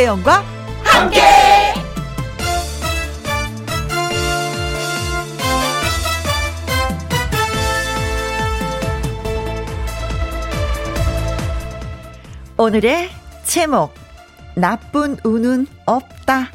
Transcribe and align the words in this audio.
김혜영과 0.00 0.42
함께. 0.82 1.20
오늘의 12.56 13.10
제목 13.44 13.92
나쁜 14.54 15.16
운은 15.22 15.66
없다. 15.84 16.48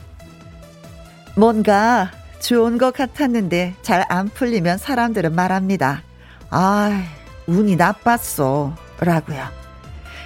뭔가 1.35 2.11
좋은 2.39 2.77
것 2.77 2.93
같았는데 2.93 3.75
잘 3.83 4.05
안 4.09 4.29
풀리면 4.29 4.79
사람들은 4.79 5.35
말합니다. 5.35 6.01
아, 6.49 7.03
운이 7.47 7.75
나빴어. 7.75 8.75
라고요. 8.99 9.64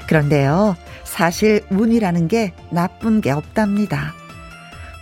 그런데요, 0.09 0.75
사실 1.03 1.63
운이라는 1.69 2.29
게 2.29 2.51
나쁜 2.71 3.21
게 3.21 3.29
없답니다. 3.29 4.15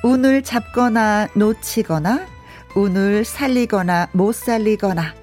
운을 0.03 0.43
잡거나 0.43 1.29
놓치거나, 1.33 2.27
운을 2.75 3.23
살리거나 3.23 4.09
못 4.11 4.35
살리거나, 4.35 5.13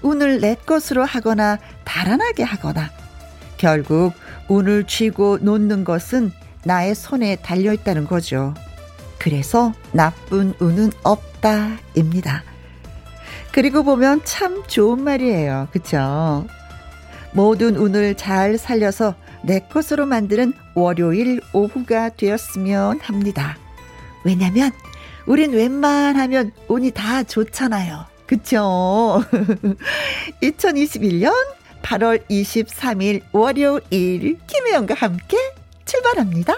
운을 0.00 0.40
내 0.40 0.54
것으로 0.54 1.04
하거나 1.04 1.58
달아나게 1.84 2.44
하거나, 2.44 2.90
결국 3.58 4.14
운을 4.48 4.84
쥐고 4.84 5.40
놓는 5.42 5.84
것은 5.84 6.32
나의 6.64 6.94
손에 6.94 7.36
달려 7.36 7.74
있다는 7.74 8.06
거죠. 8.06 8.54
그래서 9.18 9.74
나쁜 9.92 10.54
운은 10.60 10.92
없다입니다. 11.02 12.42
그리고 13.52 13.82
보면 13.82 14.22
참 14.24 14.62
좋은 14.66 15.04
말이에요. 15.04 15.68
그쵸? 15.72 16.46
모든 17.32 17.76
운을 17.76 18.14
잘 18.14 18.56
살려서 18.56 19.14
내 19.46 19.60
것으로 19.60 20.06
만드는 20.06 20.52
월요일 20.74 21.40
오후가 21.52 22.10
되었으면 22.10 23.00
합니다. 23.00 23.56
왜냐면 24.24 24.72
우린 25.26 25.52
웬만하면 25.52 26.52
운이 26.68 26.90
다 26.90 27.22
좋잖아요. 27.22 28.06
그쵸? 28.26 29.22
2021년 30.42 31.32
8월 31.82 32.26
23일 32.28 33.22
월요일 33.32 34.38
김혜영과 34.46 34.94
함께 34.94 35.36
출발합니다. 35.84 36.56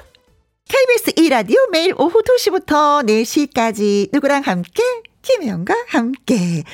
KBS 0.66 1.12
2라디오 1.12 1.70
매일 1.70 1.94
오후 1.98 2.22
2시부터 2.22 3.06
4시까지 3.06 4.08
누구랑 4.12 4.42
함께? 4.42 4.82
김혜영과 5.20 5.74
함께. 5.88 6.64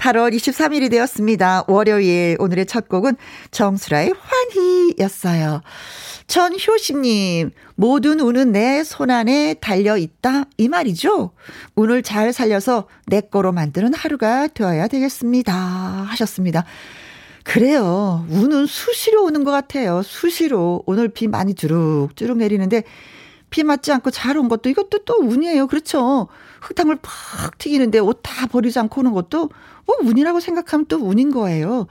8월 0.00 0.34
23일이 0.34 0.90
되었습니다. 0.90 1.64
월요일 1.68 2.36
오늘의 2.38 2.66
첫 2.66 2.88
곡은 2.88 3.16
정수라의 3.50 4.14
환희였어요. 4.18 5.60
전효심님, 6.26 7.50
모든 7.74 8.20
운은 8.20 8.52
내 8.52 8.82
손안에 8.82 9.54
달려있다. 9.60 10.44
이 10.56 10.68
말이죠. 10.68 11.32
운을 11.74 12.02
잘 12.02 12.32
살려서 12.32 12.86
내 13.06 13.20
거로 13.20 13.52
만드는 13.52 13.92
하루가 13.94 14.46
되어야 14.46 14.88
되겠습니다. 14.88 15.52
하셨습니다. 15.52 16.64
그래요. 17.44 18.24
운은 18.30 18.66
수시로 18.66 19.24
오는 19.24 19.44
것 19.44 19.50
같아요. 19.50 20.02
수시로. 20.02 20.82
오늘 20.86 21.08
비 21.08 21.26
많이 21.28 21.54
주룩주룩 21.54 22.38
내리는데 22.38 22.84
비 23.50 23.64
맞지 23.64 23.92
않고 23.92 24.10
잘 24.10 24.36
온 24.36 24.48
것도 24.48 24.68
이것도 24.70 25.00
또 25.04 25.16
운이에요. 25.20 25.66
그렇죠. 25.66 26.28
흙탕물 26.60 26.98
팍 27.02 27.58
튀기는데 27.58 27.98
옷 27.98 28.20
다 28.22 28.46
버리지 28.46 28.78
않고 28.78 29.00
오는 29.00 29.12
것도 29.12 29.50
뭐 29.86 29.96
운이라고 30.02 30.40
생각하면 30.40 30.86
또 30.86 30.96
운인 30.98 31.30
거예요. 31.30 31.86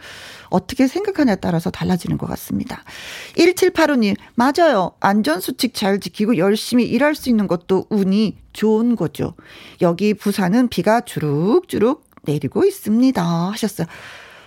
어떻게 0.49 0.87
생각하냐에 0.87 1.35
따라서 1.37 1.69
달라지는 1.69 2.17
것 2.17 2.27
같습니다. 2.27 2.83
1785님, 3.35 4.15
맞아요. 4.35 4.91
안전수칙 4.99 5.73
잘 5.73 5.99
지키고 5.99 6.37
열심히 6.37 6.85
일할 6.85 7.15
수 7.15 7.29
있는 7.29 7.47
것도 7.47 7.87
운이 7.89 8.37
좋은 8.53 8.95
거죠. 8.95 9.33
여기 9.81 10.13
부산은 10.13 10.69
비가 10.69 11.01
주룩주룩 11.01 12.03
내리고 12.23 12.63
있습니다. 12.65 13.23
하셨어요. 13.23 13.87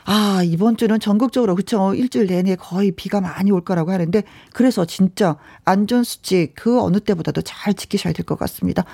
아, 0.04 0.42
이번 0.44 0.76
주는 0.76 0.98
전국적으로 0.98 1.54
그쵸. 1.54 1.94
일주일 1.94 2.26
내내 2.26 2.56
거의 2.56 2.90
비가 2.90 3.20
많이 3.20 3.50
올 3.52 3.60
거라고 3.64 3.92
하는데 3.92 4.22
그래서 4.52 4.84
진짜 4.84 5.36
안전수칙 5.64 6.54
그 6.56 6.80
어느 6.80 6.98
때보다도 7.00 7.42
잘 7.42 7.74
지키셔야 7.74 8.12
될 8.12 8.24
것 8.24 8.38
같습니다. 8.38 8.84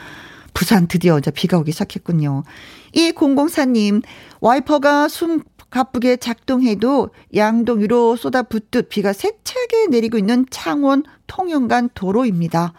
부산 0.58 0.88
드디어 0.88 1.16
이제 1.20 1.30
비가 1.30 1.56
오기 1.58 1.70
시작했군요. 1.70 2.42
이 2.92 3.12
공공사님 3.12 4.02
와이퍼가 4.41 5.06
숨 5.06 5.44
가쁘게 5.70 6.16
작동해도 6.16 7.10
양동 7.36 7.78
위로 7.78 8.16
쏟아붓듯 8.16 8.88
비가 8.88 9.12
세차게 9.12 9.86
내리고 9.88 10.19
있는 10.19 10.46
창원 10.50 11.04
통영간 11.28 11.91
도로입니다. 11.94 12.72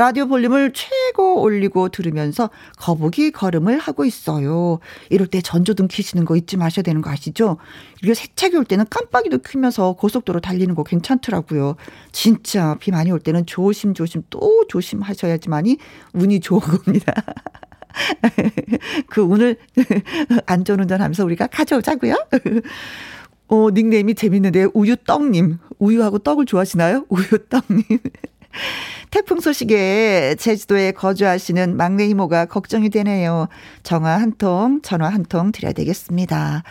라디오 0.00 0.28
볼륨을 0.28 0.72
최고 0.72 1.42
올리고 1.42 1.90
들으면서 1.90 2.48
거북이 2.78 3.32
걸음을 3.32 3.78
하고 3.78 4.06
있어요. 4.06 4.78
이럴 5.10 5.26
때 5.26 5.42
전조등 5.42 5.88
켜시는 5.88 6.24
거 6.24 6.36
잊지 6.36 6.56
마셔야 6.56 6.82
되는 6.82 7.02
거 7.02 7.10
아시죠? 7.10 7.58
이게 8.02 8.14
세차기 8.14 8.56
올 8.56 8.64
때는 8.64 8.86
깜빡이도 8.88 9.40
켜면서 9.42 9.92
고속도로 9.92 10.40
달리는 10.40 10.74
거 10.74 10.84
괜찮더라고요. 10.84 11.76
진짜 12.12 12.78
비 12.80 12.90
많이 12.92 13.12
올 13.12 13.20
때는 13.20 13.44
조심조심 13.44 14.22
또 14.30 14.64
조심하셔야지만이 14.68 15.76
운이 16.14 16.40
좋은 16.40 16.60
겁니다. 16.60 17.12
그 19.10 19.20
운을 19.20 19.58
안전운전 20.46 21.02
하면서 21.02 21.26
우리가 21.26 21.46
가져오자고요. 21.48 22.14
어, 23.48 23.68
닉네임이 23.70 24.14
재밌는데 24.14 24.68
우유떡님. 24.72 25.58
우유하고 25.78 26.20
떡을 26.20 26.46
좋아하시나요? 26.46 27.04
우유떡님. 27.10 27.84
태풍 29.10 29.40
소식에 29.40 30.36
제주도에 30.38 30.92
거주하시는 30.92 31.76
막내 31.76 32.06
이모가 32.06 32.46
걱정이 32.46 32.90
되네요. 32.90 33.48
정화 33.82 34.10
한 34.20 34.32
통, 34.38 34.80
전화 34.82 35.08
한 35.08 35.24
통 35.28 35.52
드려야 35.52 35.72
되겠습니다. 35.72 36.62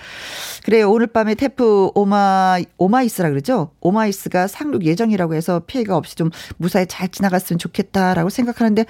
그래요. 0.65 0.91
오늘 0.91 1.07
밤에 1.07 1.35
태풍 1.35 1.91
오마, 1.95 2.59
오마이스라 2.77 3.29
그러죠? 3.29 3.71
오마이스가 3.79 4.47
상륙 4.47 4.85
예정이라고 4.85 5.33
해서 5.35 5.61
피해가 5.65 5.95
없이 5.95 6.15
좀 6.15 6.29
무사히 6.57 6.85
잘 6.87 7.09
지나갔으면 7.09 7.59
좋겠다라고 7.59 8.29
생각하는데 8.29 8.85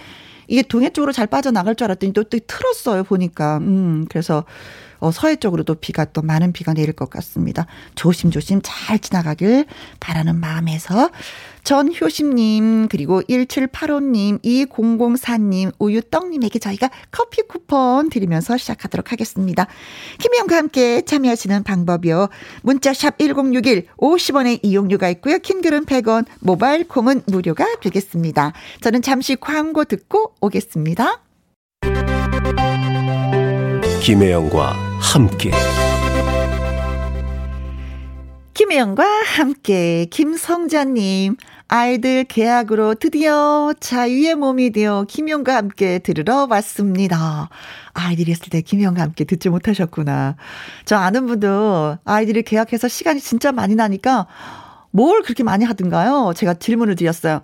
이게 0.47 0.61
동해 0.63 0.89
쪽으로 0.89 1.11
잘 1.11 1.27
빠져나갈 1.27 1.75
줄 1.75 1.85
알았더니 1.85 2.13
또, 2.13 2.23
또 2.23 2.39
틀었어요. 2.39 3.03
보니까. 3.03 3.57
음, 3.57 4.05
그래서 4.09 4.43
어, 4.99 5.11
서해 5.11 5.35
쪽으로도 5.35 5.75
비가 5.75 6.05
또 6.05 6.21
많은 6.21 6.53
비가 6.53 6.73
내릴 6.73 6.93
것 6.93 7.09
같습니다. 7.09 7.65
조심조심 7.95 8.61
잘 8.63 8.99
지나가길 8.99 9.65
바라는 9.99 10.35
마음에서 10.39 11.09
전효심님, 11.63 12.87
그리고 12.87 13.21
1785님, 13.21 14.41
2004님, 14.41 15.71
우유떡님에게 15.77 16.57
저희가 16.57 16.89
커피 17.11 17.43
쿠폰 17.43 18.09
드리면서 18.09 18.57
시작하도록 18.57 19.11
하겠습니다. 19.11 19.67
김혜영과 20.19 20.55
함께 20.55 21.01
참여하시는 21.01 21.63
방법이요. 21.63 22.29
문자샵 22.63 23.19
1061, 23.19 23.87
50원의 23.97 24.59
이용료가 24.63 25.09
있고요. 25.09 25.37
킹글은 25.39 25.85
100원, 25.85 26.25
모바일 26.39 26.87
콩은 26.87 27.21
무료가 27.27 27.65
되겠습니다. 27.81 28.53
저는 28.81 29.01
잠시 29.01 29.35
광고 29.35 29.83
듣고 29.83 30.33
오겠습니다. 30.41 31.21
김혜영과 34.01 34.88
함께. 34.99 35.51
김혜영과 38.53 39.03
함께 39.03 40.05
김성자님 40.11 41.37
아이들 41.67 42.25
계약으로 42.25 42.95
드디어 42.95 43.73
자유의 43.79 44.35
몸이 44.35 44.71
되어 44.71 45.05
김영과 45.07 45.55
함께 45.55 45.99
들으러 45.99 46.47
왔습니다. 46.49 47.49
아이들이 47.93 48.31
있을 48.31 48.49
때 48.49 48.61
김영과 48.61 49.01
함께 49.01 49.23
듣지 49.23 49.49
못하셨구나. 49.49 50.35
저 50.85 50.97
아는 50.97 51.25
분도 51.25 51.97
아이들이 52.05 52.43
계약해서 52.43 52.87
시간이 52.87 53.21
진짜 53.21 53.51
많이 53.51 53.75
나니까 53.75 54.27
뭘 54.91 55.21
그렇게 55.21 55.43
많이 55.43 55.63
하던가요? 55.65 56.33
제가 56.35 56.55
질문을 56.55 56.95
드렸어요. 56.95 57.41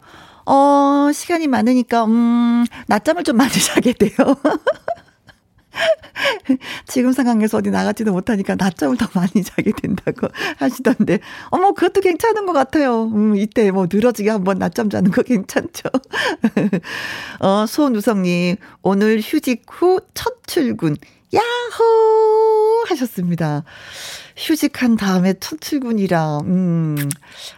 어, 0.48 1.12
시간이 1.12 1.48
많으니까, 1.48 2.06
음, 2.06 2.66
낮잠을 2.88 3.24
좀 3.24 3.38
많이 3.38 3.52
자게 3.60 3.94
돼요. 3.94 4.12
지금 6.88 7.12
상황에서 7.12 7.57
어디 7.57 7.69
나가지도 7.72 8.12
못하니까 8.12 8.56
낮잠을 8.56 8.98
더 8.98 9.07
많이 9.13 9.44
자게 9.44 9.72
된다고 9.72 10.27
하시던데, 10.57 11.19
어머, 11.50 11.74
그것도 11.74 12.01
괜찮은 12.01 12.45
것 12.45 12.54
같아요. 12.54 13.06
음, 13.06 13.36
이때 13.36 13.72
뭐 13.72 13.88
늘어지게 13.92 14.30
한번 14.30 14.57
낮잠 14.60 14.89
자는 14.89 15.12
거 15.12 15.22
괜찮죠. 15.24 15.89
어, 17.39 17.66
손우성님, 17.68 18.56
오늘 18.81 19.19
휴직 19.22 19.63
후 19.69 20.00
첫 20.13 20.33
출근, 20.48 20.95
야호! 21.33 22.86
하셨습니다. 22.88 23.63
휴직한 24.38 24.98
다음에 24.98 25.34
첫 25.40 25.62
출근이라, 25.62 26.40
음, 26.40 26.98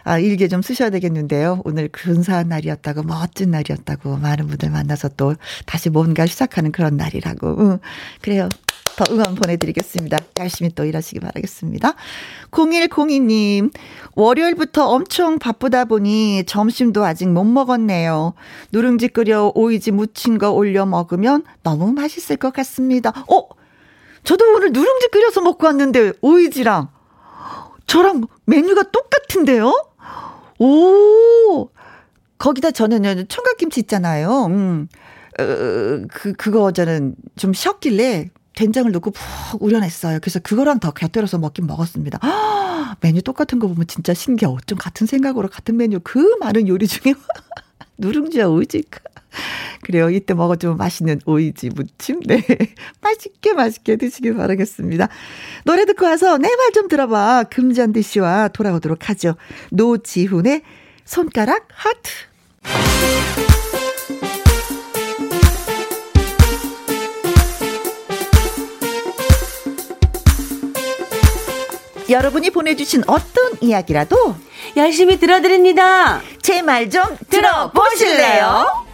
아, 0.04 0.18
일개 0.18 0.46
좀 0.48 0.62
쓰셔야 0.62 0.90
되겠는데요. 0.90 1.60
오늘 1.64 1.88
근사한 1.88 2.48
날이었다고, 2.48 3.02
멋진 3.02 3.50
날이었다고, 3.50 4.16
많은 4.16 4.46
분들 4.46 4.70
만나서 4.70 5.10
또 5.16 5.34
다시 5.66 5.90
뭔가 5.90 6.26
시작하는 6.26 6.70
그런 6.70 6.96
날이라고. 6.96 7.48
음, 7.58 7.78
그래요. 8.20 8.48
더 8.96 9.04
응원 9.12 9.36
보내드리겠습니다. 9.36 10.18
열심히 10.40 10.72
또 10.74 10.84
일하시기 10.84 11.20
바라겠습니다. 11.20 11.94
0102님, 12.50 13.72
월요일부터 14.16 14.88
엄청 14.88 15.38
바쁘다 15.38 15.84
보니 15.84 16.42
점심도 16.46 17.04
아직 17.04 17.28
못 17.28 17.44
먹었네요. 17.44 18.34
누룽지 18.72 19.08
끓여 19.08 19.52
오이지 19.54 19.92
무친 19.92 20.38
거 20.38 20.50
올려 20.50 20.84
먹으면 20.84 21.44
너무 21.62 21.92
맛있을 21.92 22.38
것 22.38 22.52
같습니다. 22.52 23.10
어? 23.30 23.57
저도 24.24 24.54
오늘 24.54 24.72
누룽지 24.72 25.08
끓여서 25.08 25.40
먹고 25.40 25.66
왔는데 25.66 26.12
오이지랑 26.20 26.88
저랑 27.86 28.26
메뉴가 28.44 28.84
똑같은데요? 28.90 29.72
오! 30.58 31.70
거기다 32.38 32.70
저는 32.70 33.26
청각김치 33.28 33.80
있잖아요. 33.80 34.46
음. 34.46 34.88
어, 35.40 35.44
그, 36.10 36.32
그거 36.36 36.72
저는 36.72 37.14
좀 37.36 37.52
쉬었길래 37.52 38.30
된장을 38.56 38.90
넣고 38.90 39.12
푹 39.12 39.62
우려냈어요. 39.62 40.18
그래서 40.20 40.40
그거랑 40.40 40.80
더 40.80 40.90
곁들여서 40.90 41.38
먹긴 41.38 41.66
먹었습니다. 41.66 42.18
아, 42.22 42.96
메뉴 43.00 43.22
똑같은 43.22 43.58
거 43.60 43.68
보면 43.68 43.86
진짜 43.86 44.14
신기해. 44.14 44.52
좀 44.66 44.78
같은 44.78 45.06
생각으로 45.06 45.48
같은 45.48 45.76
메뉴 45.76 46.00
그 46.02 46.36
많은 46.40 46.66
요리 46.66 46.86
중에 46.88 47.14
누룽지와 47.98 48.48
오이지. 48.48 48.82
그래요. 49.82 50.10
이때 50.10 50.34
먹어주면 50.34 50.76
맛있는 50.76 51.20
오이지 51.26 51.70
무침. 51.74 52.20
네. 52.26 52.42
맛있게 53.00 53.52
맛있게 53.54 53.96
드시길 53.96 54.34
바라겠습니다. 54.34 55.08
노래 55.64 55.84
듣고 55.84 56.04
와서 56.06 56.38
내 56.38 56.48
말 56.48 56.72
좀 56.72 56.88
들어봐. 56.88 57.44
금잔디 57.50 58.02
씨와 58.02 58.48
돌아오도록 58.48 59.08
하죠. 59.10 59.36
노지훈의 59.70 60.62
손가락 61.04 61.66
하트. 61.72 62.10
여러분이 72.08 72.50
보내주신 72.50 73.02
어떤 73.06 73.52
이야기라도 73.60 74.34
열심히 74.76 75.18
들어드립니다. 75.18 76.20
제 76.42 76.62
말 76.62 76.88
좀 76.90 77.02
들어보실래요? 77.28 78.87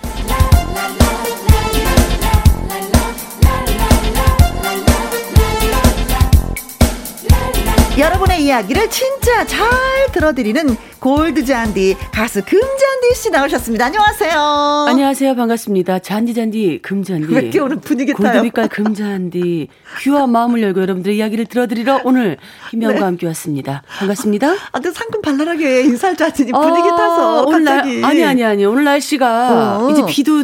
여러분의 7.97 8.43
이야기를 8.45 8.91
진짜 8.91 9.47
잘 9.47 9.69
들어드리는 10.11 10.77
골드 10.99 11.45
잔디 11.45 11.97
가수 12.13 12.43
금잔디 12.45 13.15
씨 13.15 13.31
나오셨습니다. 13.31 13.85
안녕하세요. 13.87 14.87
안녕하세요. 14.89 15.37
반갑습니다. 15.37 16.01
잔디 16.01 16.35
잔디 16.35 16.81
금잔디. 16.83 17.33
왜 17.33 17.43
이렇게 17.43 17.61
오늘 17.61 17.77
분위기 17.77 18.13
타요? 18.13 18.33
골드빛깔 18.33 18.69
금잔디. 18.69 19.69
귀와 20.01 20.27
마음을 20.27 20.61
열고 20.63 20.81
여러분들의 20.81 21.17
이야기를 21.17 21.47
들어드리러 21.47 22.01
오늘 22.03 22.37
김영과 22.71 22.99
네. 22.99 23.05
함께 23.05 23.27
왔습니다. 23.29 23.85
반갑습니다. 23.87 24.55
아, 24.73 24.81
근 24.81 24.93
상큼 24.93 25.23
발랄하게 25.23 25.83
인사할 25.83 26.17
줄 26.17 26.27
아더니 26.27 26.51
분위기 26.51 26.89
아, 26.89 26.97
타서 26.97 27.43
오늘 27.45 27.65
갑자기. 27.65 28.01
날, 28.01 28.11
아니 28.11 28.25
아니 28.25 28.45
아니 28.45 28.65
오늘 28.65 28.83
날씨가 28.85 29.79
어. 29.79 29.91
이제 29.91 30.05
비도 30.05 30.43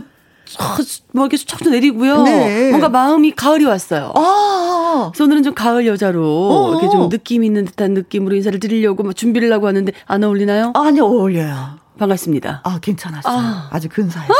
뭐 1.12 1.26
이렇게 1.26 1.36
촥촥 1.36 1.70
내리고요. 1.70 2.22
네. 2.22 2.70
뭔가 2.70 2.88
마음이 2.88 3.32
가을이 3.32 3.64
왔어요. 3.64 4.12
아~ 4.14 5.10
그래서 5.12 5.24
오늘은 5.24 5.42
좀 5.42 5.54
가을 5.54 5.86
여자로 5.86 6.24
어어. 6.24 6.70
이렇게 6.70 6.88
좀 6.88 7.08
느낌 7.08 7.44
있는 7.44 7.64
듯한 7.64 7.94
느낌으로 7.94 8.34
인사를 8.36 8.58
드리려고 8.58 9.02
막 9.02 9.14
준비를 9.14 9.52
하고 9.52 9.66
왔는데 9.66 9.92
안 10.06 10.24
어울리나요? 10.24 10.72
아니 10.74 11.00
어울려요. 11.00 11.78
반갑습니다. 12.00 12.62
아, 12.64 12.78
괜찮았어요. 12.80 13.68
아. 13.70 13.78
주 13.78 13.88
근사했어요. 13.90 14.36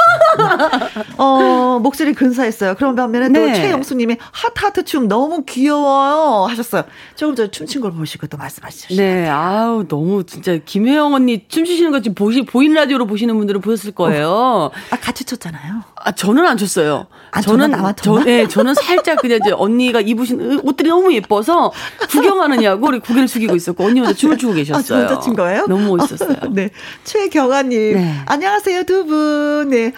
어, 1.19 1.79
목소리 1.83 2.15
근사했어요. 2.15 2.75
그런 2.75 2.95
반면에 2.95 3.29
네. 3.29 3.41
또 3.41 3.55
최영수 3.55 3.95
님이 3.97 4.17
하트하트 4.33 4.85
춤 4.85 5.09
너무 5.09 5.45
귀여워요 5.45 6.47
하셨어요. 6.47 6.85
조금 7.17 7.37
전에 7.37 7.51
춤춘 7.51 7.83
걸 7.83 7.93
보시고 7.93 8.27
또 8.29 8.39
말씀하시죠. 8.39 8.97
네, 8.97 9.29
아우, 9.29 9.87
너무 9.87 10.25
진짜 10.25 10.57
김혜영 10.57 11.13
언니 11.13 11.47
춤추시는 11.49 11.91
거 11.91 12.01
지금 12.01 12.15
보시, 12.15 12.43
보인 12.43 12.73
라디오로 12.73 13.07
보시는 13.07 13.37
분들은 13.37 13.61
보셨을 13.61 13.93
거예요. 13.93 14.31
어. 14.31 14.71
아, 14.91 14.97
같이 14.97 15.25
췄잖아요. 15.25 15.83
아, 15.97 16.13
저는 16.13 16.47
안 16.47 16.57
췄어요. 16.57 17.07
아, 17.31 17.43
저는 17.43 17.71
나만 17.71 17.95
저, 18.01 18.25
네, 18.25 18.49
저는 18.49 18.75
살짝 18.75 19.21
그냥 19.21 19.39
이제 19.43 19.53
언니가 19.53 20.01
입으신 20.01 20.61
옷들이 20.63 20.89
너무 20.89 21.13
예뻐서 21.13 21.73
구경하느냐고 22.09 22.89
우리 22.89 23.01
고개를 23.01 23.29
숙이고 23.29 23.55
있었고 23.55 23.85
언니 23.85 24.01
혼자 24.01 24.15
춤을 24.15 24.39
추고 24.39 24.55
계셨어요. 24.55 24.99
아, 24.99 25.09
혼자 25.09 25.21
춘 25.21 25.35
거예요? 25.35 25.67
너무 25.67 25.97
멋있었어요. 25.97 26.37
네. 26.53 26.71
최경 27.05 27.50
아님. 27.55 27.95
네. 27.95 28.15
안녕하세요, 28.27 28.85
두 28.85 29.05
분. 29.07 29.71
네. 29.71 29.93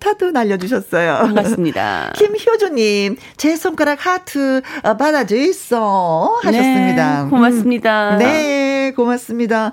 하트도 0.00 0.30
날려주셨어요. 0.30 1.18
반갑습니다. 1.18 2.12
김효주님, 2.16 3.16
제 3.36 3.56
손가락 3.56 4.06
하트 4.06 4.62
어, 4.82 4.96
받아줘 4.96 5.36
있어. 5.36 6.38
하셨습니다. 6.42 7.24
네, 7.24 7.30
고맙습니다. 7.30 8.10
음, 8.14 8.18
네, 8.18 8.92
고맙습니다. 8.96 9.72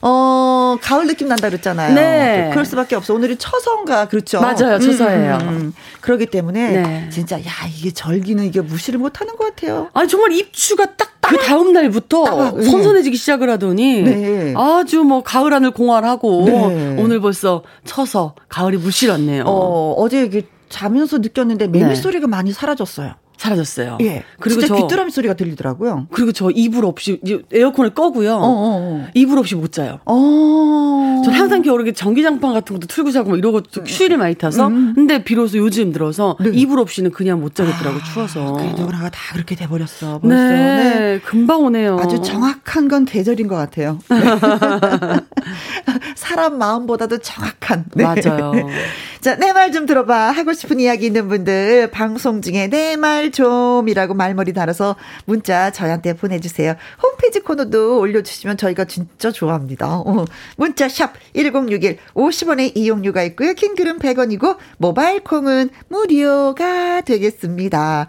어, 0.00 0.76
가을 0.80 1.06
느낌 1.06 1.28
난다 1.28 1.48
그랬잖아요. 1.48 1.94
네. 1.94 2.50
그럴 2.52 2.64
수밖에 2.64 2.94
없어. 2.94 3.14
오늘이 3.14 3.36
처서인가 3.36 4.06
그렇죠. 4.08 4.40
맞아요. 4.40 4.78
처서예요. 4.78 5.38
음, 5.42 5.48
음, 5.48 5.48
음. 5.48 5.72
그렇기 6.00 6.26
때문에 6.26 6.70
네. 6.70 7.08
진짜 7.10 7.36
야 7.40 7.50
이게 7.76 7.90
절기는 7.90 8.44
이게 8.44 8.60
무시를 8.60 9.00
못 9.00 9.20
하는 9.20 9.36
것 9.36 9.46
같아요. 9.56 9.88
아니 9.94 10.08
정말 10.08 10.32
입추가 10.32 10.86
딱 10.96 11.17
그 11.28 11.36
다음 11.38 11.72
날부터 11.72 12.24
따 12.24 12.52
예. 12.56 12.62
선선해지기 12.62 13.16
시작을 13.16 13.50
하더니 13.50 14.02
네. 14.02 14.54
아주 14.56 15.02
뭐 15.02 15.22
가을 15.22 15.52
하늘 15.52 15.70
공활하고 15.70 16.44
네. 16.46 16.96
오늘 16.98 17.20
벌써 17.20 17.62
처서 17.84 18.34
가을이 18.48 18.78
물실었네요. 18.78 19.44
어, 19.46 19.94
어제 19.98 20.24
이게 20.24 20.46
자면서 20.68 21.18
느꼈는데 21.18 21.68
매미 21.68 21.88
네. 21.88 21.94
소리가 21.94 22.26
많이 22.26 22.52
사라졌어요. 22.52 23.14
사라졌어요. 23.38 23.98
예. 24.02 24.24
그리고 24.40 24.60
진짜 24.60 24.74
저, 24.74 24.82
귀뚜라미 24.82 25.10
소리가 25.10 25.34
들리더라고요. 25.34 26.08
그리고 26.10 26.32
저 26.32 26.50
이불 26.50 26.84
없이 26.84 27.20
에어컨을 27.52 27.94
꺼고요. 27.94 28.34
어, 28.34 28.38
어, 28.38 28.78
어. 28.80 29.06
이불 29.14 29.38
없이 29.38 29.54
못 29.54 29.72
자요. 29.72 30.00
어. 30.04 31.22
전 31.24 31.34
항상 31.34 31.62
겨울에 31.62 31.92
전기장판 31.92 32.52
같은 32.52 32.74
것도 32.76 32.86
틀고 32.88 33.12
자고 33.12 33.30
막 33.30 33.38
이러고 33.38 33.62
추위를 33.62 34.18
많이 34.18 34.34
타서. 34.34 34.66
음. 34.68 34.92
근데 34.94 35.22
비로소 35.22 35.58
요즘 35.58 35.92
들어서 35.92 36.36
네. 36.40 36.50
이불 36.52 36.80
없이는 36.80 37.12
그냥 37.12 37.40
못 37.40 37.54
자겠더라고 37.54 37.98
아, 37.98 38.04
추워서. 38.12 38.52
그래도 38.54 38.86
그나가 38.86 39.08
다 39.08 39.18
그렇게 39.32 39.54
돼 39.54 39.66
버렸어. 39.66 40.18
벌써. 40.18 40.36
네, 40.36 40.98
네. 40.98 41.20
금방 41.24 41.62
오네요. 41.62 41.98
아주 42.00 42.20
정확한 42.20 42.88
건 42.88 43.04
계절인 43.04 43.46
것 43.48 43.54
같아요. 43.56 43.98
사람 46.18 46.58
마음보다도 46.58 47.18
정확한. 47.18 47.84
네. 47.94 48.02
맞아요. 48.04 48.52
자, 49.20 49.34
내 49.36 49.52
말 49.52 49.72
좀 49.72 49.86
들어봐. 49.86 50.30
하고 50.30 50.52
싶은 50.52 50.78
이야기 50.80 51.06
있는 51.06 51.28
분들 51.28 51.90
방송 51.90 52.40
중에 52.42 52.68
내 52.68 52.96
말 52.96 53.30
좀이라고 53.30 54.14
말머리 54.14 54.52
달아서 54.52 54.96
문자 55.26 55.70
저희한테 55.70 56.14
보내주세요. 56.14 56.74
홈페이지 57.02 57.40
코너도 57.40 57.98
올려주시면 58.00 58.56
저희가 58.56 58.84
진짜 58.86 59.30
좋아합니다. 59.30 59.86
어. 59.88 60.24
문자 60.56 60.88
샵 60.88 61.12
1061, 61.34 61.98
50원의 62.14 62.72
이용료가 62.76 63.22
있고요. 63.24 63.52
킹글은 63.54 63.98
100원이고 63.98 64.56
모바일 64.78 65.20
콩은 65.20 65.70
무료가 65.88 67.00
되겠습니다. 67.02 68.06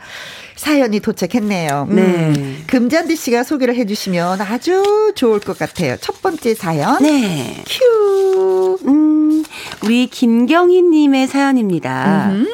사연이 0.56 1.00
도착했네요. 1.00 1.88
음. 1.90 1.96
네. 1.96 2.64
금잔디 2.68 3.16
씨가 3.16 3.44
소개를 3.44 3.76
해주시면 3.76 4.42
아주 4.42 5.12
좋을 5.16 5.40
것 5.40 5.58
같아요. 5.58 5.98
첫 6.02 6.22
번째 6.22 6.54
사연. 6.56 7.02
네. 7.02 7.64
큐. 7.68 7.99
음, 8.86 9.44
우리 9.84 10.08
김경희님의 10.08 11.28
사연입니다. 11.28 12.32
음흠. 12.32 12.48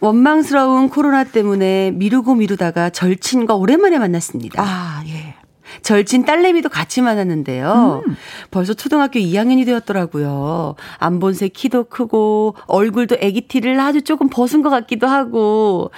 원망스러운 0.00 0.90
코로나 0.90 1.24
때문에 1.24 1.92
미루고 1.92 2.34
미루다가 2.34 2.90
절친과 2.90 3.54
오랜만에 3.54 3.98
만났습니다. 3.98 4.62
아, 4.62 5.02
예. 5.06 5.35
절친 5.82 6.24
딸내미도 6.24 6.68
같이 6.68 7.02
만났는데요. 7.02 8.02
음. 8.06 8.16
벌써 8.50 8.74
초등학교 8.74 9.18
2학년이 9.20 9.64
되었더라고요. 9.66 10.74
안 10.98 11.18
본 11.20 11.32
새 11.34 11.48
키도 11.48 11.84
크고 11.84 12.54
얼굴도 12.66 13.16
애기 13.20 13.42
티를 13.42 13.78
아주 13.80 14.02
조금 14.02 14.28
벗은 14.28 14.62
것 14.62 14.70
같기도 14.70 15.06
하고 15.06 15.90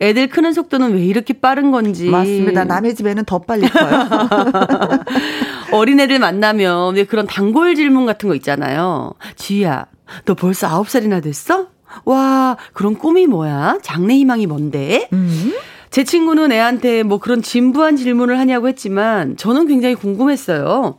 애들 0.00 0.28
크는 0.28 0.52
속도는 0.52 0.94
왜 0.94 1.04
이렇게 1.04 1.34
빠른 1.34 1.70
건지. 1.70 2.08
맞습니다. 2.08 2.64
남의 2.64 2.94
집에는 2.94 3.24
더 3.24 3.38
빨리 3.40 3.68
커요. 3.68 4.08
어린애들 5.72 6.18
만나면 6.18 6.94
왜 6.96 7.04
그런 7.04 7.26
단골 7.26 7.74
질문 7.74 8.06
같은 8.06 8.28
거 8.28 8.34
있잖아요. 8.36 9.14
지희야, 9.36 9.86
너 10.24 10.34
벌써 10.34 10.68
9살이나 10.68 11.22
됐어? 11.22 11.66
와, 12.04 12.56
그런 12.72 12.94
꿈이 12.96 13.26
뭐야? 13.26 13.78
장래 13.82 14.14
희망이 14.14 14.46
뭔데? 14.46 15.08
음. 15.12 15.52
제 15.90 16.04
친구는 16.04 16.52
애한테 16.52 17.02
뭐 17.02 17.18
그런 17.18 17.42
진부한 17.42 17.96
질문을 17.96 18.38
하냐고 18.38 18.68
했지만 18.68 19.36
저는 19.36 19.66
굉장히 19.66 19.94
궁금했어요. 19.94 20.98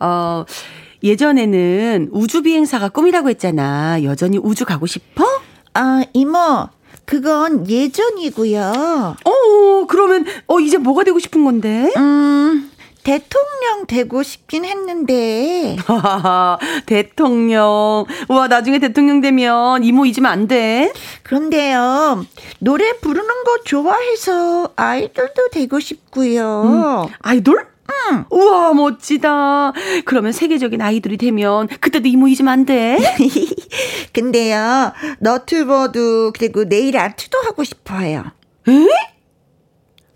어, 0.00 0.44
예전에는 1.02 2.08
우주 2.12 2.42
비행사가 2.42 2.88
꿈이라고 2.88 3.28
했잖아. 3.30 4.02
여전히 4.04 4.38
우주 4.38 4.64
가고 4.64 4.86
싶어? 4.86 5.24
아, 5.74 6.04
이모. 6.12 6.68
그건 7.04 7.68
예전이고요. 7.68 9.16
어, 9.24 9.86
그러면 9.88 10.24
어 10.46 10.60
이제 10.60 10.78
뭐가 10.78 11.04
되고 11.04 11.18
싶은 11.18 11.44
건데? 11.44 11.90
음. 11.96 12.70
대통령 13.04 13.86
되고 13.86 14.22
싶긴 14.22 14.64
했는데. 14.64 15.76
대통령. 16.86 18.04
우와, 18.28 18.48
나중에 18.48 18.78
대통령 18.78 19.20
되면 19.20 19.82
이모 19.82 20.06
잊으면 20.06 20.30
안 20.30 20.46
돼. 20.46 20.92
그런데요, 21.22 22.24
노래 22.60 22.92
부르는 22.98 23.44
거 23.44 23.58
좋아해서 23.64 24.72
아이돌도 24.76 25.50
되고 25.50 25.80
싶고요. 25.80 27.06
음, 27.08 27.14
아이돌? 27.20 27.66
응. 28.10 28.24
우와, 28.30 28.72
멋지다. 28.74 29.72
그러면 30.04 30.32
세계적인 30.32 30.80
아이돌이 30.80 31.16
되면 31.16 31.66
그때도 31.66 32.08
이모 32.08 32.28
잊으면 32.28 32.52
안 32.52 32.64
돼. 32.64 32.98
근데요, 34.14 34.92
너튜버도 35.18 36.32
그리고 36.32 36.64
네일 36.64 36.96
아트도 36.96 37.38
하고 37.46 37.64
싶어요. 37.64 38.24
에? 38.68 38.86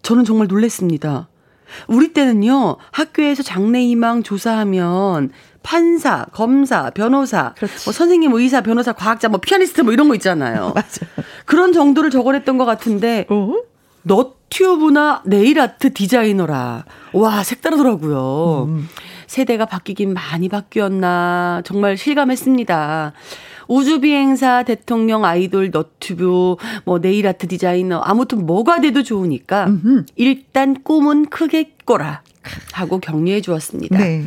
저는 0.03 0.25
정말 0.25 0.47
놀랬습니다. 0.47 1.29
우리 1.89 2.13
때는요, 2.13 2.77
학교에서 2.91 3.43
장래희망 3.43 4.23
조사하면 4.23 5.31
판사, 5.63 6.27
검사, 6.33 6.91
변호사, 6.91 7.55
뭐 7.85 7.93
선생님, 7.93 8.33
의사, 8.35 8.61
변호사, 8.61 8.93
과학자, 8.93 9.29
뭐 9.29 9.41
피아니스트 9.41 9.81
뭐 9.81 9.93
이런 9.93 10.09
거 10.09 10.15
있잖아요. 10.15 10.73
맞아. 10.77 11.07
그런 11.45 11.73
정도를 11.73 12.11
적어냈던 12.11 12.57
것 12.57 12.65
같은데, 12.65 13.27
어? 13.31 13.53
너튜브나 14.03 15.23
네일아트 15.25 15.93
디자이너라. 15.93 16.85
와, 17.13 17.43
색다르더라고요. 17.43 18.67
음. 18.69 18.89
세대가 19.27 19.67
바뀌긴 19.67 20.15
많이 20.15 20.49
바뀌었나. 20.49 21.63
정말 21.65 21.97
실감했습니다. 21.97 23.13
우주비행사, 23.69 24.63
대통령, 24.65 25.25
아이돌, 25.25 25.71
너튜브, 25.71 26.57
뭐 26.85 26.99
네일아트 26.99 27.49
디자이너 27.49 27.99
아무튼 27.99 28.47
뭐가 28.47 28.81
돼도 28.81 29.03
좋으니까 29.03 29.67
음흠. 29.67 30.05
일단 30.17 30.83
꿈은 30.83 31.27
크게 31.27 31.73
꿔라 31.85 32.23
하고 32.73 32.99
격려해 32.99 33.41
주었습니다. 33.41 33.99
네. 33.99 34.25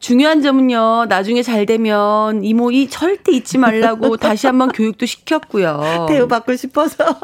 중요한 0.00 0.40
점은요, 0.40 1.06
나중에 1.08 1.42
잘 1.42 1.66
되면 1.66 2.42
이모 2.42 2.70
이 2.70 2.88
절대 2.88 3.32
잊지 3.32 3.58
말라고 3.58 4.16
다시 4.18 4.46
한번 4.46 4.70
교육도 4.72 5.04
시켰고요. 5.04 6.06
대우받고 6.08 6.56
싶어서. 6.56 7.04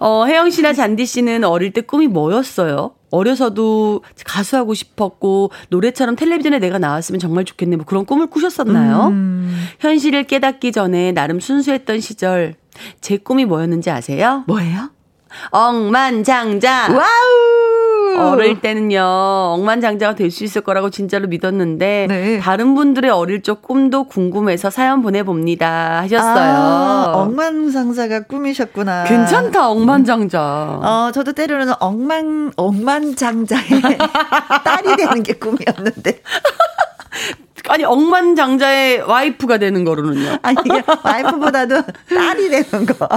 어, 0.00 0.24
혜영 0.26 0.50
씨나 0.50 0.72
잔디 0.72 1.06
씨는 1.06 1.44
어릴 1.44 1.72
때 1.72 1.80
꿈이 1.80 2.08
뭐였어요? 2.08 2.92
어려서도 3.10 4.02
가수하고 4.24 4.74
싶었고 4.74 5.50
노래처럼 5.70 6.16
텔레비전에 6.16 6.58
내가 6.58 6.78
나왔으면 6.78 7.20
정말 7.20 7.44
좋겠네 7.44 7.76
뭐 7.76 7.86
그런 7.86 8.04
꿈을 8.04 8.26
꾸셨었나요? 8.26 9.08
음. 9.08 9.56
현실을 9.78 10.24
깨닫기 10.24 10.72
전에 10.72 11.12
나름 11.12 11.40
순수했던 11.40 12.00
시절 12.00 12.56
제 13.00 13.16
꿈이 13.16 13.44
뭐였는지 13.44 13.90
아세요? 13.90 14.44
뭐예요? 14.46 14.90
억만장자. 15.50 16.88
와우! 16.92 18.32
어릴 18.32 18.60
때는요, 18.60 19.00
억만장자가 19.00 20.14
될 20.16 20.30
수 20.32 20.42
있을 20.44 20.62
거라고 20.62 20.90
진짜로 20.90 21.28
믿었는데, 21.28 22.06
네. 22.08 22.38
다른 22.40 22.74
분들의 22.74 23.10
어릴 23.10 23.42
적 23.42 23.62
꿈도 23.62 24.04
궁금해서 24.04 24.70
사연 24.70 25.02
보내봅니다. 25.02 26.00
하셨어요. 26.02 26.54
아, 26.56 27.12
억만장자가 27.14 28.22
꿈이셨구나. 28.24 29.04
괜찮다, 29.04 29.68
억만장자. 29.70 30.40
어, 30.82 31.10
저도 31.14 31.32
때로는 31.32 31.74
억만, 31.78 32.52
억만장자의 32.56 33.62
딸이 34.64 34.96
되는 34.96 35.22
게 35.22 35.34
꿈이었는데. 35.34 36.20
아니 37.68 37.84
억만장자의 37.84 39.02
와이프가 39.02 39.58
되는 39.58 39.84
거로는요. 39.84 40.38
아니 40.42 40.56
이게 40.64 40.82
와이프보다도 41.02 41.82
딸이 42.08 42.48
되는 42.48 42.86
거. 42.86 43.08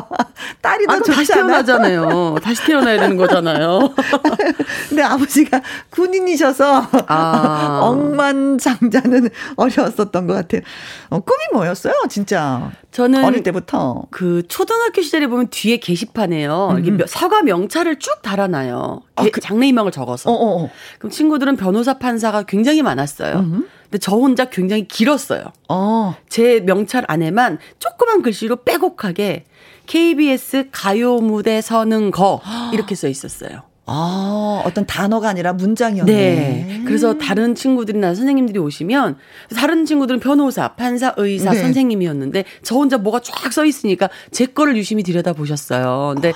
딸이 0.62 0.86
더 0.88 0.98
좋지 0.98 1.12
다시 1.12 1.34
태어나잖아요. 1.34 2.36
다시 2.44 2.66
태어나야 2.66 3.00
되는 3.00 3.18
거잖아요. 3.18 3.94
근데 4.90 5.02
아버지가 5.04 5.62
군인이셔서 5.90 6.88
아. 7.08 7.80
억만장자는 7.84 9.30
어려웠었던 9.56 10.28
것 10.28 10.34
같아요. 10.34 10.62
어, 11.10 11.20
꿈이 11.20 11.40
뭐였어요, 11.54 11.94
진짜? 12.10 12.72
저는 12.92 13.24
어릴 13.24 13.44
때부터 13.44 14.04
그 14.12 14.44
초등학교 14.48 15.02
시절에 15.02 15.28
보면 15.28 15.48
뒤에 15.50 15.78
게시판에요. 15.78 16.72
음. 16.72 16.80
이게 16.86 17.06
사과 17.08 17.42
명찰을 17.42 18.00
쭉 18.00 18.22
달아놔요. 18.22 19.02
아, 19.16 19.26
그, 19.32 19.40
장래희망을 19.40 19.92
적어서. 19.92 20.30
어어어. 20.32 20.70
그럼 21.00 21.12
친구들은 21.12 21.56
변호사, 21.56 21.98
판사가 21.98 22.44
굉장히 22.44 22.82
많았어요. 22.82 23.40
음. 23.40 23.68
근데 23.92 24.00
저 24.00 24.16
혼자 24.16 24.46
굉장히 24.46 24.88
길었어요. 24.88 25.44
어. 25.68 26.16
제 26.30 26.62
명찰 26.62 27.04
안에만 27.10 27.60
조그만 27.78 28.22
글씨로 28.22 28.64
빼곡하게 28.64 29.44
KBS 29.86 30.70
가요 30.72 31.18
무대 31.18 31.60
서는 31.60 32.12
거 32.12 32.42
이렇게 32.72 32.96
써 32.96 33.10
있었어요. 33.10 33.64
아, 33.88 34.62
어떤 34.64 34.86
단어가 34.86 35.28
아니라 35.28 35.52
문장이었네. 35.52 36.14
네. 36.14 36.82
그래서 36.86 37.18
다른 37.18 37.56
친구들이나 37.56 38.16
선생님들이 38.16 38.58
오시면 38.60 39.18
다른 39.54 39.86
친구들은 39.86 40.22
변호사, 40.22 40.70
판사, 40.70 41.14
의사, 41.18 41.52
네. 41.52 41.60
선생님이었는데 41.60 42.46
저 42.64 42.76
혼자 42.76 42.98
뭐가 42.98 43.20
쫙 43.20 43.52
써 43.52 43.66
있으니까 43.66 44.10
제 44.32 44.46
거를 44.46 44.78
유심히 44.78 45.04
들여다 45.04 45.34
보셨어요. 45.34 46.14
근데 46.16 46.32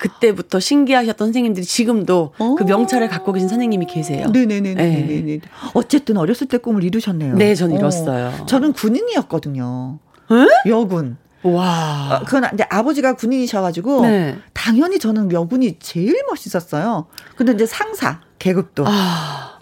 그때부터 0.00 0.58
신기하셨던 0.58 1.28
선생님들이 1.28 1.64
지금도 1.64 2.32
그 2.36 2.42
어. 2.42 2.56
명찰을 2.66 3.08
갖고 3.08 3.32
계신 3.32 3.48
선생님이 3.48 3.86
계세요. 3.86 4.28
네네네. 4.32 4.74
네. 4.74 5.40
어쨌든 5.74 6.16
어렸을 6.16 6.48
때 6.48 6.56
꿈을 6.56 6.82
이루셨네요. 6.82 7.36
네, 7.36 7.54
전 7.54 7.70
이뤘어요. 7.70 8.32
어. 8.40 8.46
저는 8.46 8.72
군인이었거든요. 8.72 9.98
에? 10.32 10.70
여군. 10.70 11.18
와. 11.42 12.20
어, 12.20 12.24
그건 12.24 12.48
이제 12.54 12.64
아버지가 12.68 13.14
군인이셔가지고 13.14 14.02
네. 14.02 14.38
당연히 14.54 14.98
저는 14.98 15.32
여군이 15.32 15.78
제일 15.80 16.14
멋있었어요. 16.28 17.06
근데 17.36 17.52
이제 17.52 17.66
상사 17.66 18.20
계급도. 18.38 18.84
아. 18.86 19.58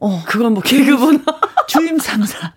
어. 0.00 0.22
그건 0.26 0.52
뭐 0.52 0.62
계급은 0.62 1.24
주임 1.66 1.98
상사. 1.98 2.52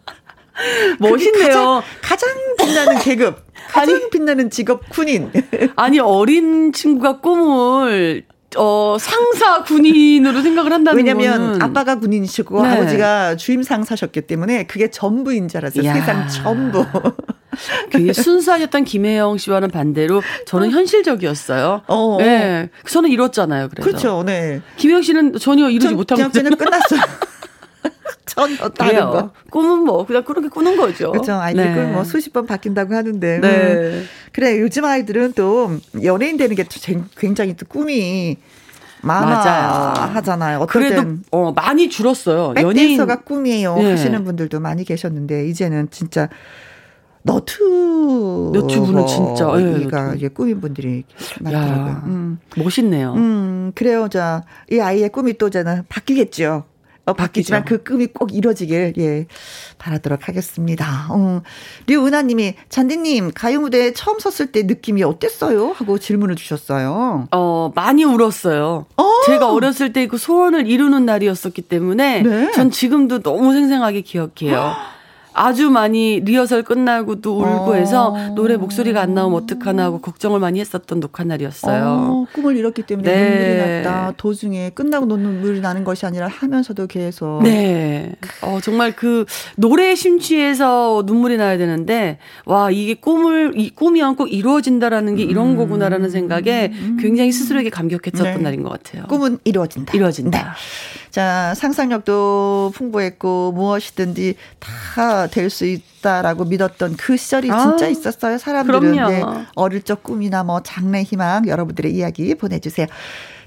멋있네요. 0.99 1.83
가장, 2.01 2.29
가장 2.29 2.29
빛나는 2.57 2.99
계급. 2.99 3.45
가장 3.69 3.95
아니, 3.95 4.09
빛나는 4.09 4.49
직업 4.49 4.89
군인. 4.89 5.31
아니 5.75 5.99
어린 5.99 6.73
친구가 6.73 7.19
꿈을 7.19 8.23
어, 8.57 8.97
상사 8.99 9.63
군인으로 9.63 10.41
생각을 10.41 10.73
한다는 10.73 10.97
왜냐면 10.97 11.53
거는. 11.53 11.61
아빠가 11.61 11.95
군인이시고 11.99 12.61
네. 12.63 12.69
아버지가 12.69 13.37
주임 13.37 13.63
상사셨기 13.63 14.21
때문에 14.21 14.65
그게 14.65 14.91
전부인 14.91 15.47
줄 15.47 15.59
알았어요. 15.59 15.85
야. 15.85 15.93
세상 15.93 16.27
전부. 16.27 16.85
굉장히 17.89 18.13
순수하셨던 18.13 18.83
김혜영 18.85 19.37
씨와는 19.37 19.69
반대로 19.69 20.21
저는 20.45 20.71
현실적이었어요. 20.71 21.83
어, 21.87 22.17
네. 22.19 22.69
저는 22.87 23.09
이뤘잖아요. 23.09 23.69
그래서. 23.69 23.89
그렇죠. 23.89 24.23
네. 24.25 24.61
김혜영 24.77 25.01
씨는 25.01 25.33
전혀 25.37 25.69
이루지 25.69 25.93
못한 25.93 26.17
거죠. 26.17 26.31
그냥 26.31 26.57
끝났어요. 26.57 27.01
전혀 28.25 28.69
다른 28.69 28.99
거. 29.09 29.31
꿈은 29.49 29.79
뭐 29.79 30.05
그냥 30.05 30.23
그렇게 30.23 30.47
꾸는 30.47 30.77
거죠. 30.77 31.11
그렇죠. 31.11 31.33
아이들 31.33 31.63
네. 31.63 31.73
꿈뭐 31.73 32.03
수십 32.03 32.31
번 32.31 32.45
바뀐다고 32.45 32.93
하는데. 32.93 33.39
네. 33.39 33.47
음. 33.47 34.07
그래 34.31 34.59
요즘 34.59 34.85
아이들은 34.85 35.33
또 35.33 35.77
연예인 36.03 36.37
되는 36.37 36.55
게 36.55 36.65
굉장히 37.17 37.55
또 37.55 37.65
꿈이 37.65 38.37
많아. 39.01 39.93
하잖아요. 40.13 40.65
그래도 40.67 41.17
어, 41.31 41.51
많이 41.51 41.89
줄었어요. 41.89 42.53
연예인가 42.57 43.21
꿈이에요 43.21 43.75
네. 43.75 43.91
하시는 43.91 44.23
분들도 44.23 44.59
많이 44.59 44.83
계셨는데 44.83 45.47
이제는 45.47 45.89
진짜 45.89 46.29
너튜 47.23 48.51
너튜브는 48.53 49.05
진짜 49.07 49.45
여기가 49.45 50.19
예, 50.19 50.27
꿈인 50.27 50.59
분들이 50.59 51.03
많더라고요. 51.39 52.01
음. 52.05 52.39
멋있네요. 52.57 53.13
음, 53.13 53.71
그래요. 53.75 54.07
자, 54.07 54.43
이 54.71 54.79
아이의 54.79 55.09
꿈이 55.09 55.37
또 55.37 55.49
저는 55.49 55.83
바뀌겠죠. 55.87 56.65
어, 57.05 57.13
바뀌지만 57.13 57.65
그 57.65 57.83
꿈이 57.83 58.07
꼭 58.07 58.33
이루어지길 58.33 58.93
예 58.99 59.25
바라도록 59.79 60.27
하겠습니다. 60.27 61.07
어, 61.09 61.41
류은하님이 61.87 62.55
잔디님 62.69 63.31
가요 63.33 63.59
무대에 63.61 63.93
처음 63.93 64.19
섰을 64.19 64.51
때 64.51 64.63
느낌이 64.63 65.01
어땠어요? 65.03 65.71
하고 65.71 65.97
질문을 65.97 66.35
주셨어요. 66.35 67.27
어 67.31 67.71
많이 67.75 68.03
울었어요. 68.03 68.85
어! 68.97 69.11
제가 69.25 69.51
어렸을 69.51 69.93
때 69.93 70.01
그 70.11 70.17
소원을 70.17 70.67
이루는 70.67 71.05
날이었었기 71.05 71.61
때문에 71.63 72.21
네. 72.23 72.51
전 72.51 72.69
지금도 72.71 73.21
너무 73.21 73.53
생생하게 73.53 74.01
기억해요. 74.01 74.75
아주 75.33 75.69
많이 75.69 76.19
리허설 76.19 76.63
끝나고도 76.63 77.39
울고 77.39 77.75
해서 77.75 78.09
어. 78.09 78.33
노래 78.35 78.57
목소리가 78.57 79.01
안 79.01 79.13
나오면 79.13 79.43
어떡하나 79.43 79.85
하고 79.85 79.99
걱정을 79.99 80.39
많이 80.39 80.59
했었던 80.59 80.99
녹화 80.99 81.23
날이었어요. 81.23 81.83
어, 81.85 82.25
꿈을 82.33 82.57
이뤘기 82.57 82.83
때문에 82.83 83.09
네. 83.09 83.29
눈물이 83.29 83.83
났다. 83.83 84.13
도중에 84.17 84.71
끝나고 84.71 85.05
눈물이 85.05 85.61
나는 85.61 85.83
것이 85.83 86.05
아니라 86.05 86.27
하면서도 86.27 86.87
계속. 86.87 87.41
네. 87.43 88.13
어, 88.41 88.59
정말 88.61 88.95
그 88.95 89.25
노래에 89.55 89.95
심취해서 89.95 91.03
눈물이 91.05 91.37
나야 91.37 91.57
되는데 91.57 92.17
와 92.45 92.71
이게 92.71 92.93
꿈을 92.93 93.53
이 93.55 93.69
꿈이 93.69 94.01
꼭 94.01 94.33
이루어진다라는 94.33 95.15
게 95.15 95.23
이런 95.23 95.51
음. 95.51 95.57
거구나라는 95.57 96.09
생각에 96.09 96.73
굉장히 96.99 97.31
스스로에게 97.31 97.69
감격했었던 97.69 98.33
네. 98.37 98.41
날인 98.41 98.63
것 98.63 98.69
같아요. 98.69 99.03
꿈은 99.07 99.37
이루어진다. 99.43 99.93
이루어진다. 99.93 100.39
네. 100.39 100.45
자 101.11 101.53
상상력도 101.55 102.71
풍부했고 102.73 103.51
무엇이든지 103.51 104.35
다 104.59 105.27
될 105.27 105.49
수 105.49 105.65
있다라고 105.65 106.45
믿었던 106.45 106.95
그 106.97 107.17
시절이 107.17 107.51
아, 107.51 107.59
진짜 107.59 107.87
있었어요. 107.87 108.37
사람들은 108.37 108.79
네, 109.09 109.21
어릴 109.55 109.81
적 109.83 110.01
꿈이나 110.03 110.43
뭐 110.43 110.61
장래 110.63 111.03
희망 111.03 111.47
여러분들의 111.47 111.93
이야기 111.93 112.33
보내주세요. 112.35 112.87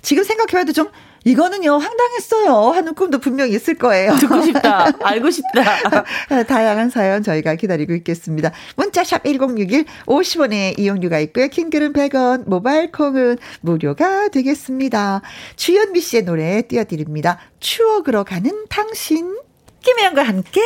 지금 0.03 0.23
생각해봐도 0.25 0.73
좀 0.73 0.89
이거는요, 1.25 1.73
황당했어요. 1.79 2.71
하는 2.71 2.95
꿈도 2.95 3.19
분명히 3.19 3.55
있을 3.55 3.75
거예요. 3.75 4.15
듣고 4.17 4.43
싶다. 4.43 4.93
알고 5.03 5.31
싶다. 5.31 6.05
다양한 6.47 6.91
사연 6.91 7.23
저희가 7.23 7.55
기다리고 7.55 7.95
있겠습니다. 7.95 8.53
문자샵 8.77 9.25
1061 9.25 9.87
50원의 10.07 10.79
이용료가 10.79 11.19
있고요. 11.21 11.49
킹글은 11.49 11.93
100원, 11.95 12.49
모바일 12.49 12.93
콩은 12.93 13.39
무료가 13.63 14.29
되겠습니다. 14.29 15.23
주현미 15.57 16.01
씨의 16.01 16.25
노래 16.25 16.63
띄워드립니다. 16.63 17.39
추억으로 17.59 18.25
가는 18.25 18.67
당신. 18.69 19.44
김혜영과 19.85 20.23
함께 20.23 20.63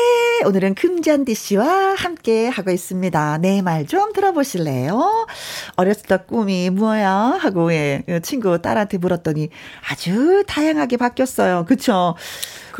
오늘은 0.46 0.76
금잔디 0.76 1.34
씨와 1.34 1.94
함께 1.96 2.46
하고 2.48 2.70
있습니다. 2.70 3.38
내 3.38 3.62
말 3.62 3.84
좀 3.88 4.12
들어보실래요? 4.12 5.26
어렸을 5.76 6.02
때 6.06 6.18
꿈이 6.18 6.70
뭐야? 6.70 7.38
하고 7.40 7.72
예, 7.72 8.04
친구 8.22 8.60
딸한테 8.62 8.98
물었더니 8.98 9.48
아주 9.90 10.44
다양하게 10.46 10.98
바뀌었어요. 10.98 11.64
그쵸? 11.66 12.14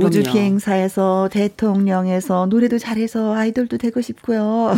우주 0.00 0.23
비행사에서 0.23 1.28
대통령에서 1.33 2.47
노래도 2.47 2.78
잘해서 2.78 3.35
아이돌도 3.35 3.78
되고 3.78 4.00
싶고요. 4.00 4.75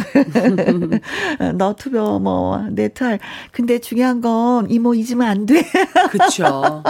너튜버 1.55 2.19
뭐 2.21 2.67
네트할 2.71 3.19
근데 3.53 3.79
중요한 3.79 4.21
건 4.21 4.71
이모 4.71 4.95
잊으면 4.95 5.29
안 5.29 5.47
돼. 5.47 5.63
그렇죠. 6.11 6.83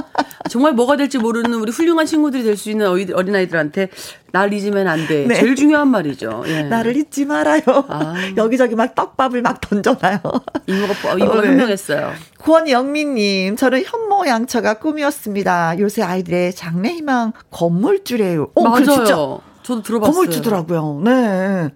정말 0.49 0.73
뭐가 0.73 0.97
될지 0.97 1.19
모르는 1.19 1.55
우리 1.55 1.73
훌륭한 1.73 2.07
친구들이 2.07 2.45
될 2.45 2.61
수 2.61 2.71
있는 2.71 2.87
어린 2.89 3.35
아이들한테 3.35 3.89
날 4.33 4.53
잊으면 4.53 4.87
안 4.87 5.07
돼. 5.07 5.27
네. 5.27 5.35
제일 5.35 5.57
중요한 5.57 5.89
말이죠. 5.89 6.45
예. 6.47 6.63
나를 6.65 6.97
잊지 6.97 7.25
말아요. 7.25 7.63
아. 7.89 8.15
여기저기 8.37 8.75
막 8.77 8.95
떡밥을 8.95 9.43
막 9.43 9.61
던져놔요. 9.61 10.21
이모가 10.67 11.15
이모가 11.19 11.39
어, 11.39 11.41
네. 11.43 11.49
현명했어요. 11.49 12.13
권영민님, 12.39 13.57
저는 13.57 13.83
현모 13.85 14.27
양처가 14.27 14.75
꿈이었습니다. 14.75 15.79
요새 15.79 16.03
아이들의 16.03 16.55
장래 16.55 16.91
희망 16.91 17.33
건물 17.51 18.05
주래요. 18.21 18.49
어, 18.55 18.63
맞아요. 18.63 18.85
진짜 18.85 19.15
저도 19.63 19.83
들어봤어요. 19.83 20.13
건물주더라고요. 20.13 21.01
네. 21.05 21.71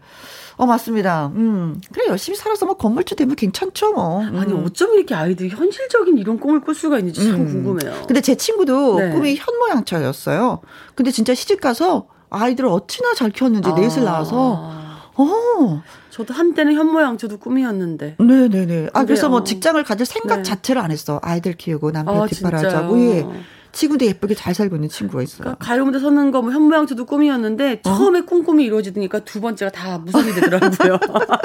어, 0.57 0.67
맞습니다. 0.67 1.33
음. 1.35 1.81
그래, 1.93 2.07
열심히 2.09 2.37
살아서 2.37 2.65
뭐 2.67 2.77
건물주 2.77 3.17
되면 3.17 3.35
괜찮죠, 3.35 3.93
뭐. 3.93 4.21
음. 4.21 4.39
아니, 4.39 4.53
어쩜 4.53 4.95
이렇게 4.95 5.15
아이들이 5.15 5.49
현실적인 5.49 6.17
이런 6.19 6.39
꿈을 6.39 6.61
꿀 6.61 6.75
수가 6.75 6.99
있는지 6.99 7.25
참 7.25 7.41
음. 7.41 7.47
궁금해요. 7.47 8.05
근데 8.07 8.21
제 8.21 8.37
친구도 8.37 8.99
네. 9.01 9.11
꿈이 9.11 9.37
현모양처였어요. 9.37 10.61
근데 10.95 11.11
진짜 11.11 11.35
시집 11.35 11.61
가서 11.61 12.07
아이들을 12.31 12.69
어찌나 12.69 13.15
잘 13.15 13.31
키웠는지 13.31 13.71
아. 13.71 13.75
넷을 13.75 14.05
낳아서, 14.05 14.71
어. 15.17 15.83
저도 16.11 16.33
한때는 16.33 16.75
현모양처도 16.75 17.39
꿈이었는데. 17.39 18.17
네네네. 18.21 18.91
아, 18.93 19.05
그래서 19.05 19.29
뭐 19.29 19.43
직장을 19.43 19.83
가질 19.83 20.07
생각 20.07 20.37
네. 20.37 20.43
자체를 20.45 20.81
안 20.81 20.93
했어. 20.93 21.19
아이들 21.23 21.55
키우고 21.55 21.91
남편 21.91 22.23
아, 22.23 22.27
뒷바라지하고. 22.27 23.01
예. 23.01 23.27
지금도 23.75 24.07
예쁘게 24.07 24.35
잘 24.35 24.55
살고 24.55 24.77
있는 24.77 24.89
친구가 24.89 25.23
있어요. 25.23 25.41
그러니까 25.41 25.65
가요 25.65 25.85
무대 25.85 25.99
서는 25.99 26.31
거 26.31 26.41
뭐 26.41 26.53
현모양처도 26.53 27.07
꿈이었는데 27.07 27.81
어? 27.85 27.97
처음에 27.97 28.21
꿈꿈이 28.23 28.65
이루어지니까 28.65 29.21
두 29.21 29.41
번째가 29.41 29.71
다 29.73 29.99
무섭이 29.99 30.33
되더라고요. 30.35 30.99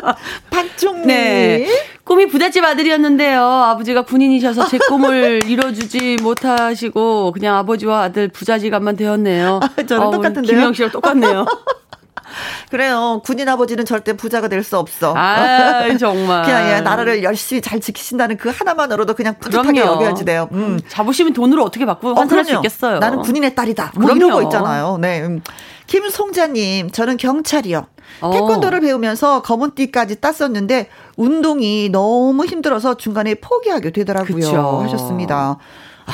박종미. 0.50 1.06
네. 1.06 1.68
꿈이 2.04 2.28
부잣집 2.28 2.64
아들이었는데요. 2.64 3.42
아버지가 3.44 4.04
군인이셔서 4.04 4.68
제 4.68 4.78
꿈을 4.78 5.40
이뤄주지 5.48 6.18
못하시고 6.22 7.32
그냥 7.32 7.56
아버지와 7.58 8.04
아들 8.04 8.28
부자지간만 8.28 8.96
되었네요. 8.96 9.60
아, 9.62 9.84
저는 9.84 10.08
어, 10.08 10.12
똑같은데요. 10.12 10.44
김영 10.56 10.74
씨랑 10.74 10.92
똑같네요. 10.92 11.46
그래요. 12.70 13.22
군인 13.26 13.50
아버지는 13.50 13.86
절대 13.86 14.14
부자가 14.14 14.48
될 14.48 14.60
수 14.64 14.78
없어. 14.78 15.14
아, 15.16 15.88
정말. 15.98 16.44
그냥 16.44 16.70
예, 16.70 16.82
나라를 16.82 17.24
열심히 17.24 17.62
잘 17.62 17.80
지키신다는 17.80 18.38
그 18.38 18.50
하나만으로도 18.50 19.14
그냥 19.16 19.36
뿌듯하게 19.40 19.80
여겨야지 19.80 20.26
돼요. 20.26 20.48
음. 20.52 20.58
음. 20.60 20.80
자부심은 20.88 21.34
돈으로 21.34 21.64
어떻게 21.64 21.86
바꾸고 21.86 22.20
환산할 22.20 22.44
어, 22.46 22.48
수 22.48 22.56
있겠어요. 22.56 23.00
나는 23.00 23.22
군인의 23.22 23.56
딸이다. 23.56 23.94
뭐 23.96 24.12
이런 24.12 24.32
거 24.32 24.44
있잖아요. 24.44 24.98
네. 25.00 25.22
음. 25.22 25.42
김송자님, 25.88 26.92
저는 26.92 27.18
경찰이요. 27.18 27.88
어. 28.22 28.32
태권도를 28.32 28.82
배우면서 28.82 29.42
검은띠까지 29.42 30.20
땄었는데 30.22 30.90
운동이 31.16 31.90
너무 31.90 32.46
힘들어서 32.46 32.96
중간에 32.98 33.36
포기하게 33.36 33.92
되더라고요. 33.92 34.36
그쵸. 34.36 34.82
하셨습니다. 34.84 35.58
아, 36.06 36.12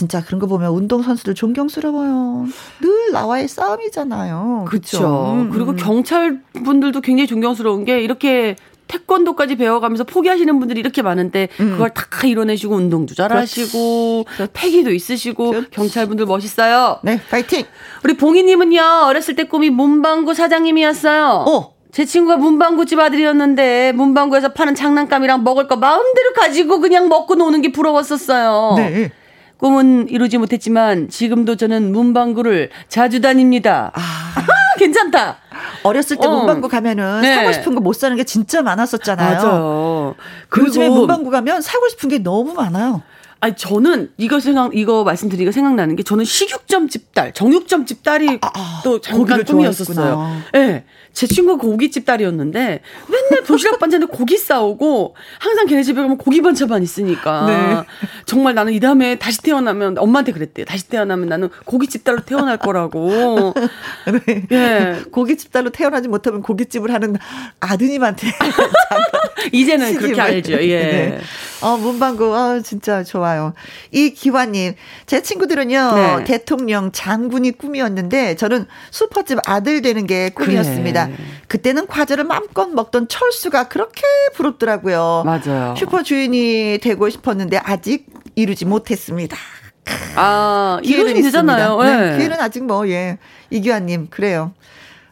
진짜 0.00 0.24
그런 0.24 0.40
거 0.40 0.46
보면 0.46 0.72
운동 0.72 1.02
선수들 1.02 1.34
존경스러워요. 1.34 2.46
늘 2.80 3.12
나와의 3.12 3.48
싸움이잖아요. 3.48 4.64
그렇죠. 4.66 5.34
음, 5.34 5.50
그리고 5.50 5.72
음. 5.72 5.76
경찰 5.76 6.40
분들도 6.64 7.02
굉장히 7.02 7.26
존경스러운 7.26 7.84
게 7.84 8.00
이렇게 8.00 8.56
태권도까지 8.88 9.56
배워가면서 9.56 10.04
포기하시는 10.04 10.58
분들이 10.58 10.80
이렇게 10.80 11.02
많은데 11.02 11.48
음. 11.60 11.72
그걸 11.72 11.90
다 11.90 12.26
이뤄내시고 12.26 12.76
운동도 12.76 13.14
잘하시고 13.14 14.24
패기도 14.54 14.90
있으시고 14.90 15.50
그렇지. 15.50 15.70
경찰분들 15.70 16.24
멋있어요. 16.24 17.00
네, 17.02 17.20
파이팅. 17.30 17.66
우리 18.02 18.16
봉희님은요 18.16 19.02
어렸을 19.04 19.36
때 19.36 19.44
꿈이 19.44 19.68
문방구 19.68 20.32
사장님이었어요. 20.32 21.44
어. 21.46 21.74
제 21.92 22.06
친구가 22.06 22.38
문방구집 22.38 22.98
아들이었는데 22.98 23.92
문방구에서 23.92 24.54
파는 24.54 24.74
장난감이랑 24.74 25.44
먹을 25.44 25.68
거 25.68 25.76
마음대로 25.76 26.32
가지고 26.32 26.80
그냥 26.80 27.10
먹고 27.10 27.34
노는 27.34 27.60
게 27.60 27.70
부러웠었어요. 27.72 28.74
네. 28.76 29.10
꿈은 29.60 30.08
이루지 30.08 30.38
못했지만 30.38 31.08
지금도 31.08 31.56
저는 31.56 31.92
문방구를 31.92 32.70
자주 32.88 33.20
다닙니다. 33.20 33.92
아. 33.94 34.00
괜찮다. 34.78 35.36
어렸을 35.82 36.16
때 36.16 36.26
어. 36.26 36.30
문방구 36.30 36.68
가면은 36.68 37.20
네. 37.20 37.34
사고 37.34 37.52
싶은 37.52 37.74
거 37.74 37.80
못 37.80 37.92
사는 37.94 38.16
게 38.16 38.24
진짜 38.24 38.62
많았었잖아요. 38.62 39.42
맞아요. 39.42 40.14
요즘에 40.58 40.88
문방구 40.88 41.30
가면 41.30 41.60
사고 41.60 41.88
싶은 41.88 42.08
게 42.08 42.18
너무 42.18 42.54
많아요. 42.54 43.02
아니 43.42 43.54
저는 43.56 44.10
이거 44.18 44.38
생각 44.38 44.76
이거 44.76 45.02
말씀드리기가 45.02 45.50
생각나는 45.50 45.96
게 45.96 46.02
저는 46.02 46.26
식육점 46.26 46.88
집 46.88 47.14
딸, 47.14 47.32
정육점 47.32 47.86
집 47.86 48.02
딸이 48.02 48.38
아, 48.42 48.50
아, 48.54 48.80
또 48.84 49.00
잠깐 49.00 49.42
꿈이었었어요. 49.44 50.42
예. 50.54 50.58
네. 50.58 50.84
제 51.12 51.26
친구가 51.26 51.60
고깃집 51.60 52.04
딸이었는데 52.04 52.82
맨날 53.08 53.44
도시락 53.44 53.78
반찬에 53.80 54.06
고기 54.06 54.36
싸오고 54.36 55.16
항상 55.38 55.66
걔네 55.66 55.82
집에 55.82 56.00
가면 56.00 56.18
고기 56.18 56.40
반찬만 56.40 56.82
있으니까 56.82 57.46
네. 57.46 58.08
정말 58.26 58.54
나는 58.54 58.72
이 58.74 58.78
다음에 58.78 59.16
다시 59.16 59.42
태어나면 59.42 59.98
엄마한테 59.98 60.32
그랬대요. 60.32 60.66
다시 60.66 60.88
태어나면 60.88 61.28
나는 61.28 61.48
고깃집 61.64 62.04
딸로 62.04 62.20
태어날 62.20 62.58
거라고. 62.58 63.54
네. 64.26 64.46
예. 64.52 65.00
고깃집 65.10 65.50
딸로 65.50 65.70
태어나지 65.70 66.08
못하면 66.08 66.42
고깃집을 66.42 66.92
하는 66.92 67.16
아드님한테 67.58 68.28
이제는 69.52 69.96
그렇게 69.96 70.20
알죠. 70.20 70.52
예. 70.52 70.78
네. 70.78 71.20
어 71.62 71.76
문방구 71.76 72.34
어 72.34 72.60
진짜 72.62 73.02
좋아요. 73.04 73.52
이 73.90 74.10
기화님 74.10 74.74
제 75.06 75.22
친구들은요 75.22 75.92
네. 75.94 76.24
대통령 76.24 76.90
장군이 76.92 77.52
꿈이었는데 77.52 78.36
저는 78.36 78.66
슈퍼집 78.90 79.38
아들 79.46 79.82
되는 79.82 80.06
게 80.06 80.30
꿈이었습니다. 80.30 81.06
그래. 81.06 81.16
그때는 81.48 81.86
과자를 81.86 82.24
마음껏 82.24 82.66
먹던 82.68 83.08
철수가 83.08 83.68
그렇게 83.68 84.02
부럽더라고요. 84.34 85.24
맞아요. 85.24 85.74
슈퍼 85.76 86.02
주인이 86.02 86.78
되고 86.82 87.08
싶었는데 87.08 87.58
아직 87.58 88.06
이루지 88.34 88.64
못했습니다. 88.64 89.36
아, 90.16 90.78
기회는 90.82 91.22
되잖아요. 91.22 91.82
네. 91.82 91.96
네. 91.96 92.16
기회는 92.16 92.40
아직 92.40 92.64
뭐, 92.64 92.88
예. 92.88 93.18
이규환님, 93.50 94.08
그래요. 94.10 94.52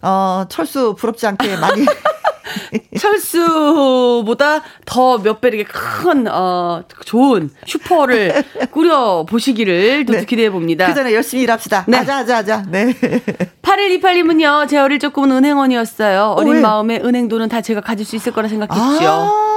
어, 0.01 0.45
철수 0.49 0.95
부럽지 0.97 1.27
않게 1.27 1.57
많이 1.57 1.85
철수보다 2.98 4.62
더 4.85 5.18
몇 5.18 5.40
배 5.40 5.48
이렇게 5.48 5.64
큰, 5.64 6.26
어, 6.28 6.83
좋은 7.04 7.50
슈퍼를 7.66 8.42
꾸려 8.72 9.24
보시기를 9.28 10.04
또 10.07 10.12
네. 10.14 10.24
기대해 10.24 10.50
봅니다. 10.50 10.87
그 10.87 10.94
전에 10.94 11.14
열심히 11.14 11.42
일합시다. 11.44 11.85
네. 11.87 11.98
하자, 11.98 12.18
하자, 12.18 12.37
하자. 12.38 12.64
네. 12.68 12.92
8128님은요, 13.62 14.68
제 14.68 14.78
어릴 14.78 14.98
적 14.98 15.12
꿈은 15.12 15.31
은행원이었어요. 15.37 16.35
어린 16.37 16.57
어, 16.59 16.61
마음에 16.61 16.96
은행돈은 17.02 17.48
다 17.48 17.61
제가 17.61 17.81
가질 17.81 18.04
수 18.07 18.16
있을 18.16 18.33
거라 18.33 18.48
생각했죠. 18.48 19.09
아~ 19.09 19.48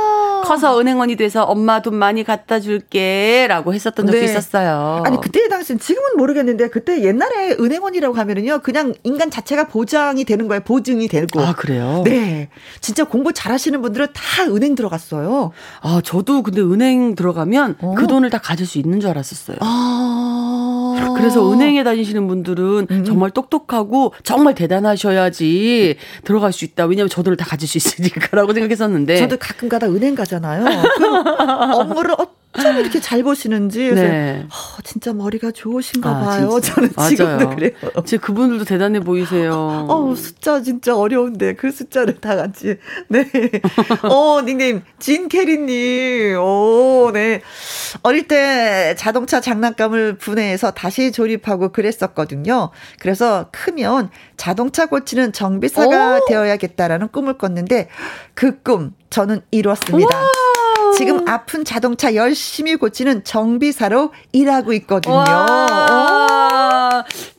커서 0.42 0.80
은행원이 0.80 1.16
돼서 1.16 1.44
엄마 1.44 1.82
돈 1.82 1.96
많이 1.96 2.24
갖다 2.24 2.60
줄게 2.60 3.46
라고 3.48 3.74
했었던 3.74 4.06
적도 4.06 4.20
네. 4.20 4.26
있었어요. 4.26 5.04
아니, 5.06 5.20
그때 5.22 5.48
당시는 5.48 5.80
지금은 5.80 6.18
모르겠는데 6.18 6.70
그때 6.70 7.04
옛날에 7.04 7.52
은행원이라고 7.60 8.16
하면은요, 8.16 8.60
그냥 8.60 8.94
인간 9.04 9.30
자체가 9.32 9.68
보장이 9.68 10.26
되는 10.26 10.48
거예요. 10.48 10.62
보증이 10.62 11.08
되고. 11.08 11.42
아, 11.42 11.54
그래요? 11.54 12.02
네. 12.06 12.50
진짜 12.80 13.04
공부 13.04 13.34
잘 13.34 13.52
하시는 13.52 13.82
분들은 13.82 14.08
다 14.14 14.44
은행 14.46 14.76
들어갔어요. 14.76 15.52
아, 15.82 16.02
저도 16.04 16.44
근데 16.44 16.62
은행 16.62 17.16
들어가면 17.16 17.78
어. 17.82 17.96
그 17.96 18.08
돈을 18.08 18.30
다 18.30 18.38
가질 18.40 18.66
수 18.66 18.78
있는 18.78 19.00
줄 19.00 19.10
알았었어요. 19.10 19.58
아. 19.62 20.81
그래서 21.16 21.52
은행에 21.52 21.84
다니시는 21.84 22.28
분들은 22.28 22.88
음. 22.90 23.04
정말 23.06 23.32
똑똑하고 23.32 24.14
정말 24.24 24.56
대단하셔야지 24.56 25.98
들어갈 26.24 26.52
수 26.52 26.66
있다. 26.66 26.86
왜냐면 26.86 27.10
저 27.10 27.24
돈을 27.24 27.38
다 27.38 27.46
가질 27.46 27.68
수 27.68 27.78
있으니까라고 27.78 28.54
생각했었는데. 28.54 29.18
저도 29.18 29.38
가끔 29.38 29.70
가다 29.70 29.88
은행 29.88 30.16
가잖아요. 30.16 30.66
그럼 30.98 31.26
업무를 31.74 32.16
참 32.54 32.78
이렇게 32.78 33.00
잘 33.00 33.24
보시는지. 33.24 33.94
네. 33.94 34.46
어, 34.50 34.82
진짜 34.84 35.14
머리가 35.14 35.52
좋으신가 35.52 36.10
아, 36.10 36.20
봐요. 36.26 36.60
진짜. 36.60 36.74
저는 36.76 36.90
지금 37.10 37.56
그래요. 37.56 37.72
진짜 38.06 38.18
그분들도 38.26 38.66
대단해 38.66 39.00
보이세요. 39.00 39.54
어, 39.90 40.14
숫자 40.16 40.62
진짜 40.62 40.96
어려운데 40.96 41.54
그 41.56 41.72
숫자를 41.72 42.20
다 42.20 42.36
같이. 42.36 42.78
네. 43.08 43.26
어, 44.04 44.42
닉네임 44.44 44.82
진캐리님. 45.00 46.38
오, 46.40 47.12
네. 47.14 47.42
어릴 48.04 48.28
때 48.28 48.96
자동차 48.98 49.40
장난감을 49.42 50.18
분해해서 50.18 50.72
다시 50.72 51.12
조립하고 51.12 51.72
그랬었거든요. 51.72 52.72
그래서 53.00 53.48
크면 53.52 54.10
자동차 54.38 54.88
고치는 54.88 55.32
정비사가 55.34 56.18
오. 56.18 56.26
되어야겠다라는 56.28 57.10
꿈을 57.10 57.38
꿨는데 57.38 57.88
그 58.34 58.62
꿈 58.64 58.94
저는 59.10 59.42
이뤘습니다. 59.52 60.10
지금 60.98 61.28
아픈 61.28 61.64
자동차 61.66 62.16
열심히 62.16 62.76
고치는 62.76 63.24
정비사로 63.24 64.12
일하고 64.32 64.74
있거든요. 64.74 65.24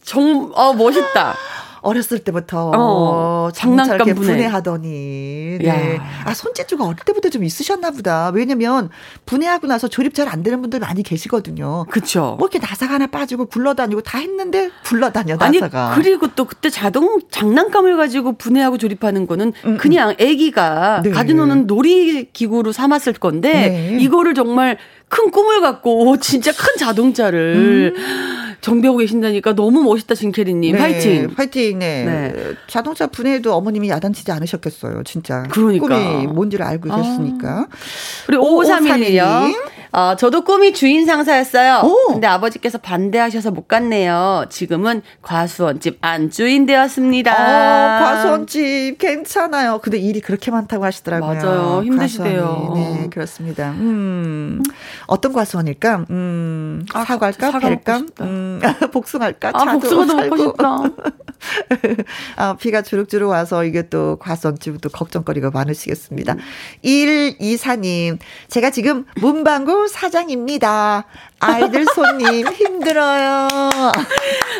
정, 0.05 0.51
어, 0.55 0.73
멋있다. 0.73 1.37
어렸을 1.83 2.21
때부터 2.21 2.71
어, 2.75 3.51
장난감 3.53 4.14
분해하더니 4.14 5.59
네. 5.61 6.01
아 6.25 6.33
손재주가 6.35 6.85
어릴 6.85 6.97
때부터 7.05 7.29
좀 7.29 7.45
있으셨나 7.45 7.90
보다. 7.90 8.31
왜냐면 8.33 8.88
분해하고 9.27 9.66
나서 9.66 9.88
조립 9.88 10.14
잘 10.14 10.23
안 10.33 10.42
되는 10.42 10.61
분들 10.62 10.79
많이 10.79 11.03
계시거든요. 11.03 11.85
그렇죠. 11.90 12.37
뭐 12.38 12.49
이렇게 12.51 12.64
나사가 12.64 12.95
하나 12.95 13.07
빠지고 13.09 13.47
굴러다니고 13.47 14.01
다 14.03 14.18
했는데 14.18 14.71
굴러다녀 14.85 15.37
나사가. 15.37 15.92
아니 15.92 16.03
그리고 16.03 16.29
또 16.29 16.45
그때 16.45 16.71
자동 16.71 17.18
장난감을 17.31 17.97
가지고 17.97 18.33
분해하고 18.33 18.79
조립하는 18.79 19.27
거는 19.27 19.53
음, 19.64 19.71
음. 19.73 19.77
그냥 19.79 20.11
아기가 20.11 21.03
네. 21.03 21.11
가져노는 21.11 21.66
놀이 21.66 22.31
기구로 22.33 22.73
삼았을 22.73 23.14
건데 23.14 23.53
네. 23.53 23.99
이거를 24.01 24.35
정말 24.35 24.79
큰 25.12 25.31
꿈을 25.31 25.61
갖고 25.61 26.16
진짜 26.16 26.53
큰 26.53 26.79
자동차를 26.79 27.92
음. 27.94 28.57
정비하고 28.62 28.98
계신다니까 28.98 29.55
너무 29.55 29.83
멋있다 29.83 30.14
진캐리님. 30.14 30.72
네, 30.75 30.79
파이팅. 30.79 31.35
파이팅. 31.35 31.79
네. 31.81 32.05
네. 32.05 32.55
자동차 32.66 33.09
분해도 33.09 33.53
어머님이 33.53 33.90
야단치지 33.90 34.33
않으셨겠어요 34.33 35.03
진짜. 35.05 35.42
그러니까. 35.51 35.87
꿈이 35.87 36.27
뭔지를 36.29 36.64
알고 36.64 36.88
계셨으니까. 36.88 37.66
우리 38.29 38.38
5531님 38.38 39.55
어, 39.92 40.16
저도 40.16 40.42
꿈이 40.42 40.72
주인 40.72 41.05
상사였어요. 41.05 41.83
오. 41.85 42.12
근데 42.12 42.26
아버지께서 42.26 42.78
반대하셔서 42.78 43.50
못 43.50 43.68
갔네요. 43.68 44.46
지금은 44.48 45.02
과수원집 45.20 45.98
안주인 46.00 46.64
되었습니다. 46.64 47.33
어, 47.33 48.05
과수원집 48.05 48.96
괜찮아요. 48.98 49.81
근데 49.83 49.98
일이 49.98 50.20
그렇게 50.20 50.50
많다고 50.50 50.85
하시더라고요. 50.85 51.35
맞아요. 51.35 51.83
힘드시대요. 51.85 52.72
네, 52.74 53.09
그렇습니다. 53.11 53.72
음, 53.72 54.62
어떤 55.07 55.35
과수원일까? 55.35 56.07
음, 56.09 56.87
아, 56.94 57.05
사과일까? 57.05 57.59
벨까? 57.59 58.02
음, 58.22 58.61
복숭아일까? 58.92 59.50
아, 59.52 59.64
복숭아도 59.72 60.16
먹고 60.16 60.37
싶다. 60.38 60.78
아, 62.37 62.57
비가 62.57 62.83
주룩주룩 62.83 63.28
와서 63.28 63.64
이게 63.64 63.88
또 63.88 64.16
과수원집도 64.20 64.88
걱정거리가 64.88 65.50
많으시겠습니다. 65.50 66.35
음. 66.35 66.38
124님, 66.85 68.18
제가 68.48 68.70
지금 68.70 69.05
문방구 69.20 69.82
사장입니다. 69.88 71.05
아이들 71.40 71.85
손님 71.95 72.47
힘들어요. 72.53 73.49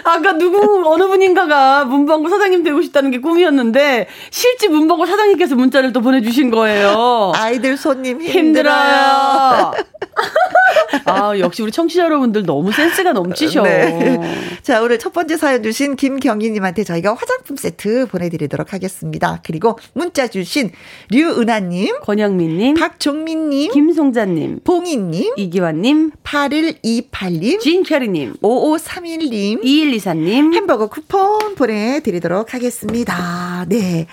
아까 0.05 0.33
누구 0.33 0.83
어느 0.87 1.07
분인가가 1.07 1.85
문방구 1.85 2.29
사장님 2.29 2.65
되고 2.65 2.83
싶다는 2.83 3.11
게 3.13 3.21
꿈이었는데 3.21 4.09
실제 4.31 4.69
문방구 4.69 5.07
사장님께서 5.07 5.55
문자를 5.55 5.93
또 5.93 6.01
보내주신 6.01 6.51
거예요. 6.51 7.33
아이들 7.37 7.77
손님 7.77 8.21
힘들어요. 8.21 8.43
힘들어요. 8.43 9.73
아 11.07 11.39
역시 11.39 11.63
우리 11.63 11.71
청취자 11.73 12.05
여러분들 12.05 12.45
너무 12.45 12.73
센스가 12.73 13.13
넘치셔. 13.13 13.63
네. 13.63 14.19
자 14.63 14.83
오늘 14.83 14.99
첫 14.99 15.13
번째 15.13 15.37
사연 15.37 15.63
주신 15.63 15.97
김경희님한테 15.97 16.85
저희가 16.85 17.15
화장품 17.15 17.57
세트 17.57 18.07
보내드리도록 18.07 18.73
하겠습니다. 18.73 19.41
그리고 19.45 19.79
문자 19.95 20.27
주신 20.27 20.73
류은하님, 21.11 22.01
권영민님, 22.01 22.75
박종민님, 22.75 23.73
김송자님, 23.73 24.61
봉인 24.65 25.12
님, 25.13 25.35
이기환님, 25.37 26.13
8128님, 26.25 27.61
진캐리님, 27.61 28.37
5531님, 28.43 29.63
2124님, 29.63 30.55
햄버거 30.55 30.87
쿠폰 30.87 31.55
보내드리도록 31.55 32.55
하겠습니다. 32.55 33.67
네. 33.69 34.07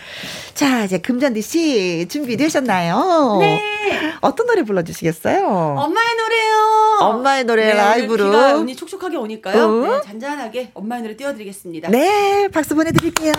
자, 0.54 0.84
이제 0.84 0.98
금잔디 0.98 1.42
씨 1.42 2.06
준비되셨나요? 2.10 3.38
네. 3.40 3.62
어떤 4.20 4.46
노래 4.48 4.64
불러주시겠어요? 4.64 5.48
엄마의 5.48 6.16
노래요. 6.18 6.98
엄마의 7.00 7.44
노래 7.46 7.66
네, 7.68 7.74
라이브로. 7.76 8.26
비가 8.26 8.56
운이 8.56 8.76
촉촉하게 8.76 9.16
오니까요. 9.16 9.64
어? 9.64 9.88
네, 9.96 10.02
잔잔하게 10.04 10.72
엄마의 10.74 11.02
노래 11.04 11.16
띄워드리겠습니다. 11.16 11.90
네, 11.92 12.50
박수 12.50 12.76
보내드릴게요. 12.76 13.32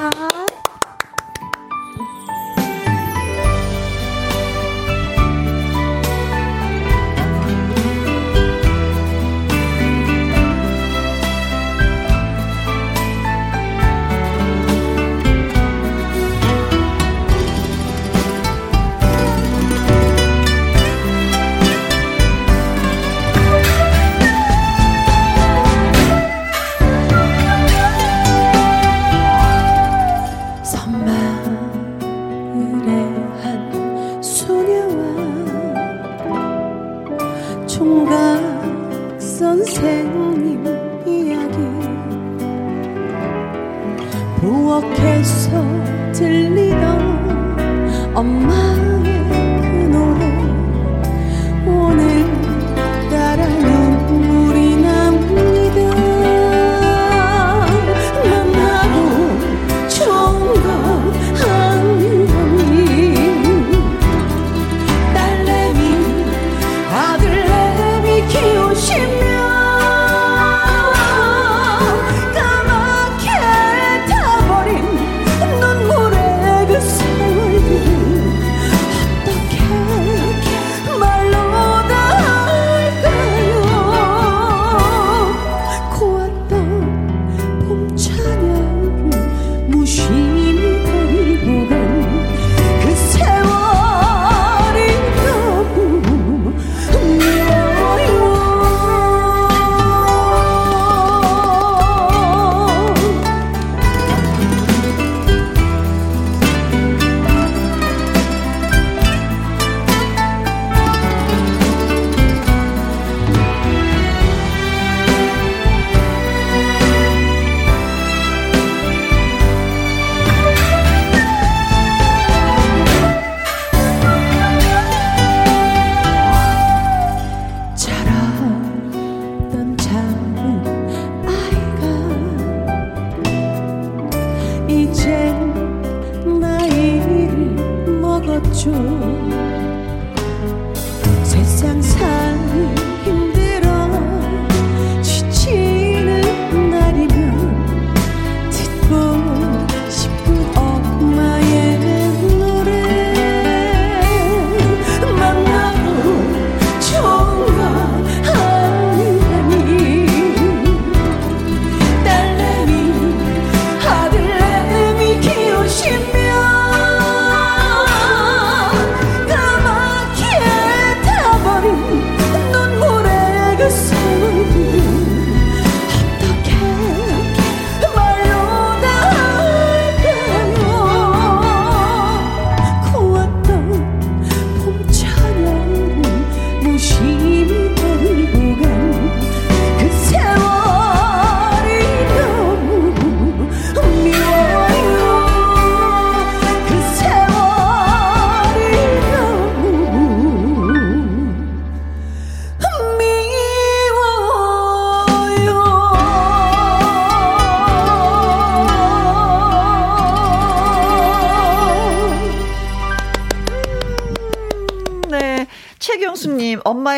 enchi 89.90 90.29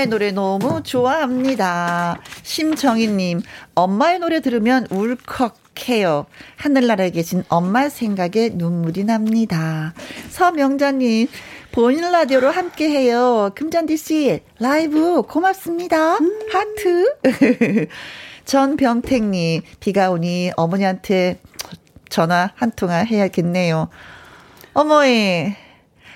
엄마의 0.02 0.08
노래 0.08 0.32
너무 0.32 0.82
좋아합니다. 0.82 2.18
심정희님, 2.42 3.42
엄마의 3.76 4.18
노래 4.18 4.40
들으면 4.40 4.86
울컥 4.90 5.54
해요. 5.88 6.26
하늘나라에 6.56 7.10
계신 7.10 7.44
엄마 7.48 7.88
생각에 7.88 8.50
눈물이 8.54 9.04
납니다. 9.04 9.94
서명자님, 10.30 11.28
보이는 11.70 12.10
라디오로 12.10 12.50
함께 12.50 12.88
해요. 12.90 13.52
금잔디 13.54 13.96
씨, 13.96 14.40
라이브 14.58 15.22
고맙습니다. 15.22 16.16
음. 16.16 16.48
하트. 16.52 17.14
전병택님, 18.44 19.62
비가 19.78 20.10
오니 20.10 20.50
어머니한테 20.56 21.38
전화 22.08 22.50
한 22.56 22.72
통화 22.72 22.96
해야겠네요. 22.96 23.88
어머니, 24.72 25.54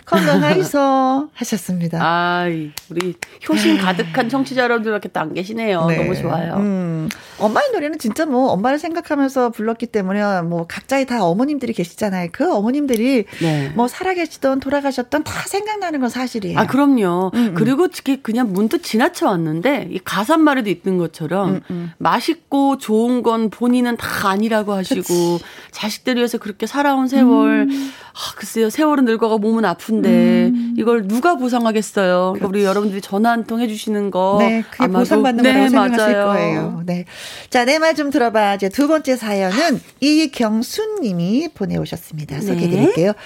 건강하이소 0.07 1.29
하셨습니다. 1.35 1.99
아, 2.01 2.45
우리 2.91 3.15
효심 3.49 3.79
가득한 3.79 4.29
청취자 4.29 4.63
여러분들밖에 4.63 5.11
안 5.15 5.35
계시네요. 5.35 5.87
네. 5.87 5.97
너무 5.99 6.15
좋아요. 6.15 6.55
음, 6.57 7.09
엄마의 7.39 7.71
노래는 7.73 7.99
진짜 7.99 8.27
뭐 8.27 8.51
엄마를 8.51 8.79
생각하면서 8.79 9.51
불렀기 9.51 9.87
때문에 9.87 10.43
뭐 10.43 10.67
각자의 10.67 11.07
다 11.07 11.25
어머님들이 11.25 11.73
계시잖아요. 11.73 12.29
그 12.33 12.53
어머님들이 12.55 13.25
네. 13.41 13.73
뭐 13.75 13.89
살아계시던 13.89 14.61
돌아가셨던 14.61 15.25
다 15.25 15.33
생각나는 15.47 16.01
건 16.01 16.09
사실이에요. 16.09 16.59
아, 16.59 16.67
그럼요. 16.67 17.31
음, 17.35 17.39
음. 17.49 17.55
그리고 17.55 17.89
그냥 18.23 18.53
문득 18.53 18.83
지나쳐 18.83 19.27
왔는데 19.27 19.89
이 19.91 19.99
가사 20.05 20.37
말에도 20.37 20.71
있는 20.71 20.99
것처럼 20.99 21.49
음, 21.57 21.61
음. 21.71 21.93
맛있고 21.99 22.79
좋은 22.79 23.23
건 23.23 23.51
본인은 23.51 23.97
다 23.97 24.29
아니라고 24.29 24.73
하시고 24.73 25.03
그치. 25.39 25.45
자식들 25.71 26.17
위해서 26.17 26.39
그렇게 26.39 26.67
살아온 26.67 27.09
세월 27.09 27.67
음. 27.71 27.93
아, 28.15 28.35
글쎄요. 28.37 28.71
세월은 28.71 29.05
늙어가 29.05 29.39
몸은 29.39 29.65
아픈데 29.65 30.09
음. 30.55 30.75
이걸 30.79 31.07
누가 31.09 31.37
보상하겠어요. 31.37 32.33
그러니까 32.35 32.49
우리 32.49 32.65
여러분들이 32.65 33.01
전화 33.01 33.31
한 33.31 33.47
통 33.47 33.61
해주시는 33.61 34.11
거. 34.11 34.39
네, 34.41 34.65
그게 34.71 34.89
보상받는 34.89 35.45
네, 35.45 35.53
거라고 35.53 35.69
생각하실 35.69 36.17
맞아요. 36.17 36.27
거예요. 36.27 36.83
네. 36.85 37.05
자, 37.51 37.65
내 37.65 37.79
말 37.79 37.95
좀 37.95 38.11
들어봐. 38.11 38.55
이제 38.57 38.69
두 38.69 38.89
번째 38.89 39.17
사연은 39.17 39.81
이경순 40.01 41.01
님이 41.03 41.49
보내오셨습니다. 41.55 42.41
소개해 42.41 42.69
드릴게요. 42.69 43.13
네. 43.13 43.19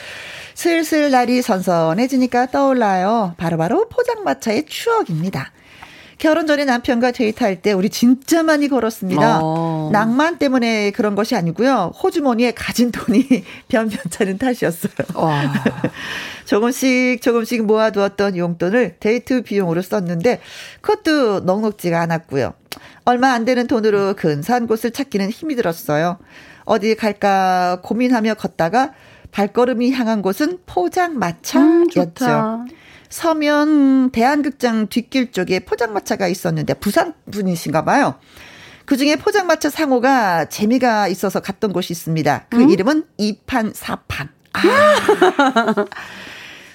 슬슬 0.55 1.11
날이 1.11 1.43
선선해지니까 1.43 2.47
떠올라요. 2.47 3.35
바로바로 3.39 3.77
바로 3.77 3.89
포장마차의 3.89 4.67
추억입니다. 4.67 5.53
결혼 6.19 6.47
전에 6.47 6.67
남편과 6.67 7.13
데이트할 7.13 7.63
때 7.63 7.73
우리 7.73 7.89
진짜 7.89 8.43
많이 8.43 8.69
걸었습니다. 8.69 9.39
어. 9.43 9.89
낭만 9.91 10.37
때문에 10.37 10.91
그런 10.91 11.15
것이 11.15 11.35
아니고요. 11.35 11.93
호주머니에 12.03 12.51
가진 12.53 12.93
돈이 12.93 13.27
변변찮은 13.69 14.37
탓이었어요. 14.37 14.93
조금씩 16.45 17.23
조금씩 17.23 17.65
모아두었던 17.65 18.37
용돈을 18.37 18.97
데이트 19.01 19.41
비용으로 19.43 19.81
썼는데 19.81 20.41
그것도 20.83 21.41
넉넉지가 21.41 21.99
않았고요. 22.03 22.53
얼마 23.11 23.33
안 23.33 23.45
되는 23.45 23.67
돈으로 23.67 24.15
근사한 24.15 24.67
곳을 24.67 24.93
찾기는 24.93 25.31
힘이 25.31 25.57
들었어요. 25.57 26.19
어디 26.65 26.95
갈까 26.95 27.81
고민하며 27.83 28.35
걷다가 28.35 28.93
발걸음이 29.33 29.93
향한 29.93 30.23
곳은 30.23 30.61
포장마차였죠. 30.67 32.27
음, 32.27 32.69
서면 33.09 34.11
대한극장 34.11 34.87
뒷길 34.87 35.33
쪽에 35.33 35.61
포장마차가 35.61 36.29
있었는데 36.29 36.75
부산 36.75 37.15
분이신가 37.31 37.85
봐요. 37.85 38.15
그 38.85 38.97
중에 38.97 39.17
포장마차 39.17 39.71
상호가 39.71 40.47
재미가 40.47 41.09
있어서 41.09 41.41
갔던 41.41 41.73
곳이 41.73 41.93
있습니다. 41.93 42.47
그 42.49 42.63
음? 42.63 42.71
이름은 42.71 43.05
이판 43.19 43.73
사판. 43.75 44.29
아. 44.53 44.61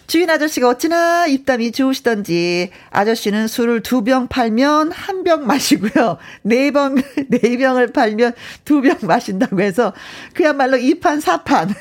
주인 0.07 0.29
아저씨가 0.29 0.69
어찌나 0.69 1.25
입담이 1.27 1.71
좋으시던지 1.71 2.69
아저씨는 2.91 3.47
술을 3.47 3.81
두 3.81 4.01
병 4.03 4.27
팔면 4.27 4.91
한 4.91 5.23
병 5.23 5.47
마시고요. 5.47 6.17
네 6.43 6.69
병, 6.71 6.95
네 7.29 7.57
병을 7.57 7.87
팔면 7.91 8.33
두 8.65 8.81
병 8.81 8.97
마신다고 9.01 9.61
해서 9.61 9.93
그야말로 10.33 10.77
이판 10.77 11.19
사판. 11.19 11.73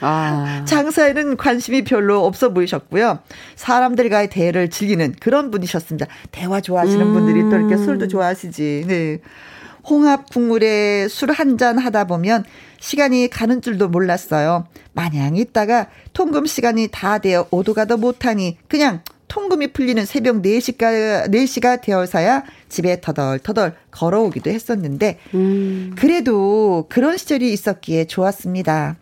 아. 0.00 0.62
장사에는 0.68 1.36
관심이 1.36 1.82
별로 1.82 2.24
없어 2.24 2.52
보이셨고요. 2.52 3.18
사람들과의 3.56 4.30
대화를 4.30 4.70
즐기는 4.70 5.14
그런 5.20 5.50
분이셨습니다. 5.50 6.06
대화 6.30 6.60
좋아하시는 6.60 7.04
음. 7.04 7.12
분들이 7.12 7.42
또 7.50 7.56
이렇게 7.56 7.76
술도 7.76 8.06
좋아하시지. 8.08 8.84
네. 8.86 9.18
홍합 9.88 10.30
국물에 10.30 11.08
술 11.08 11.32
한 11.32 11.58
잔 11.58 11.76
하다 11.78 12.04
보면 12.04 12.44
시간이 12.82 13.28
가는 13.28 13.62
줄도 13.62 13.88
몰랐어요. 13.88 14.66
마냥 14.92 15.36
있다가 15.36 15.86
통금 16.12 16.46
시간이 16.46 16.88
다 16.90 17.18
되어 17.18 17.46
오도 17.52 17.74
가도 17.74 17.96
못하니 17.96 18.58
그냥 18.66 19.02
통금이 19.28 19.68
풀리는 19.68 20.04
새벽 20.04 20.42
4시가, 20.42 21.30
4시가 21.30 21.80
되어서야 21.80 22.42
집에 22.68 23.00
터덜터덜 23.00 23.76
걸어오기도 23.92 24.50
했었는데, 24.50 25.18
음. 25.32 25.94
그래도 25.96 26.86
그런 26.90 27.16
시절이 27.16 27.50
있었기에 27.52 28.06
좋았습니다. 28.06 28.96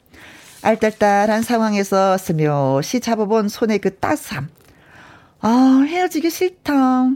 알딸딸한 0.62 1.42
상황에서 1.42 2.16
스며시 2.18 3.00
잡아본 3.00 3.48
손의 3.48 3.78
그 3.78 3.96
따스함. 3.96 4.48
아, 5.40 5.84
헤어지기 5.88 6.30
싫다. 6.30 7.08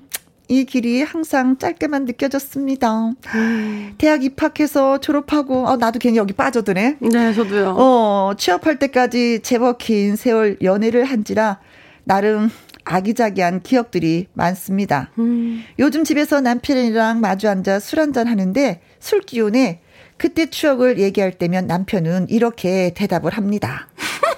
이 0.49 0.65
길이 0.65 1.03
항상 1.03 1.57
짧게만 1.57 2.05
느껴졌습니다. 2.05 3.13
음. 3.35 3.95
대학 3.97 4.23
입학해서 4.25 4.99
졸업하고, 4.99 5.67
어, 5.67 5.77
나도 5.77 5.99
괜히 5.99 6.19
여기 6.19 6.33
빠져드네. 6.35 6.99
네, 7.01 7.33
저도요. 7.33 7.75
어, 7.79 8.33
취업할 8.37 8.79
때까지 8.79 9.41
제법 9.43 9.79
긴 9.79 10.17
세월 10.17 10.59
연애를 10.63 11.05
한지라, 11.05 11.61
나름 12.05 12.51
아기자기한 12.85 13.63
기억들이 13.63 14.27
많습니다. 14.35 15.11
음. 15.19 15.65
요즘 15.79 16.05
집에서 16.05 16.43
남편이랑 16.43 17.21
마주 17.21 17.49
앉아 17.49 17.81
술 17.81 18.01
한잔 18.01 18.27
하는데, 18.27 18.81
술 19.01 19.21
기운에 19.23 19.81
그때 20.19 20.47
추억을 20.51 20.99
얘기할 20.99 21.33
때면 21.33 21.67
남편은 21.67 22.27
이렇게 22.29 22.93
대답을 22.95 23.33
합니다. 23.33 23.89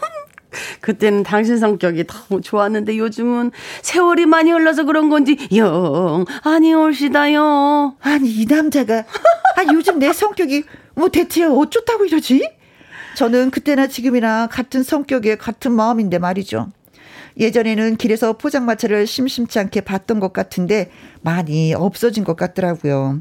그때는 0.81 1.23
당신 1.23 1.59
성격이 1.59 2.05
너무 2.05 2.40
좋았는데 2.40 2.99
요즘은 2.99 3.51
세월이 3.83 4.27
많이 4.27 4.51
흘러서 4.51 4.85
그런 4.85 5.09
건지 5.09 5.37
영 5.55 6.25
아니 6.42 6.75
올시다요. 6.75 7.97
아니 8.01 8.31
이 8.31 8.47
남자가 8.47 8.99
아 9.57 9.73
요즘 9.73 9.99
내 9.99 10.12
성격이 10.12 10.64
뭐 10.95 11.09
대체 11.09 11.45
어쩌다고 11.45 12.05
이러지? 12.07 12.49
저는 13.16 13.51
그때나 13.51 13.87
지금이나 13.87 14.47
같은 14.47 14.83
성격에 14.83 15.37
같은 15.37 15.73
마음인데 15.73 16.19
말이죠. 16.19 16.69
예전에는 17.38 17.97
길에서 17.97 18.35
포장마차를 18.35 19.07
심심치 19.07 19.59
않게 19.59 19.83
봤던 19.83 20.21
것 20.21 20.33
같은데 20.33 20.90
많이 21.21 21.75
없어진 21.75 22.25
것 22.25 22.37
같더라고요. 22.37 23.21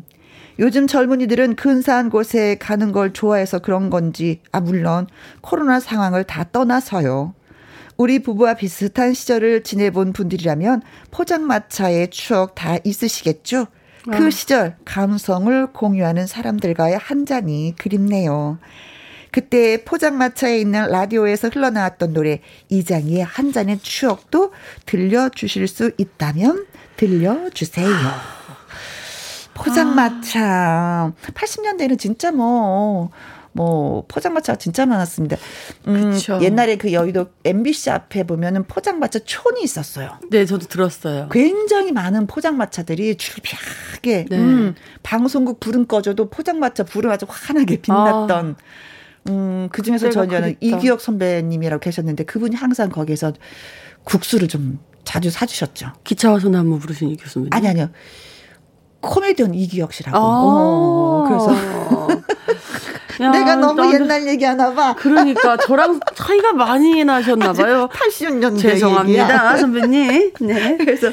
요즘 0.59 0.87
젊은이들은 0.87 1.55
근사한 1.55 2.09
곳에 2.09 2.55
가는 2.59 2.91
걸 2.91 3.11
좋아해서 3.13 3.59
그런 3.59 3.89
건지, 3.89 4.41
아, 4.51 4.61
물론 4.61 5.07
코로나 5.41 5.79
상황을 5.79 6.23
다 6.23 6.45
떠나서요. 6.51 7.33
우리 7.97 8.19
부부와 8.19 8.55
비슷한 8.55 9.13
시절을 9.13 9.63
지내본 9.63 10.13
분들이라면 10.13 10.81
포장마차의 11.11 12.09
추억 12.09 12.55
다 12.55 12.77
있으시겠죠? 12.83 13.67
그 14.11 14.27
어. 14.27 14.29
시절 14.29 14.75
감성을 14.85 15.67
공유하는 15.73 16.27
사람들과의 16.27 16.97
한 16.97 17.25
잔이 17.25 17.73
그립네요. 17.77 18.59
그때 19.31 19.83
포장마차에 19.83 20.59
있는 20.59 20.89
라디오에서 20.89 21.49
흘러나왔던 21.49 22.13
노래 22.13 22.39
이장희의 22.69 23.23
한 23.23 23.51
잔의 23.51 23.79
추억도 23.79 24.53
들려주실 24.85 25.67
수 25.67 25.91
있다면 25.97 26.65
들려주세요. 26.95 28.34
포장마차. 29.55 31.13
80년대는 31.33 31.97
진짜 31.97 32.31
뭐, 32.31 33.09
뭐 33.53 34.05
포장마차가 34.07 34.57
진짜 34.57 34.85
많았습니다. 34.85 35.37
음, 35.87 36.19
옛날에 36.41 36.75
그 36.75 36.91
여의도 36.91 37.27
MBC 37.43 37.89
앞에 37.89 38.23
보면은 38.25 38.65
포장마차 38.65 39.19
촌이 39.19 39.63
있었어요. 39.63 40.19
네, 40.29 40.45
저도 40.45 40.67
들었어요. 40.67 41.29
굉장히 41.31 41.91
많은 41.93 42.27
포장마차들이 42.27 43.15
줄비하게 43.15 44.25
네. 44.29 44.37
음, 44.37 44.75
방송국 45.01 45.61
불은 45.61 45.87
꺼져도 45.87 46.29
포장마차 46.29 46.83
불은 46.83 47.09
아주 47.09 47.25
환하게 47.27 47.77
빛났던 47.77 48.55
아, 48.59 49.29
음, 49.29 49.69
그 49.71 49.81
중에서 49.81 50.09
저는 50.09 50.57
이기혁 50.59 50.99
선배님이라고 51.01 51.79
계셨는데 51.79 52.25
그분이 52.25 52.55
항상 52.55 52.89
거기에서 52.89 53.31
국수를 54.03 54.49
좀 54.49 54.79
자주 55.05 55.29
사주셨죠. 55.29 55.93
기차와 56.03 56.39
소나무 56.39 56.77
부르신 56.79 57.09
이기혁 57.09 57.29
선배님? 57.29 57.53
아니, 57.53 57.67
아니요. 57.69 57.89
코미디언 59.05 59.53
이기혁 59.53 59.93
씨라고. 59.93 60.17
아~ 60.17 61.27
그래서. 61.27 61.55
야, 63.21 63.31
내가 63.31 63.55
너무 63.55 63.81
나는, 63.81 63.93
옛날 63.93 64.27
얘기하나 64.27 64.73
봐. 64.73 64.93
그러니까 64.97 65.55
저랑 65.57 65.99
차이가 66.15 66.51
많이 66.51 67.03
나셨나 67.05 67.53
봐요. 67.53 67.87
80년대 67.93 68.59
죄송합니다, 68.59 69.23
얘기야. 69.23 69.57
선배님. 69.57 70.31
네. 70.41 70.77
그래서 70.83 71.11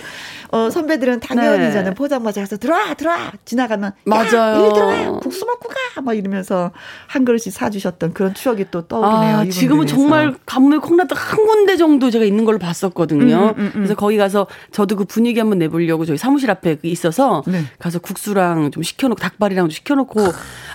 어, 0.53 0.69
선배들은 0.69 1.21
당연히 1.21 1.59
네. 1.59 1.73
저는 1.73 1.95
포장마차에서 1.95 2.59
들어와, 2.59 2.93
들어와! 2.93 3.33
지나가면. 3.47 3.93
맞아요. 4.05 4.67
일 4.67 4.73
들어와! 4.75 5.19
국수 5.19 5.47
먹고 5.47 5.69
가! 5.69 6.03
막 6.03 6.13
이러면서 6.13 6.73
한 7.07 7.25
그릇씩 7.25 7.53
사주셨던 7.53 8.13
그런 8.13 8.35
추억이 8.35 8.67
또 8.71 8.83
떠오르네요. 8.87 9.37
아, 9.39 9.45
지금은 9.47 9.87
정말 9.87 10.35
가뭄에 10.45 10.77
콩나물 10.77 11.17
한 11.17 11.47
군데 11.47 11.77
정도 11.77 12.11
제가 12.11 12.27
있는 12.27 12.45
걸로 12.45 12.59
봤었거든요. 12.59 13.55
음, 13.57 13.61
음, 13.61 13.65
음. 13.65 13.73
그래서 13.75 13.95
거기 13.95 14.19
가서 14.19 14.47
저도 14.73 14.97
그 14.97 15.05
분위기 15.05 15.39
한번 15.39 15.59
내보려고 15.59 16.05
저희 16.05 16.19
사무실 16.19 16.51
앞에 16.51 16.79
있어서 16.83 17.43
네. 17.47 17.65
가서 17.79 17.99
국수랑 17.99 18.71
좀 18.73 18.83
시켜놓고 18.83 19.21
닭발이랑 19.21 19.67
좀 19.67 19.71
시켜놓고 19.71 20.21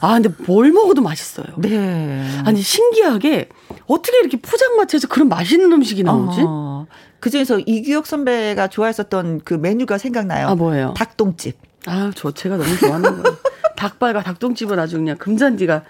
아 0.02 0.14
근데 0.14 0.30
뭘 0.48 0.72
먹어도 0.72 1.02
맛있어요. 1.04 1.48
네. 1.58 2.28
아니 2.46 2.62
신기하게 2.62 3.50
어떻게 3.86 4.20
이렇게 4.20 4.38
포장마차에서 4.38 5.08
그런 5.08 5.30
맛있는 5.30 5.72
음식이 5.72 6.04
나오지? 6.04 6.42
어. 6.46 6.77
그 7.20 7.30
중에서 7.30 7.60
이규혁 7.60 8.06
선배가 8.06 8.68
좋아했었던 8.68 9.42
그 9.44 9.54
메뉴가 9.56 9.98
생각나요. 9.98 10.48
아 10.48 10.56
뭐예요? 10.56 10.94
닭똥집. 10.96 11.58
아, 11.86 12.12
저 12.16 12.32
제가 12.32 12.58
너무 12.58 12.78
좋아하는 12.78 13.24
거예요. 13.24 13.38
닭발과 13.78 14.24
닭똥집은 14.24 14.78
아주 14.80 14.98
그냥 14.98 15.18
금잔디가 15.18 15.84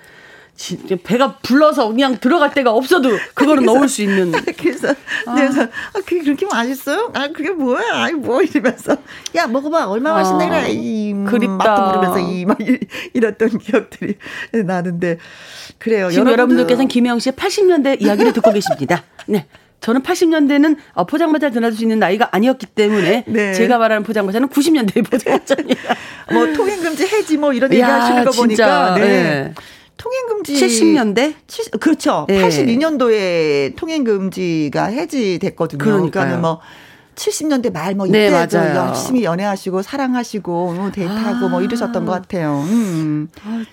배가 1.04 1.38
불러서 1.38 1.88
그냥 1.90 2.18
들어갈 2.20 2.52
데가 2.52 2.72
없어도 2.72 3.10
그거를 3.36 3.64
그래서, 3.64 3.74
넣을 3.74 3.88
수 3.88 4.02
있는. 4.02 4.32
그래서 4.58 4.90
아. 5.28 5.36
그래서 5.36 5.62
아, 5.62 6.00
그게 6.06 6.24
그렇게 6.24 6.46
맛있어요? 6.48 7.12
아 7.14 7.28
그게 7.28 7.52
뭐야? 7.52 7.84
아이 7.94 8.14
뭐 8.14 8.42
이러면서 8.42 8.98
야 9.36 9.48
먹어봐 9.48 9.88
얼마 9.88 10.10
나 10.12 10.16
맛있네 10.18 10.50
그래 10.50 10.72
이 10.72 11.14
그립다. 11.26 11.56
맛도 11.58 11.86
모르면서 11.86 12.20
이막 12.20 12.58
이랬던 13.14 13.60
기억들이 13.60 14.18
나는데 14.66 15.20
그래요. 15.78 16.10
지금 16.10 16.28
여러분들께서는 16.32 16.88
김영 16.88 17.20
씨의 17.20 17.34
80년대 17.34 18.02
이야기를 18.02 18.34
듣고 18.34 18.52
계십니다. 18.52 19.04
네. 19.28 19.46
저는 19.80 20.02
80년대는 20.02 20.78
어, 20.94 21.06
포장마차 21.06 21.50
드나들 21.50 21.78
수 21.78 21.84
있는 21.84 22.00
나이가 22.00 22.30
아니었기 22.32 22.66
때문에 22.68 23.24
네. 23.28 23.54
제가 23.54 23.78
말하는 23.78 24.04
포장마차는 24.04 24.50
90년대 24.50 25.10
포장마차입니다. 25.10 25.96
뭐 26.34 26.54
통행금지 26.54 27.06
해지 27.06 27.38
뭐 27.38 27.54
이런 27.54 27.72
얘기 27.72 27.82
하시는 27.82 28.26
거 28.26 28.32
보니까 28.32 28.96
네. 28.96 29.02
네. 29.02 29.54
통행금지 29.98 30.54
70년대? 30.54 31.34
70, 31.48 31.80
그렇죠. 31.80 32.26
네. 32.28 32.42
82년도에 32.42 33.76
통행금지가 33.76 34.86
해지됐거든요. 34.86 35.80
그러니까요. 35.80 36.12
그러니까는 36.12 36.42
뭐 36.42 36.60
70년대 37.18 37.74
말뭐 37.74 38.08
네, 38.08 38.28
이때 38.28 38.48
네, 38.48 38.76
열심히 38.76 39.24
연애하시고 39.24 39.82
사랑하시고 39.82 40.74
뭐 40.74 40.92
데이트하고 40.92 41.48
아. 41.48 41.50
뭐 41.50 41.62
이러셨던 41.62 42.06
것 42.06 42.12
같아요. 42.12 42.64
음. 42.68 43.28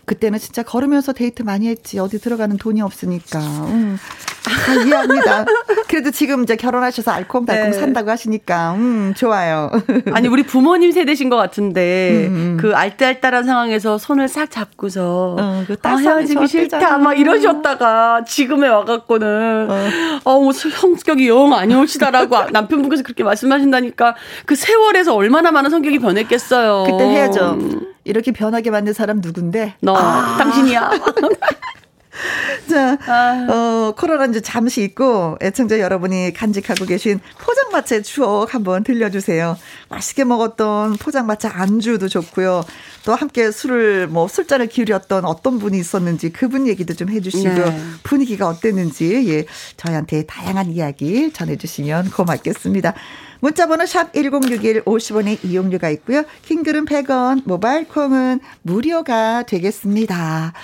그때는 0.06 0.38
진짜 0.38 0.62
걸으면서 0.62 1.12
데이트 1.12 1.42
많이 1.42 1.68
했지. 1.68 1.98
어디 1.98 2.18
들어가는 2.18 2.56
돈이 2.56 2.80
없으니까. 2.80 3.38
음. 3.40 3.98
아, 4.46 4.84
이해합니다. 4.84 5.44
그래도 5.88 6.10
지금 6.10 6.42
이제 6.42 6.56
결혼하셔서 6.56 7.10
알콩달콩 7.10 7.70
네. 7.70 7.72
산다고 7.72 8.10
하시니까 8.10 8.74
음, 8.74 9.14
좋아요. 9.16 9.70
아니 10.12 10.28
우리 10.28 10.42
부모님 10.42 10.92
세대신 10.92 11.28
것 11.30 11.36
같은데 11.36 12.26
음. 12.28 12.34
음. 12.34 12.56
그 12.60 12.74
알뜰알뜰한 12.74 13.44
상황에서 13.44 13.96
손을 13.98 14.28
싹 14.28 14.50
잡고서 14.50 15.36
어, 15.38 15.64
그 15.66 15.76
아, 15.82 15.96
헤어지기 15.96 16.46
싫다 16.46 16.98
막 16.98 17.18
이러셨다가 17.18 18.24
지금에 18.24 18.68
와갖고는 18.68 19.68
어, 19.70 19.88
어 20.24 20.52
성격이 20.52 21.28
영 21.28 21.54
아니오시다라고 21.54 22.50
남편분께서 22.52 23.02
그렇게 23.02 23.24
말 23.24 23.33
씀하신다니까 23.36 24.16
그 24.46 24.54
세월에서 24.54 25.14
얼마나 25.14 25.50
많은 25.50 25.70
성격이 25.70 25.98
변했겠어요. 25.98 26.84
그때 26.90 27.04
해야죠. 27.04 27.58
이렇게 28.04 28.32
변하게 28.32 28.70
만든 28.70 28.92
사람 28.92 29.20
누군데? 29.20 29.74
너 29.80 29.94
아. 29.96 30.36
당신이야. 30.38 30.90
자, 32.70 32.98
아. 33.06 33.46
어, 33.50 33.94
코로나 33.96 34.26
이제 34.26 34.40
잠시 34.40 34.82
있고 34.82 35.36
애청자 35.42 35.78
여러분이 35.80 36.32
간직하고 36.32 36.84
계신 36.84 37.20
포장마차의 37.38 38.02
추억 38.02 38.54
한번 38.54 38.84
들려주세요. 38.84 39.56
맛있게 39.88 40.24
먹었던 40.24 40.96
포장마차 40.96 41.50
안주도 41.52 42.08
좋고요. 42.08 42.64
또 43.04 43.14
함께 43.14 43.50
술을 43.50 44.08
뭐 44.08 44.28
술잔을 44.28 44.68
기울였던 44.68 45.24
어떤 45.24 45.58
분이 45.58 45.78
있었는지 45.78 46.30
그분 46.30 46.66
얘기도 46.66 46.94
좀 46.94 47.10
해주시고 47.10 47.54
네. 47.54 47.80
분위기가 48.02 48.48
어땠는지 48.48 49.28
예 49.28 49.44
저희한테 49.76 50.24
다양한 50.26 50.70
이야기 50.70 51.32
전해주시면 51.32 52.10
고맙겠습니다. 52.10 52.94
문자번호 53.40 53.84
샵 53.84 54.14
1061 54.14 54.84
50원의 54.84 55.44
이용료가 55.44 55.90
있고요. 55.90 56.22
킹글은 56.46 56.86
100원, 56.86 57.42
모바일 57.44 57.86
콩은 57.86 58.40
무료가 58.62 59.42
되겠습니다. 59.42 60.54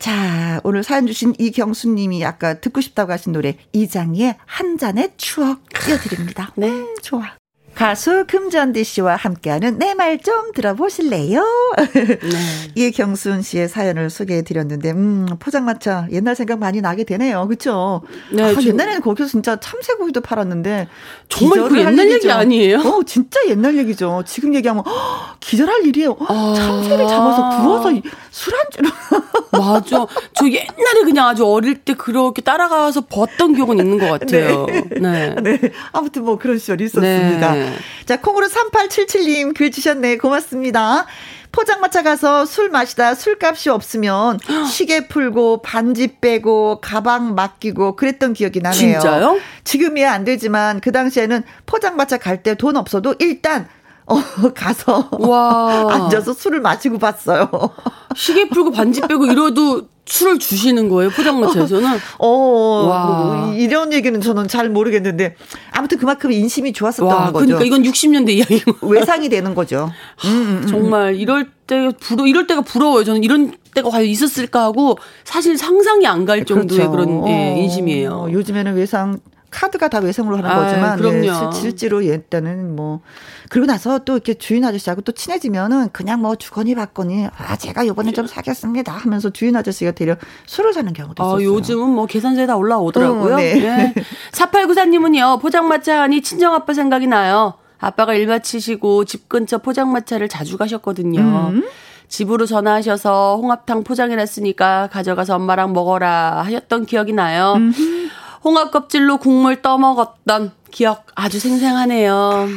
자, 0.00 0.60
오늘 0.64 0.82
사연 0.82 1.06
주신 1.06 1.34
이경수 1.38 1.90
님이 1.90 2.24
아까 2.24 2.54
듣고 2.54 2.80
싶다고 2.80 3.12
하신 3.12 3.32
노래 3.32 3.56
이장희의 3.74 4.36
한 4.46 4.78
잔의 4.78 5.10
추억 5.18 5.60
띄워드립니다. 5.84 6.52
네. 6.56 6.68
음, 6.70 6.96
좋아. 7.02 7.22
가수 7.74 8.24
금전디 8.26 8.82
씨와 8.82 9.14
함께하는 9.16 9.78
내 9.78 9.94
말 9.94 10.18
좀 10.18 10.52
들어보실래요? 10.52 11.42
네. 11.94 12.18
이경순 12.74 13.42
씨의 13.42 13.68
사연을 13.68 14.10
소개해 14.10 14.42
드렸는데, 14.42 14.90
음, 14.90 15.26
포장마차 15.38 16.06
옛날 16.10 16.34
생각 16.34 16.58
많이 16.58 16.80
나게 16.80 17.04
되네요. 17.04 17.46
그쵸? 17.46 18.02
네. 18.32 18.42
아, 18.42 18.54
옛날에는 18.60 19.00
거기서 19.02 19.28
진짜 19.28 19.60
참새고기도 19.60 20.20
팔았는데. 20.20 20.88
정말 21.28 21.68
그 21.68 21.78
옛날 21.78 21.98
얘기죠. 22.10 22.14
얘기 22.28 22.30
아니에요? 22.32 22.78
어, 22.80 23.02
진짜 23.04 23.38
옛날 23.48 23.76
얘기죠. 23.78 24.24
지금 24.26 24.54
얘기하면, 24.54 24.84
허, 24.84 25.36
기절할 25.38 25.86
일이에요. 25.86 26.16
아. 26.26 26.54
참새를 26.56 27.06
잡아서 27.06 27.62
구워서 27.62 27.90
술안주로. 28.30 28.88
맞아. 29.52 30.06
저 30.34 30.46
옛날에 30.46 31.02
그냥 31.04 31.28
아주 31.28 31.44
어릴 31.46 31.76
때 31.76 31.94
그렇게 31.94 32.42
따라가서 32.42 33.02
벗던 33.06 33.54
기억은 33.54 33.78
있는 33.78 33.98
것 33.98 34.08
같아요. 34.20 34.66
네. 34.66 34.82
네. 35.00 35.34
네. 35.42 35.58
아무튼 35.92 36.24
뭐 36.24 36.38
그런 36.38 36.58
시절이 36.58 36.84
있었습니다. 36.84 37.54
네. 37.54 37.72
자, 38.06 38.20
콩으로 38.20 38.46
3877님 38.48 39.54
글 39.56 39.70
주셨네. 39.70 40.18
고맙습니다. 40.18 41.06
포장마차 41.52 42.04
가서 42.04 42.46
술 42.46 42.68
마시다 42.70 43.16
술값이 43.16 43.70
없으면 43.70 44.38
시계 44.70 45.08
풀고 45.08 45.62
반지 45.62 46.16
빼고 46.20 46.78
가방 46.80 47.34
맡기고 47.34 47.96
그랬던 47.96 48.34
기억이 48.34 48.60
나네요. 48.60 48.78
진짜요? 49.00 49.38
지금이야 49.64 50.12
안 50.12 50.24
되지만 50.24 50.80
그 50.80 50.92
당시에는 50.92 51.42
포장마차 51.66 52.18
갈 52.18 52.42
때 52.44 52.54
돈 52.54 52.76
없어도 52.76 53.16
일단 53.18 53.66
어, 54.10 54.22
가서 54.54 55.08
와. 55.18 55.86
앉아서 55.94 56.32
술을 56.32 56.60
마시고 56.60 56.98
봤어요. 56.98 57.48
시계 58.16 58.48
풀고 58.48 58.72
반지 58.72 59.00
빼고 59.00 59.26
이러도 59.26 59.82
술을 60.06 60.40
주시는 60.40 60.88
거예요 60.88 61.10
포장마차에서는? 61.10 61.88
어, 62.18 62.28
와. 62.88 63.06
뭐 63.06 63.54
이런 63.54 63.92
얘기는 63.92 64.20
저는 64.20 64.48
잘 64.48 64.68
모르겠는데 64.68 65.36
아무튼 65.70 65.98
그만큼 65.98 66.32
인심이 66.32 66.72
좋았었던 66.72 67.06
와, 67.06 67.30
거죠. 67.30 67.46
그러니까 67.56 67.64
이건 67.64 67.82
60년대 67.84 68.30
이야기. 68.30 68.62
외상이 68.82 69.28
되는 69.28 69.54
거죠. 69.54 69.92
음, 70.24 70.28
음, 70.30 70.60
음, 70.62 70.66
정말 70.66 71.14
이럴 71.14 71.48
때 71.68 71.90
부러 72.00 72.26
이럴 72.26 72.48
때가 72.48 72.62
부러워요. 72.62 73.04
저는 73.04 73.22
이런 73.22 73.52
때가 73.72 73.88
과연 73.90 74.06
있었을까 74.06 74.64
하고 74.64 74.98
사실 75.24 75.56
상상이 75.56 76.06
안 76.08 76.24
갈 76.24 76.44
정도의 76.44 76.88
그렇죠. 76.88 76.90
그런 76.90 77.28
예, 77.28 77.56
인심이에요. 77.62 78.10
어, 78.10 78.30
요즘에는 78.32 78.74
외상 78.74 79.20
카드가 79.50 79.88
다 79.88 79.98
외상으로 79.98 80.38
하는 80.38 80.48
거지만 80.48 80.96
네, 80.96 81.02
그럼요. 81.02 81.50
네, 81.50 81.60
실제로 81.60 82.04
옛때는 82.04 82.76
뭐 82.76 83.00
그리고 83.48 83.66
나서 83.66 83.98
또 84.00 84.14
이렇게 84.14 84.34
주인 84.34 84.64
아저씨하고 84.64 85.02
또 85.02 85.12
친해지면은 85.12 85.88
그냥 85.92 86.20
뭐 86.20 86.36
주거니 86.36 86.74
받거니 86.74 87.28
아 87.36 87.56
제가 87.56 87.86
요번에 87.86 88.12
좀 88.12 88.26
사겠습니다 88.26 88.92
하면서 88.92 89.30
주인 89.30 89.56
아저씨가 89.56 89.92
데려 89.92 90.16
술을 90.46 90.72
사는 90.72 90.92
경우도 90.92 91.22
아, 91.22 91.26
있었어요. 91.26 91.40
아, 91.40 91.42
요즘은 91.42 91.88
뭐 91.90 92.06
계산서에 92.06 92.46
다 92.46 92.56
올라오더라고요. 92.56 93.34
어, 93.34 93.36
네. 93.36 93.54
네. 93.60 93.94
4894님은요. 94.32 95.40
포장마차 95.40 96.02
하니 96.02 96.22
친정아빠 96.22 96.72
생각이 96.72 97.06
나요. 97.06 97.54
아빠가 97.78 98.14
일 98.14 98.26
마치시고 98.26 99.04
집 99.06 99.28
근처 99.28 99.58
포장마차를 99.58 100.28
자주 100.28 100.58
가셨거든요. 100.58 101.20
음. 101.20 101.64
집으로 102.08 102.44
전화하셔서 102.44 103.38
홍합탕 103.40 103.84
포장해놨으니까 103.84 104.88
가져가서 104.92 105.36
엄마랑 105.36 105.72
먹어라 105.72 106.42
하셨던 106.42 106.86
기억이 106.86 107.12
나요. 107.12 107.54
음. 107.56 107.72
홍합 108.44 108.70
껍질로 108.70 109.18
국물 109.18 109.62
떠먹었던 109.62 110.52
기억 110.70 111.06
아주 111.14 111.38
생생하네요. 111.38 112.48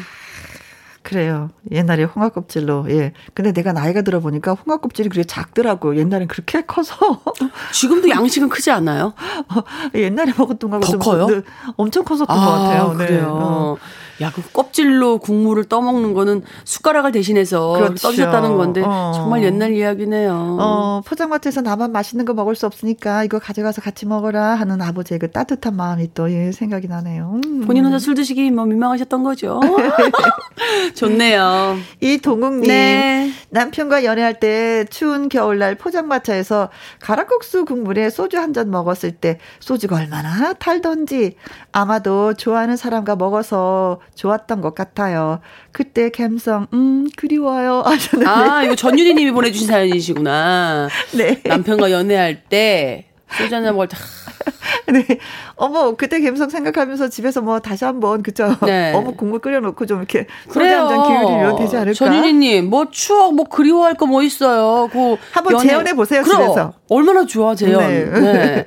그래요. 1.01 1.49
옛날에 1.69 2.03
홍합 2.03 2.33
껍질로 2.33 2.85
예. 2.89 3.11
근데 3.33 3.51
내가 3.51 3.73
나이가 3.73 4.01
들어 4.01 4.21
보니까 4.21 4.53
홍합 4.53 4.81
껍질이 4.81 5.09
그렇게 5.09 5.27
작더라고. 5.27 5.97
옛날엔 5.97 6.29
그렇게 6.29 6.61
커서. 6.61 6.95
지금도 7.73 8.09
양식은 8.09 8.47
크지 8.47 8.71
않나요? 8.71 9.13
어, 9.53 9.63
옛날에 9.95 10.31
먹었던 10.37 10.69
거하고 10.69 10.85
더 10.85 10.97
커요? 10.97 11.27
네, 11.27 11.41
엄청 11.75 12.05
컸었던 12.05 12.35
아, 12.35 12.45
것 12.45 12.51
같아요. 12.51 12.93
네. 12.93 13.05
그래요. 13.05 13.27
어. 13.29 13.77
야, 14.23 14.31
그 14.33 14.41
껍질로 14.53 15.17
국물을 15.19 15.65
떠먹는 15.65 16.13
거는 16.13 16.43
숟가락을 16.65 17.11
대신해서 17.11 17.73
그렇죠. 17.73 17.95
떠주셨다는 18.07 18.55
건데 18.57 18.81
어. 18.85 19.11
정말 19.15 19.43
옛날 19.43 19.73
이야기네요. 19.73 20.57
어, 20.59 21.01
포장마차에서 21.05 21.61
나만 21.61 21.91
맛있는 21.91 22.23
거 22.25 22.33
먹을 22.33 22.55
수 22.55 22.65
없으니까 22.65 23.23
이거 23.25 23.37
가져가서 23.39 23.81
같이 23.81 24.05
먹어라 24.05 24.55
하는 24.55 24.81
아버지의 24.81 25.19
그 25.19 25.29
따뜻한 25.31 25.75
마음이 25.75 26.13
또 26.13 26.31
예, 26.31 26.51
생각이 26.53 26.87
나네요. 26.87 27.41
음. 27.45 27.61
본인 27.65 27.83
혼자 27.85 27.99
술 27.99 28.15
드시기 28.15 28.49
뭐 28.51 28.65
민망하셨던 28.65 29.23
거죠. 29.23 29.59
좋네요. 30.95 31.77
이 32.01 32.17
동욱님. 32.19 32.67
네. 32.67 33.31
남편과 33.49 34.03
연애할 34.05 34.39
때 34.39 34.85
추운 34.89 35.27
겨울날 35.29 35.75
포장마차에서 35.75 36.69
가락국수 37.01 37.65
국물에 37.65 38.09
소주 38.09 38.37
한 38.37 38.53
잔 38.53 38.69
먹었을 38.69 39.13
때 39.13 39.39
소주가 39.59 39.95
얼마나 39.95 40.53
달던지 40.53 41.37
아마도 41.71 42.35
좋아하는 42.35 42.77
사람과 42.77 43.15
먹어서 43.15 43.99
좋았던 44.15 44.61
것 44.61 44.75
같아요. 44.75 45.39
그때 45.71 46.09
감성, 46.09 46.67
음, 46.73 47.07
그리워요. 47.15 47.81
하셨는데. 47.85 48.29
아, 48.29 48.63
이거 48.63 48.75
전유리 48.75 49.13
님이 49.13 49.31
보내주신 49.31 49.67
사연이시구나. 49.67 50.89
네. 51.17 51.41
남편과 51.45 51.91
연애할 51.91 52.43
때 52.43 53.05
소주 53.31 53.55
한잔 53.55 53.73
먹을 53.73 53.87
때. 53.87 53.97
네. 54.91 55.05
어머, 55.55 55.95
그때 55.95 56.21
감성 56.21 56.49
생각하면서 56.49 57.09
집에서 57.09 57.41
뭐 57.41 57.59
다시 57.59 57.85
한번, 57.85 58.21
그쵸? 58.21 58.55
네. 58.65 58.93
어묵 58.93 59.17
국물 59.17 59.39
끓여놓고 59.39 59.85
좀 59.85 59.99
이렇게 59.99 60.27
소주 60.47 60.59
한잔 60.59 61.03
기울이면 61.03 61.55
되지 61.55 61.77
않을까? 61.77 61.93
전유리님, 61.93 62.69
뭐 62.69 62.87
추억, 62.91 63.33
뭐 63.35 63.45
그리워할 63.45 63.95
거 63.95 64.05
뭐 64.05 64.21
있어요? 64.21 64.89
그 64.91 65.15
한번 65.31 65.53
연애... 65.53 65.67
재현해보세요, 65.69 66.23
집에서. 66.23 66.73
얼마나 66.89 67.25
좋아, 67.25 67.55
재현. 67.55 67.79
네. 67.79 68.05
네. 68.05 68.65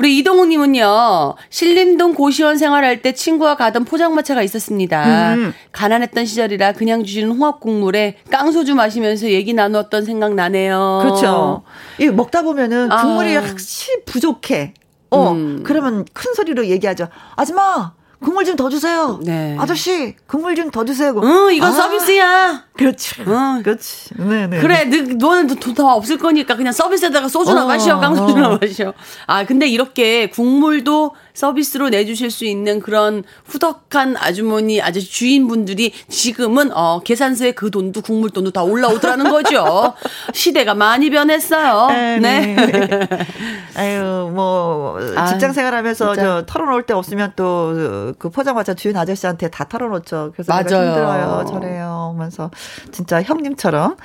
우리 0.00 0.16
이동욱님은요, 0.16 1.34
신림동 1.50 2.14
고시원 2.14 2.56
생활할 2.56 3.02
때 3.02 3.12
친구와 3.12 3.56
가던 3.56 3.84
포장마차가 3.84 4.42
있었습니다. 4.42 5.34
음. 5.34 5.52
가난했던 5.72 6.24
시절이라 6.24 6.72
그냥 6.72 7.04
주시는 7.04 7.32
홍합 7.32 7.60
국물에 7.60 8.16
깡소주 8.30 8.74
마시면서 8.74 9.28
얘기 9.28 9.52
나누었던 9.52 10.06
생각 10.06 10.34
나네요. 10.34 11.00
그렇죠. 11.02 11.64
이 11.98 12.06
먹다 12.06 12.40
보면은 12.40 12.90
아. 12.90 13.02
국물이 13.02 13.36
아. 13.36 13.42
확실히 13.42 14.02
부족해. 14.06 14.72
어, 15.10 15.32
음. 15.32 15.62
그러면 15.66 16.06
큰 16.14 16.32
소리로 16.32 16.68
얘기하죠. 16.68 17.08
아줌마, 17.36 17.92
국물 18.22 18.44
좀 18.44 18.56
더 18.56 18.68
주세요. 18.68 19.18
네. 19.22 19.56
아저씨, 19.58 20.14
국물 20.26 20.54
좀 20.54 20.70
더 20.70 20.84
주세요. 20.84 21.14
응, 21.22 21.54
이건 21.54 21.68
아, 21.70 21.72
서비스야. 21.72 22.64
그렇지. 22.74 23.22
어. 23.22 23.60
그렇지. 23.62 24.14
네네. 24.16 24.46
네. 24.48 24.60
그래, 24.60 24.84
너, 24.84 25.28
너는 25.28 25.46
돈더 25.56 25.86
없을 25.94 26.18
거니까 26.18 26.56
그냥 26.56 26.72
서비스에다가 26.72 27.28
소주나 27.28 27.64
어, 27.64 27.66
마셔, 27.66 27.98
깡소주나 27.98 28.48
어. 28.50 28.58
마셔. 28.60 28.92
아, 29.26 29.44
근데 29.46 29.66
이렇게 29.68 30.28
국물도 30.28 31.14
서비스로 31.40 31.88
내주실 31.88 32.30
수 32.30 32.44
있는 32.44 32.80
그런 32.80 33.24
후덕한 33.46 34.16
아주머니, 34.18 34.82
아저씨 34.82 35.10
주인분들이 35.10 35.92
지금은 36.08 36.70
어, 36.76 37.00
계산서에 37.00 37.52
그 37.52 37.70
돈도 37.70 38.02
국물 38.02 38.28
돈도 38.28 38.50
다 38.50 38.62
올라오더라는 38.62 39.30
거죠. 39.32 39.94
시대가 40.34 40.74
많이 40.74 41.08
변했어요. 41.08 41.86
네. 41.88 42.18
네. 42.18 42.54
네. 42.56 43.08
아유, 43.74 44.30
뭐 44.34 44.98
아, 45.16 45.24
직장 45.26 45.54
생활하면서 45.54 46.14
저 46.16 46.44
털어놓을 46.46 46.82
때 46.84 46.92
없으면 46.92 47.32
또 47.36 47.70
그 48.18 48.28
포장마차 48.28 48.74
주인 48.74 48.96
아저씨한테 48.96 49.48
다 49.48 49.64
털어놓죠. 49.64 50.32
그래서 50.34 50.52
맞아요. 50.52 50.88
힘들어요, 50.88 51.44
저래요. 51.48 52.12
하면서 52.14 52.50
진짜 52.92 53.22
형님처럼 53.22 53.96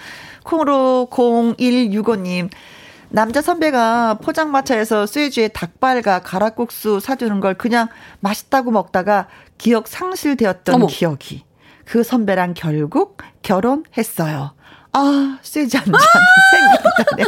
콩으로 0.44 1.08
0165님 1.12 2.50
남자 3.10 3.42
선배가 3.42 4.16
포장마차에서 4.22 5.06
쇠주에 5.06 5.50
닭발과 5.50 6.20
가락국수 6.20 7.00
사주는 7.00 7.40
걸 7.40 7.54
그냥 7.54 7.88
맛있다고 8.20 8.72
먹다가 8.72 9.28
기억 9.58 9.88
상실되었던 9.88 10.76
어머. 10.76 10.88
기억이. 10.88 11.46
그 11.86 12.04
선배랑 12.04 12.56
결국 12.56 13.18
결혼했어요. 13.42 14.54
아, 14.94 15.38
쇠지 15.42 15.78
않는 15.78 15.94
생각나네요. 16.52 17.28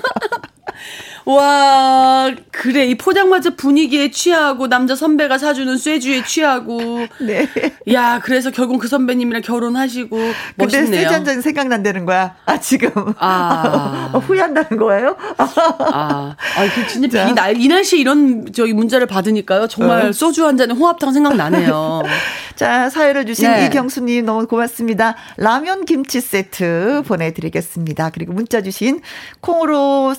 와, 1.25 2.31
그래. 2.51 2.85
이 2.85 2.95
포장마차 2.95 3.51
분위기에 3.51 4.11
취하고, 4.11 4.67
남자 4.67 4.95
선배가 4.95 5.37
사주는 5.37 5.77
쇠주에 5.77 6.23
취하고. 6.23 7.05
네. 7.19 7.47
야, 7.91 8.19
그래서 8.23 8.51
결국 8.51 8.79
그 8.79 8.87
선배님이랑 8.87 9.41
결혼하시고. 9.41 10.15
멋있네요. 10.55 10.83
근데 10.85 10.97
쇠주 10.97 11.13
한잔 11.13 11.41
생각난다는 11.41 12.05
거야. 12.05 12.35
아, 12.45 12.59
지금. 12.59 12.91
아. 13.17 14.11
후회한다는 14.25 14.77
거예요? 14.77 15.17
아. 15.37 15.47
아, 15.77 16.35
그 16.73 16.87
진짜 16.87 17.25
비, 17.25 17.33
날, 17.33 17.57
이 17.59 17.67
날씨에 17.67 17.99
이런 17.99 18.51
저기 18.53 18.73
문자를 18.73 19.07
받으니까요. 19.07 19.67
정말 19.67 20.07
어. 20.07 20.11
소주 20.11 20.45
한 20.45 20.57
잔에 20.57 20.73
홍합탕 20.73 21.11
생각나네요. 21.11 22.03
자, 22.55 22.89
사연을 22.89 23.25
주신 23.25 23.51
네. 23.51 23.65
이경수님 23.67 24.25
너무 24.25 24.47
고맙습니다. 24.47 25.15
라면 25.37 25.85
김치 25.85 26.21
세트 26.21 27.03
보내드리겠습니다. 27.05 28.09
그리고 28.09 28.33
문자 28.33 28.61
주신 28.61 29.01
콩으로 29.41 30.13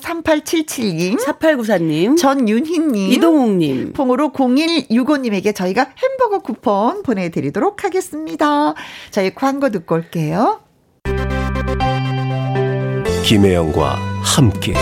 3877님, 0.49 1.19
4894님, 1.23 2.17
전윤희님, 2.17 3.11
이동욱님, 3.13 3.93
콩으로 3.93 4.31
0165님에게 4.31 5.53
저희가 5.55 5.87
햄버거 6.01 6.39
쿠폰 6.39 7.03
보내드리도록 7.03 7.83
하겠습니다. 7.83 8.73
저희 9.11 9.33
광고 9.33 9.69
듣고 9.69 9.95
올게요. 9.95 10.61
김혜영과 13.23 13.95
함께. 14.23 14.73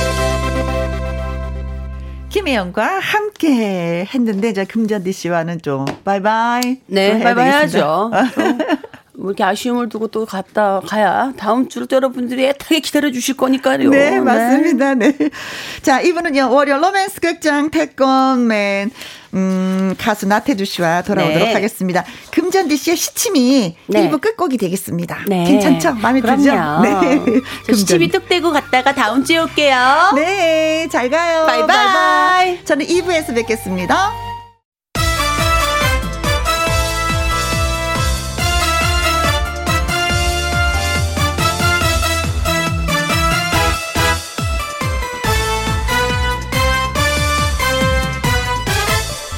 김혜영과 2.29 2.99
함께 2.99 4.05
했는데 4.13 4.49
이제 4.49 4.63
금잔디 4.63 5.11
씨와는 5.11 5.61
좀 5.61 5.85
바이바이. 6.05 6.77
네, 6.87 7.21
바이바이 7.21 7.45
해야죠. 7.45 8.11
뭐 9.27 9.31
이렇게 9.31 9.43
아쉬움을 9.43 9.89
두고 9.89 10.07
또 10.07 10.25
갔다 10.25 10.79
가야 10.87 11.33
다음 11.35 11.67
주로 11.67 11.85
여러분들이 11.91 12.45
애타게 12.45 12.79
기다려 12.79 13.11
주실 13.11 13.35
거니까요. 13.35 13.89
네, 13.89 14.11
네. 14.11 14.19
맞습니다. 14.21 14.93
네. 14.95 15.13
자, 15.81 15.99
이분은요, 15.99 16.49
월요 16.49 16.77
로맨스 16.77 17.19
극장 17.19 17.69
태권맨, 17.69 18.89
음, 19.33 19.95
가수 19.99 20.27
나태주 20.27 20.63
씨와 20.63 21.01
돌아오도록 21.01 21.45
네. 21.49 21.53
하겠습니다. 21.53 22.05
금잔디 22.31 22.77
씨의 22.77 22.95
시치미 22.95 23.75
네. 23.87 24.09
1부 24.09 24.21
끝곡이 24.21 24.57
되겠습니다. 24.57 25.25
네. 25.27 25.43
괜찮죠? 25.43 25.95
마음에 25.95 26.21
그럼요. 26.21 26.43
들죠? 26.43 26.81
네. 26.83 27.75
시치미 27.75 28.07
뚝 28.07 28.29
떼고 28.29 28.53
갔다가 28.53 28.95
다음 28.95 29.25
주에 29.25 29.39
올게요. 29.39 30.13
네, 30.15 30.87
잘 30.89 31.09
가요. 31.09 31.45
바이바이. 31.45 31.67
바이바이. 31.67 32.65
저는 32.65 32.85
2부에서 32.85 33.35
뵙겠습니다. 33.35 34.26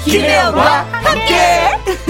김혜영과 0.09 0.85
함께. 0.91 1.35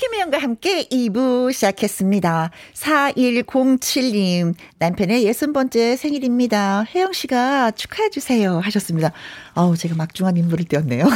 김혜영과 0.00 0.38
함께 0.38 0.82
2부 0.88 1.52
시작했습니다. 1.52 2.50
4107님, 2.74 4.54
남편의 4.80 5.24
60번째 5.24 5.96
생일입니다. 5.96 6.84
혜영 6.94 7.12
씨가 7.12 7.72
축하해 7.72 8.10
주세요. 8.10 8.60
하셨습니다. 8.60 9.10
아우, 9.54 9.76
제가 9.76 9.96
막중한 9.96 10.36
인물을 10.36 10.66
띄었네요. 10.66 11.04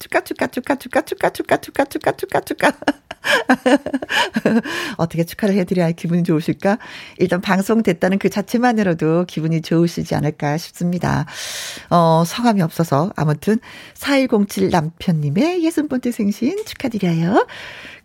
축하, 0.00 0.22
축하, 0.22 0.48
축하, 0.48 0.74
축하, 0.74 1.02
축하, 1.02 1.30
축하, 1.30 1.56
축하, 1.58 1.84
축하, 1.84 2.12
축하, 2.12 2.40
축하. 2.40 2.72
어떻게 4.98 5.24
축하를 5.24 5.54
해드려야 5.56 5.92
기분이 5.92 6.24
좋으실까? 6.24 6.78
일단 7.18 7.40
방송됐다는 7.40 8.18
그 8.18 8.28
자체만으로도 8.28 9.24
기분이 9.26 9.62
좋으시지 9.62 10.14
않을까 10.14 10.58
싶습니다. 10.58 11.26
어, 11.90 12.24
성함이 12.26 12.62
없어서 12.62 13.12
아무튼 13.16 13.58
4107 13.94 14.70
남편님의 14.70 15.60
60번째 15.60 16.12
생신 16.12 16.64
축하드려요. 16.64 17.46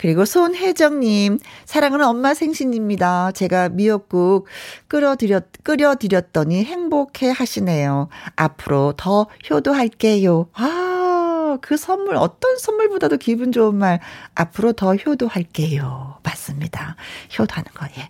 그리고 0.02 0.26
손혜정님, 0.26 1.38
사랑하는 1.66 2.08
엄마 2.08 2.34
생신입니다. 2.34 3.34
제가 3.34 3.70
미역국 3.70 4.48
끓여드렸, 4.88 5.46
끓여드렸더니 5.62 6.64
행복해 6.64 7.30
하시네요. 7.30 8.10
앞으로 8.36 8.96
더 8.98 9.28
효도할게요. 9.48 10.48
아, 10.54 11.60
그 11.62 11.78
선물, 11.78 12.16
어떤 12.16 12.58
선물보다도 12.58 13.18
기분 13.18 13.52
좋은 13.52 13.76
말, 13.76 14.00
앞으로 14.34 14.74
더 14.74 14.96
효도할게요. 14.96 16.18
맞습니다. 16.24 16.96
효도하는 17.38 17.72
거 17.76 17.86
예. 18.00 18.10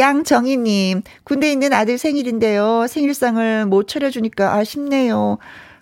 양정희님, 0.00 1.02
군대에 1.24 1.50
있는 1.50 1.72
아들 1.72 1.98
생일인데요. 1.98 2.86
생일상을 2.86 3.66
못 3.66 3.88
차려주니까 3.88 4.54
아쉽네요. 4.54 5.38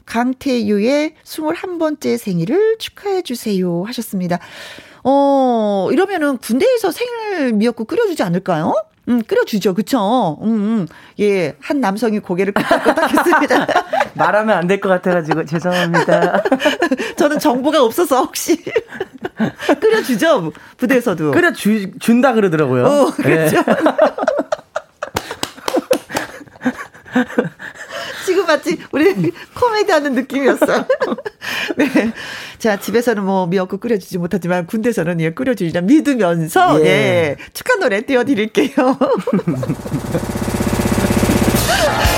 강태유의 0.06 1.16
21번째 1.22 2.16
생일을 2.16 2.78
축하해 2.78 3.20
주세요. 3.20 3.84
하셨습니다. 3.84 4.38
어, 5.04 5.88
이러면은 5.92 6.38
군대에서 6.38 6.90
생일 6.90 7.52
미역국 7.54 7.86
끓여주지 7.88 8.22
않을까요? 8.22 8.74
음, 9.08 9.22
끓여주죠. 9.22 9.72
그쵸? 9.74 10.38
음, 10.42 10.48
음. 10.48 10.86
예, 11.20 11.56
한 11.60 11.80
남성이 11.80 12.18
고개를 12.18 12.52
끄덕끄덕 12.52 13.10
했습니다. 13.10 13.66
말하면 14.14 14.58
안 14.58 14.66
될 14.66 14.80
것 14.80 14.88
같아가지고, 14.90 15.46
죄송합니다. 15.46 16.42
저는 17.16 17.38
정보가 17.38 17.82
없어서 17.82 18.18
혹시. 18.22 18.62
끓여주죠? 19.80 20.52
부대에서도. 20.76 21.30
끓여주, 21.30 21.98
준다 22.00 22.34
그러더라고요. 22.34 22.84
어, 22.84 23.10
그렇죠. 23.12 23.56
네. 23.56 23.62
지금 28.28 28.44
마치 28.44 28.78
우리 28.92 29.32
코미디 29.54 29.90
하는 29.90 30.12
느낌이었어요. 30.12 30.84
네. 31.76 32.12
자, 32.58 32.78
집에서는 32.78 33.24
뭐 33.24 33.46
미역국 33.46 33.80
끓여주지 33.80 34.18
못하지만 34.18 34.66
군대에서는 34.66 35.18
예, 35.22 35.30
끓여주리라 35.30 35.80
믿으면서, 35.80 36.78
예. 36.82 36.86
예. 36.86 37.36
축하 37.54 37.76
노래 37.76 38.02
띄워드릴게요. 38.02 38.68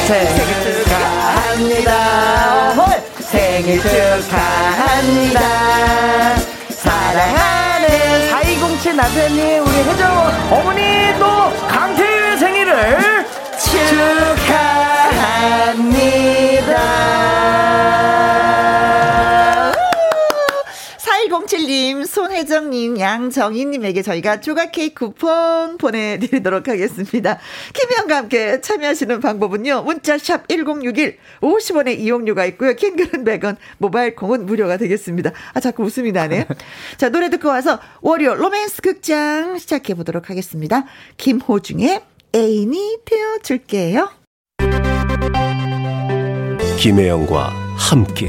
생일 0.08 0.82
축하합니다. 0.82 1.92
헐! 2.72 3.00
생일 3.20 3.80
축하합니다. 3.80 5.40
사랑하는 6.70 8.28
4207 8.30 8.96
남편님, 8.96 9.62
우리 9.64 9.76
혜정 9.76 10.10
어머니도 10.50 11.24
강태일 11.68 12.36
생일을 12.36 13.39
축하합니다. 13.70 15.60
4107님, 20.98 22.06
손혜정님, 22.06 22.98
양정희님에게 22.98 24.02
저희가 24.02 24.40
조각 24.40 24.72
케이크 24.72 25.06
쿠폰 25.06 25.78
보내드리도록 25.78 26.68
하겠습니다. 26.68 27.38
김희영과 27.72 28.16
함께 28.16 28.60
참여하시는 28.60 29.20
방법은요. 29.20 29.82
문자샵 29.82 30.48
1061, 30.48 31.18
50원의 31.40 31.98
이용료가 31.98 32.44
있고요. 32.46 32.74
킹글은 32.74 33.24
100원, 33.24 33.56
모바일 33.78 34.16
콩은 34.16 34.46
무료가 34.46 34.76
되겠습니다. 34.76 35.30
아, 35.54 35.60
자꾸 35.60 35.84
웃음이 35.84 36.12
나네. 36.12 36.46
자, 36.98 37.08
노래 37.10 37.30
듣고 37.30 37.48
와서 37.48 37.78
월요 38.00 38.34
로맨스 38.34 38.82
극장 38.82 39.58
시작해보도록 39.58 40.30
하겠습니다. 40.30 40.84
김호중의 41.16 42.09
애인이 42.34 42.98
되어줄게요. 43.04 44.08
김혜영과 46.78 47.48
함께 47.76 48.28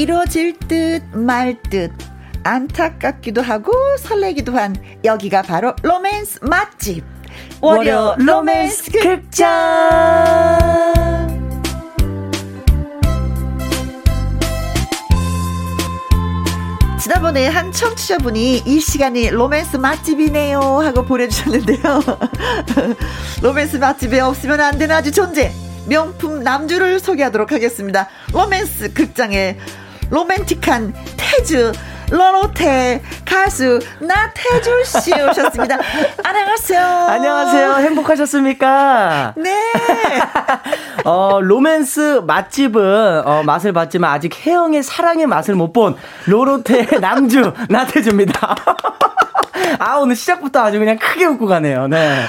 이루어질 0.00 0.58
듯 0.60 1.02
말 1.12 1.60
듯 1.68 1.92
안타깝기도 2.42 3.42
하고 3.42 3.70
설레기도 3.98 4.56
한 4.56 4.74
여기가 5.04 5.42
바로 5.42 5.74
로맨스 5.82 6.38
맛집. 6.40 7.04
월요 7.60 8.14
로맨스 8.16 8.92
극장. 8.92 10.56
지난번에 16.98 17.46
한 17.48 17.70
청취자분이 17.70 18.62
이 18.64 18.80
시간이 18.80 19.28
로맨스 19.28 19.76
맛집이네요 19.76 20.60
하고 20.60 21.04
보내주셨는데요. 21.04 22.00
로맨스 23.42 23.76
맛집에 23.76 24.20
없으면 24.20 24.60
안 24.62 24.78
되는 24.78 24.96
아주 24.96 25.12
존재 25.12 25.52
명품 25.86 26.42
남주를 26.42 27.00
소개하도록 27.00 27.52
하겠습니다. 27.52 28.08
로맨스 28.32 28.94
극장의 28.94 29.58
로맨틱한 30.10 30.92
태주 31.16 31.72
러로테 32.10 33.00
가수 33.24 33.78
나태주 34.00 34.82
씨 34.84 35.12
오셨습니다. 35.14 35.76
안녕하세요. 36.24 36.80
안녕하세요. 37.08 37.74
행복하셨습니까? 37.74 39.34
네. 39.36 39.54
어, 41.04 41.38
로맨스 41.40 42.22
맛집은 42.26 43.22
어, 43.24 43.42
맛을 43.44 43.72
봤지만 43.72 44.10
아직 44.12 44.44
혜영의 44.44 44.82
사랑의 44.82 45.26
맛을 45.26 45.54
못 45.54 45.70
본 45.72 45.94
로로테 46.26 46.98
남주 46.98 47.52
나태주입니다. 47.68 48.56
아, 49.78 49.96
오늘 49.96 50.16
시작부터 50.16 50.60
아주 50.60 50.78
그냥 50.78 50.98
크게 50.98 51.24
웃고 51.26 51.46
가네요. 51.46 51.88
네. 51.88 52.26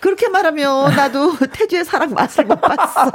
그렇게 0.00 0.28
말하면 0.28 0.94
나도 0.94 1.36
태주의 1.52 1.84
사랑 1.84 2.10
맛을 2.14 2.44
못 2.44 2.60
봤어. 2.60 3.10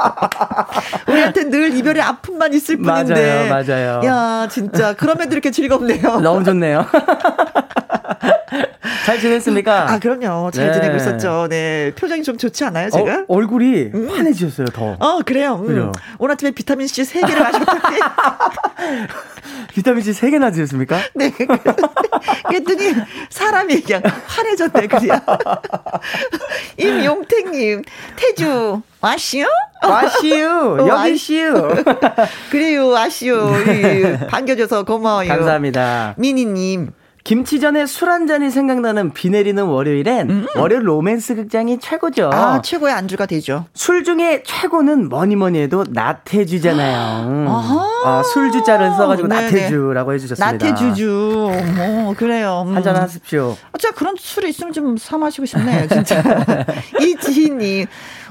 우리한테 1.07 1.45
늘 1.49 1.75
이별의 1.75 2.01
아픔만 2.01 2.53
있을 2.53 2.77
뿐인데. 2.77 3.49
맞아요, 3.49 3.63
맞아요. 3.63 4.01
야, 4.05 4.47
진짜. 4.49 4.93
그럼에도 4.93 5.31
이렇게 5.33 5.51
즐겁네요. 5.51 6.19
너무 6.21 6.43
좋네요. 6.43 6.85
잘 9.05 9.19
지냈습니까? 9.19 9.91
아, 9.91 9.99
그럼요. 9.99 10.51
잘 10.51 10.67
네. 10.67 10.73
지내고 10.73 10.95
있었죠. 10.97 11.47
네. 11.49 11.91
표정이 11.95 12.23
좀 12.23 12.37
좋지 12.37 12.63
않아요, 12.65 12.89
제가? 12.89 13.19
어, 13.21 13.25
얼굴이 13.27 13.89
환해지셨어요, 14.09 14.67
더. 14.67 14.95
어, 14.99 15.19
그래요. 15.25 15.63
음. 15.67 15.91
오늘 16.17 16.33
아침에 16.33 16.51
비타민C 16.51 17.03
3개를 17.03 17.39
마셨더니. 17.39 17.97
비타민C 19.73 20.11
3개나 20.11 20.51
드셨습니까? 20.53 20.97
네. 21.15 21.31
그랬더니 22.47 22.93
사람이 23.29 23.81
그냥 23.81 24.01
환해졌네, 24.25 24.87
그냥. 24.87 25.21
임용택님, 26.77 27.83
태주, 28.15 28.81
와시오? 29.01 29.45
와시유, 29.81 30.47
어, 30.49 30.87
여기 30.87 30.91
아이- 30.91 31.17
시유. 31.17 31.53
그래요, 32.51 32.95
아시오. 32.95 33.49
이, 33.59 34.17
반겨줘서 34.27 34.83
고마워요. 34.83 35.27
감사합니다. 35.29 36.15
미니님, 36.17 36.91
김치 37.29 37.59
전에 37.59 37.85
술 37.85 38.09
한 38.09 38.25
잔이 38.25 38.49
생각나는 38.49 39.13
비 39.13 39.29
내리는 39.29 39.63
월요일엔 39.63 40.47
월요 40.55 40.79
로맨스 40.79 41.35
극장이 41.35 41.77
최고죠. 41.79 42.25
음. 42.29 42.33
아, 42.33 42.59
최고의 42.63 42.91
안주가 42.91 43.27
되죠. 43.27 43.65
술 43.75 44.03
중에 44.03 44.41
최고는 44.43 45.09
뭐니 45.09 45.35
뭐니 45.35 45.59
해도 45.59 45.85
나태주잖아요. 45.87 47.45
아, 48.03 48.23
술주자를 48.33 48.89
써가지고 48.95 49.27
네네. 49.27 49.41
나태주라고 49.43 50.13
해주셨습니다. 50.13 50.51
나태주주. 50.53 51.51
어, 51.51 52.13
그래요. 52.17 52.63
음. 52.65 52.75
한잔 52.75 52.95
하십시오. 52.95 53.55
아, 53.71 53.77
진짜 53.77 53.93
그런 53.93 54.15
술이 54.17 54.49
있으면 54.49 54.73
좀 54.73 54.95
사 54.97 55.15
마시고 55.19 55.45
싶네요, 55.45 55.87
진짜. 55.87 56.23
이지희님, 56.99 57.85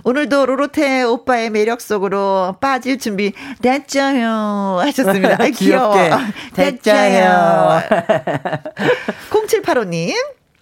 오늘도 0.09 0.47
로로테 0.47 1.03
오빠의 1.03 1.51
매력 1.51 1.83
속으로 1.83 2.57
빠질 2.63 2.99
준비 2.99 3.35
됐죠요. 3.61 4.79
하셨습니다. 4.81 5.35
아, 5.39 5.49
귀여워. 5.49 5.95
됐죠요. 6.55 7.83
0785님, 9.31 10.15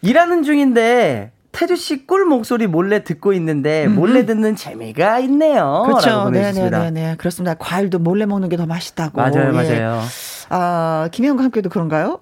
일하는 0.02 0.42
중인데 0.42 1.30
태주 1.52 1.76
씨 1.76 2.06
꿀 2.08 2.24
목소리 2.24 2.66
몰래 2.66 3.04
듣고 3.04 3.32
있는데 3.34 3.86
몰래 3.86 4.26
듣는 4.26 4.56
재미가 4.56 5.20
있네요. 5.20 5.84
그렇죠. 5.86 6.28
네네네. 6.28 6.68
네, 6.70 6.90
네. 6.90 7.14
그렇습니다. 7.16 7.54
과일도 7.54 8.00
몰래 8.00 8.26
먹는 8.26 8.48
게 8.48 8.56
더 8.56 8.66
맛있다고. 8.66 9.20
맞아요, 9.20 9.48
예. 9.48 9.52
맞아요. 9.52 10.02
아, 10.48 11.08
김혜영과 11.12 11.44
함께도 11.44 11.70
그런가요? 11.70 12.18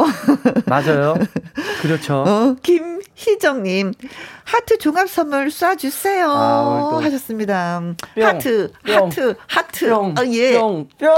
맞아요. 0.66 1.14
그렇죠. 1.81 2.22
어, 2.27 2.57
김 2.62 2.94
희정님, 3.15 3.93
하트 4.45 4.79
종합 4.79 5.09
선물 5.09 5.49
쏴주세요. 5.49 6.27
아, 6.29 6.99
하셨습니다. 7.03 7.81
뿅, 8.15 8.25
하트, 8.25 8.73
뿅, 8.85 8.95
하트, 9.07 9.35
하트. 9.47 9.89
뿅, 9.91 10.15
아, 10.19 10.25
예. 10.27 10.59
뿅, 10.59 10.89
뿅. 10.99 11.09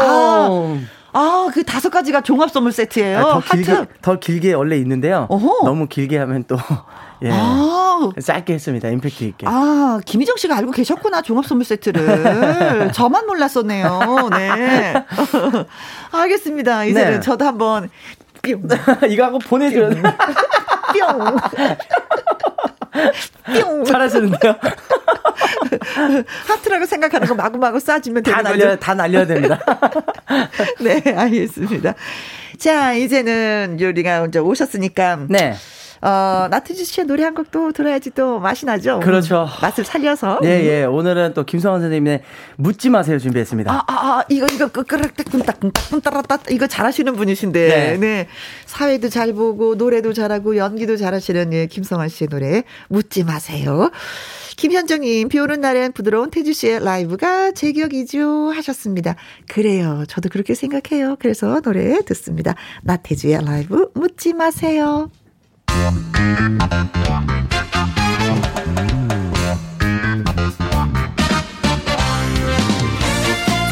아, 0.00 0.78
아, 1.12 1.48
그 1.52 1.64
다섯 1.64 1.88
가지가 1.90 2.20
종합 2.20 2.50
선물 2.50 2.72
세트예요. 2.72 3.18
아, 3.18 3.22
더 3.22 3.38
하트. 3.38 3.56
길게, 3.56 3.86
더 4.02 4.18
길게 4.18 4.52
원래 4.52 4.76
있는데요. 4.76 5.26
어허. 5.30 5.64
너무 5.64 5.86
길게 5.88 6.18
하면 6.18 6.44
또 6.46 6.56
예. 7.24 7.30
아. 7.32 8.10
짧게 8.22 8.52
했습니다. 8.54 8.88
임팩트 8.90 9.24
있게. 9.24 9.46
아, 9.48 9.98
김희정 10.04 10.36
씨가 10.36 10.56
알고 10.56 10.70
계셨구나. 10.70 11.22
종합 11.22 11.46
선물 11.46 11.64
세트를. 11.64 12.92
저만 12.94 13.26
몰랐었네요. 13.26 14.28
네. 14.30 14.94
알겠습니다. 16.12 16.84
이제는 16.84 17.12
네. 17.14 17.20
저도 17.20 17.44
한번 17.44 17.90
뿅. 18.42 18.68
이거 19.08 19.24
하고 19.24 19.38
보내줘야 19.40 19.88
돼. 19.90 20.00
뿅. 20.92 21.36
뿅. 23.60 23.84
잘하시는데요? 23.84 24.56
하트라고 26.46 26.86
생각하는 26.86 27.26
거 27.28 27.34
마구마구 27.34 27.78
쏴주면 27.78 28.24
다 28.24 28.42
날려, 28.42 28.76
다 28.76 28.94
날려야 28.94 29.26
됩니다. 29.26 29.58
네, 30.80 31.02
알겠습니다. 31.16 31.94
자, 32.58 32.92
이제는 32.92 33.78
요리가 33.80 34.26
이제 34.26 34.38
오셨으니까. 34.38 35.26
네. 35.28 35.54
어, 36.00 36.48
나트지 36.50 36.84
씨의 36.84 37.06
노래 37.06 37.24
한 37.24 37.34
곡도 37.34 37.72
들어야지 37.72 38.10
또 38.10 38.38
맛이 38.38 38.66
나죠. 38.66 39.00
그렇죠. 39.00 39.48
맛을 39.60 39.84
살려서. 39.84 40.40
예, 40.44 40.48
예. 40.48 40.84
오늘은 40.84 41.34
또 41.34 41.44
김성원 41.44 41.80
선생님의 41.80 42.22
묻지 42.56 42.90
마세요 42.90 43.18
준비했습니다. 43.18 43.72
아, 43.72 43.84
아, 43.86 43.92
아 43.92 44.24
이거, 44.28 44.46
이거, 44.52 44.68
끄끄락딱끈딱끈딱끈따랐다 44.68 46.38
이거 46.50 46.66
잘하시는 46.66 47.14
분이신데. 47.14 47.68
네. 47.68 47.96
네. 47.98 48.28
사회도 48.66 49.08
잘 49.08 49.32
보고, 49.32 49.74
노래도 49.74 50.12
잘하고, 50.12 50.56
연기도 50.56 50.96
잘하시는 50.96 51.52
예, 51.52 51.66
김성원 51.66 52.08
씨의 52.08 52.28
노래, 52.28 52.62
묻지 52.88 53.24
마세요. 53.24 53.90
김현정님, 54.56 55.28
비 55.28 55.38
오는 55.38 55.60
날엔 55.60 55.92
부드러운 55.92 56.30
태주 56.30 56.52
씨의 56.52 56.84
라이브가 56.84 57.52
제격이죠. 57.52 58.50
하셨습니다. 58.50 59.14
그래요. 59.46 60.02
저도 60.08 60.28
그렇게 60.28 60.54
생각해요. 60.54 61.14
그래서 61.20 61.60
노래 61.60 62.00
듣습니다. 62.04 62.56
나태주의 62.82 63.38
라이브 63.44 63.90
묻지 63.94 64.32
마세요. 64.32 65.10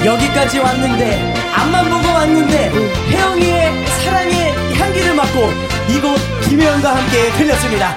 여기까지 0.05 0.59
왔는데 0.61 1.35
앞만 1.53 1.89
보고 1.91 2.07
왔는데 2.09 2.71
혜영이의 3.11 3.87
사랑의 3.87 4.75
향기를 4.79 5.15
맡고 5.15 5.51
이곳 5.89 6.17
김혜영과 6.43 6.95
함께 6.97 7.31
들렸습니다. 7.33 7.97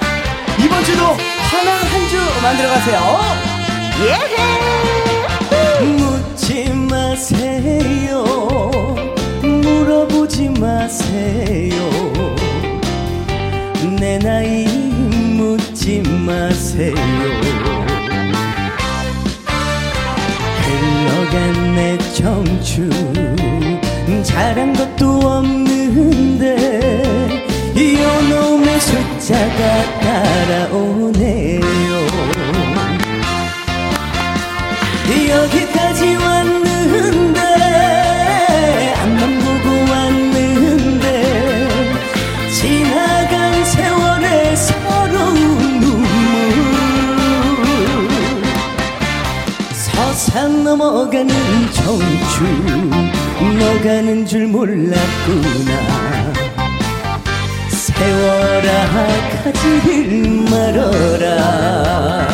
이번 0.60 0.84
주도 0.84 1.04
환한 1.04 1.86
한 1.86 2.00
주 2.10 2.18
만들어가세요. 2.42 3.20
예헤 4.02 4.38
묻지 5.98 6.70
마세요. 6.90 8.24
물어보지 9.44 10.50
마세요 10.60 11.90
내 14.00 14.18
나이 14.18 14.66
묻지 15.36 16.02
마세요. 16.26 16.96
흘러간 20.64 21.76
내 21.76 21.98
청춘 22.14 22.90
잘한 24.24 24.74
것도 24.74 25.20
없는데 25.20 26.56
이놈의 27.76 28.80
숫자가 28.80 30.00
따라오 30.00 30.89
너가는 53.60 54.26
줄 54.26 54.48
몰랐구나. 54.48 55.72
세월아 57.70 58.70
가지를 59.44 60.50
말어라 60.50 62.29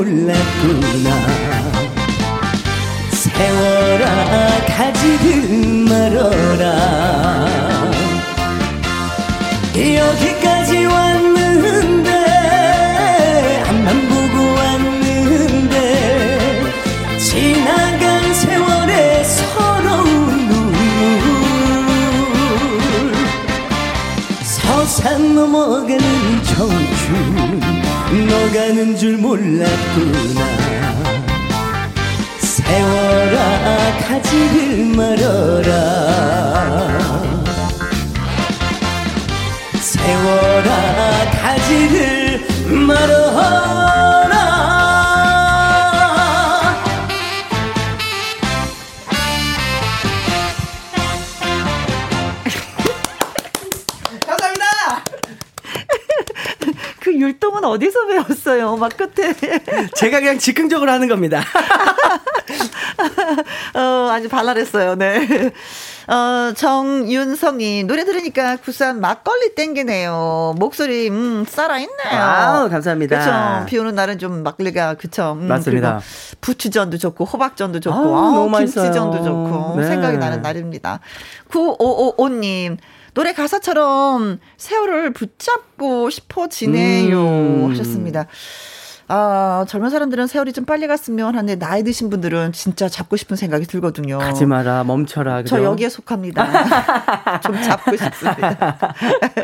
몰랐구나. 0.00 1.08
세월아 3.12 4.64
가지를 4.66 5.28
말어라. 5.88 6.64
여기까지 9.76 10.86
왔는데 10.86 12.10
앞만 13.68 14.08
보고 14.08 14.54
왔는데 14.54 15.76
지나간 17.18 18.34
세월의 18.34 19.24
서러운 19.24 20.48
눈물. 20.48 20.72
서산 24.42 25.34
넘어가는 25.34 26.42
너 26.56 26.89
가는 28.52 28.96
줄 28.96 29.16
몰랐구나. 29.16 30.40
세월아 32.40 33.98
가지를 33.98 34.84
말어라 34.96 35.89
배웠어요? 58.70 58.76
막 58.76 58.96
끝에 58.96 59.34
제가 59.96 60.20
그냥 60.20 60.38
즉흥적으로 60.38 60.90
하는 60.90 61.08
겁니다 61.08 61.42
어, 63.74 64.08
아주 64.10 64.28
발랄했어요 64.28 64.96
네 64.96 65.52
어, 66.10 66.52
정윤성님, 66.54 67.86
노래 67.86 68.04
들으니까 68.04 68.56
구산 68.56 69.00
막걸리 69.00 69.54
땡기네요. 69.54 70.56
목소리, 70.58 71.08
음, 71.08 71.44
살아있네요. 71.46 72.10
아 72.10 72.68
감사합니다. 72.68 73.18
그쵸. 73.18 73.66
비 73.66 73.78
오는 73.78 73.94
날은 73.94 74.18
좀 74.18 74.42
막걸리가, 74.42 74.94
그쵸. 74.94 75.38
음, 75.40 75.46
맞습니다. 75.46 76.00
부추전도 76.40 76.98
좋고, 76.98 77.26
호박전도 77.26 77.78
좋고, 77.78 77.96
아우, 77.96 78.16
아, 78.16 78.30
너무 78.32 78.58
김치전도 78.58 79.10
맛있어요. 79.10 79.24
좋고, 79.24 79.80
네. 79.80 79.86
생각이 79.86 80.18
나는 80.18 80.42
날입니다. 80.42 80.98
9555님, 81.48 82.76
노래 83.14 83.32
가사처럼 83.32 84.40
세월을 84.56 85.12
붙잡고 85.12 86.10
싶어지네요. 86.10 87.18
음. 87.20 87.70
하셨습니다. 87.70 88.26
아, 89.12 89.64
젊은 89.66 89.90
사람들은 89.90 90.28
세월이 90.28 90.52
좀 90.52 90.64
빨리 90.64 90.86
갔으면 90.86 91.34
하는데, 91.34 91.56
나이 91.58 91.82
드신 91.82 92.10
분들은 92.10 92.52
진짜 92.52 92.88
잡고 92.88 93.16
싶은 93.16 93.36
생각이 93.36 93.66
들거든요. 93.66 94.18
가지 94.18 94.46
마라, 94.46 94.84
멈춰라. 94.84 95.42
그죠? 95.42 95.56
저 95.56 95.64
여기에 95.64 95.88
속합니다. 95.88 96.46
좀 97.42 97.60
잡고 97.60 97.96
싶습니다. 97.96 98.78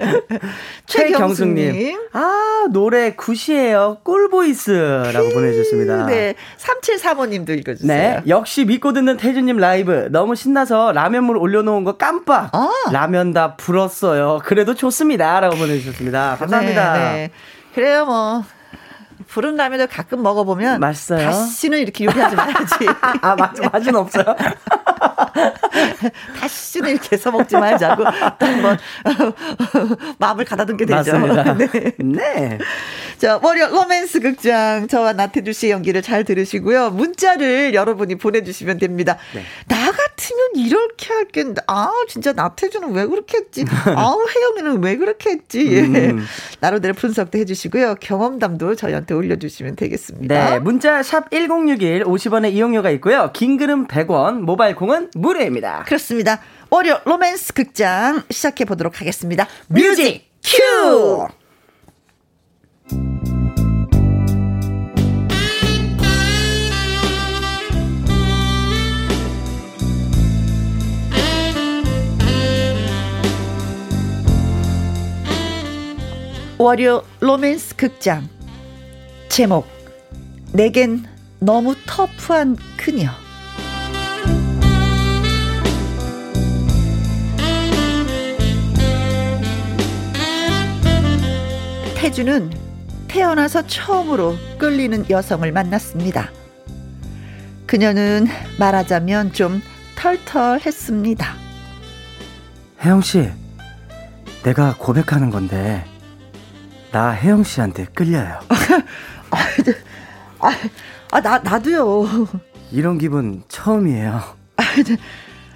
최경숙님. 0.86 1.98
아, 2.12 2.66
노래 2.70 3.16
good이에요. 3.16 3.98
꿀voice라고 4.04 5.30
보내주셨습니다. 5.30 6.06
네. 6.06 6.34
3735님도 6.58 7.58
읽어주세요. 7.58 7.88
네. 7.88 8.22
역시 8.28 8.64
믿고 8.64 8.92
듣는 8.92 9.16
태주님 9.16 9.56
라이브. 9.56 10.08
너무 10.12 10.36
신나서 10.36 10.92
라면물 10.92 11.38
올려놓은 11.38 11.82
거 11.82 11.96
깜빡. 11.96 12.50
아. 12.54 12.70
라면 12.92 13.32
다 13.32 13.56
불었어요. 13.56 14.42
그래도 14.44 14.74
좋습니다. 14.74 15.40
라고 15.40 15.56
보내주셨습니다. 15.56 16.36
감사합니다. 16.38 16.92
네, 16.92 16.98
네. 17.00 17.30
그래요, 17.74 18.06
뭐. 18.06 18.44
부른 19.36 19.54
라면을 19.54 19.86
가끔 19.86 20.22
먹어보면 20.22 20.80
맛있어요? 20.80 21.30
다시는 21.30 21.78
이렇게 21.80 22.06
요리하지 22.06 22.36
말아야지. 22.36 22.74
아, 23.20 23.36
맛, 23.36 23.52
맛은 23.70 23.94
없어요? 23.94 24.24
다시는 26.38 26.90
이렇게 26.90 27.10
해서 27.12 27.30
먹지 27.30 27.56
말자고 27.56 28.04
또 28.38 28.46
한번 28.46 28.78
마음을 30.18 30.44
가다듬게 30.44 30.86
되죠. 30.86 31.18
맞습니다. 31.18 31.54
네. 31.58 31.68
네. 31.98 32.58
자, 33.18 33.40
월요 33.42 33.68
로맨스 33.68 34.20
극장 34.20 34.88
저와 34.88 35.14
나태주 35.14 35.52
씨의 35.52 35.72
연기를 35.72 36.02
잘 36.02 36.24
들으시고요. 36.24 36.90
문자를 36.90 37.74
여러분이 37.74 38.16
보내주시면 38.16 38.78
됩니다. 38.78 39.16
네. 39.34 39.42
나 39.68 39.90
같으면 39.90 40.48
이렇게 40.56 41.12
할겠는데, 41.12 41.62
아, 41.66 41.90
진짜 42.08 42.32
나태주는 42.32 42.92
왜 42.92 43.06
그렇게 43.06 43.38
했지? 43.38 43.64
아우, 43.94 44.26
혜영이는 44.28 44.82
왜 44.82 44.96
그렇게 44.96 45.30
했지? 45.30 45.66
예. 45.72 45.80
음. 45.80 46.24
나름대로 46.60 46.94
분석도 46.94 47.38
해주시고요. 47.38 47.96
경험담도 48.00 48.74
저희한테 48.74 49.14
올려주시면 49.14 49.76
되겠습니다. 49.76 50.50
네. 50.50 50.58
문자 50.58 51.02
샵 51.02 51.30
1061, 51.30 52.04
50원의 52.04 52.52
이용료가 52.52 52.90
있고요. 52.90 53.30
긴 53.32 53.56
글은 53.56 53.86
100원, 53.86 54.40
모바일 54.40 54.74
콩은 54.74 54.95
무료입니다. 55.14 55.84
그렇습니다. 55.84 56.40
월요 56.70 57.00
로맨스 57.04 57.54
극장 57.54 58.22
시작해 58.30 58.64
보도록 58.64 59.00
하겠습니다. 59.00 59.46
music 59.68 60.30
cue! 60.42 61.26
월요 76.58 77.04
로맨스 77.20 77.76
극장 77.76 78.28
제목 79.28 79.66
내겐 80.52 81.04
너무 81.38 81.74
터프한 81.86 82.56
그녀 82.78 83.10
태주는 92.06 92.52
태어나서 93.08 93.66
처음으로 93.66 94.36
끌리는 94.58 95.10
여성을 95.10 95.50
만났습니다. 95.50 96.30
그녀는 97.66 98.28
말하자면 98.60 99.32
좀 99.32 99.60
털털했습니다. 99.96 101.34
혜영 102.84 103.00
씨, 103.00 103.28
내가 104.44 104.76
고백하는 104.78 105.30
건데, 105.30 105.84
나 106.92 107.10
혜영 107.10 107.42
씨한테 107.42 107.86
끌려요. 107.86 108.38
아, 111.10 111.20
나, 111.20 111.38
나도요. 111.40 112.06
이런 112.70 112.98
기분 112.98 113.42
처음이에요. 113.48 114.22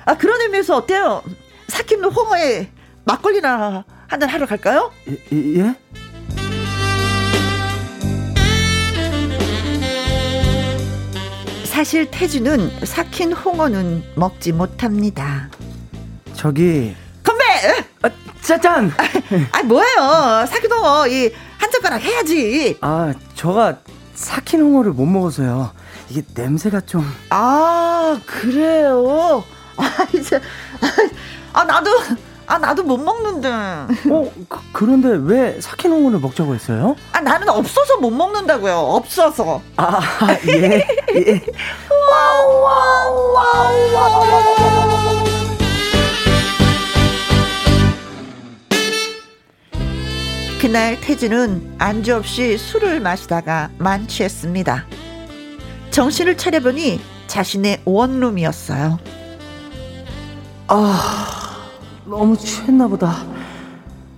아, 0.04 0.18
그런 0.18 0.40
의미에서 0.40 0.78
어때요? 0.78 1.22
사킴도 1.68 2.10
홍어에 2.10 2.68
막걸리나 3.04 3.84
한잔 4.08 4.28
하러 4.28 4.46
갈까요? 4.46 4.90
예? 5.32 5.60
예? 5.60 5.76
사실 11.80 12.10
태주는 12.10 12.84
삭힌 12.84 13.32
홍어는 13.32 14.12
먹지 14.14 14.52
못합니다. 14.52 15.48
저기, 16.34 16.94
건배! 17.22 17.42
아, 18.02 18.10
짜잔! 18.42 18.92
아, 19.50 19.62
뭐예요? 19.62 20.44
삭힌 20.46 20.70
홍어, 20.72 21.08
이, 21.08 21.32
한 21.56 21.70
젓가락 21.70 22.02
해야지. 22.02 22.76
아, 22.82 23.14
저가 23.34 23.78
삭힌 24.12 24.60
홍어를 24.60 24.92
못 24.92 25.06
먹어서요. 25.06 25.72
이게 26.10 26.20
냄새가 26.34 26.82
좀. 26.82 27.02
아, 27.30 28.20
그래요? 28.26 29.42
아, 29.78 30.06
이제, 30.12 30.38
아, 31.54 31.64
나도, 31.64 31.90
아, 32.50 32.58
나도 32.58 32.82
못 32.82 32.96
먹는데. 32.98 33.48
어, 33.48 34.32
그, 34.72 34.84
런데왜 34.84 35.60
홍어를 35.84 36.18
먹자고 36.18 36.52
했어요? 36.52 36.96
아, 37.12 37.20
나는 37.20 37.48
없어서 37.48 37.98
못 37.98 38.10
먹는다고요. 38.10 38.74
없어서. 38.76 39.62
아, 39.76 40.00
예, 40.48 40.84
예. 41.14 41.40
그날 50.60 51.00
태주는 51.00 51.76
안주 51.78 52.16
없이 52.16 52.58
술을 52.58 52.98
마시다가 52.98 53.70
만취했습니다. 53.78 54.86
정신을 55.92 56.36
차려보니 56.36 57.00
자신의 57.28 57.82
원룸이었어요. 57.84 58.98
아, 60.66 61.49
너무 62.10 62.36
취했나 62.36 62.88
보다. 62.88 63.24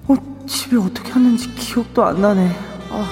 어, 0.09 0.15
집에 0.47 0.79
어떻게 0.79 1.11
왔는지 1.11 1.55
기억도 1.55 2.03
안 2.03 2.23
나네. 2.23 2.51
아. 2.89 3.07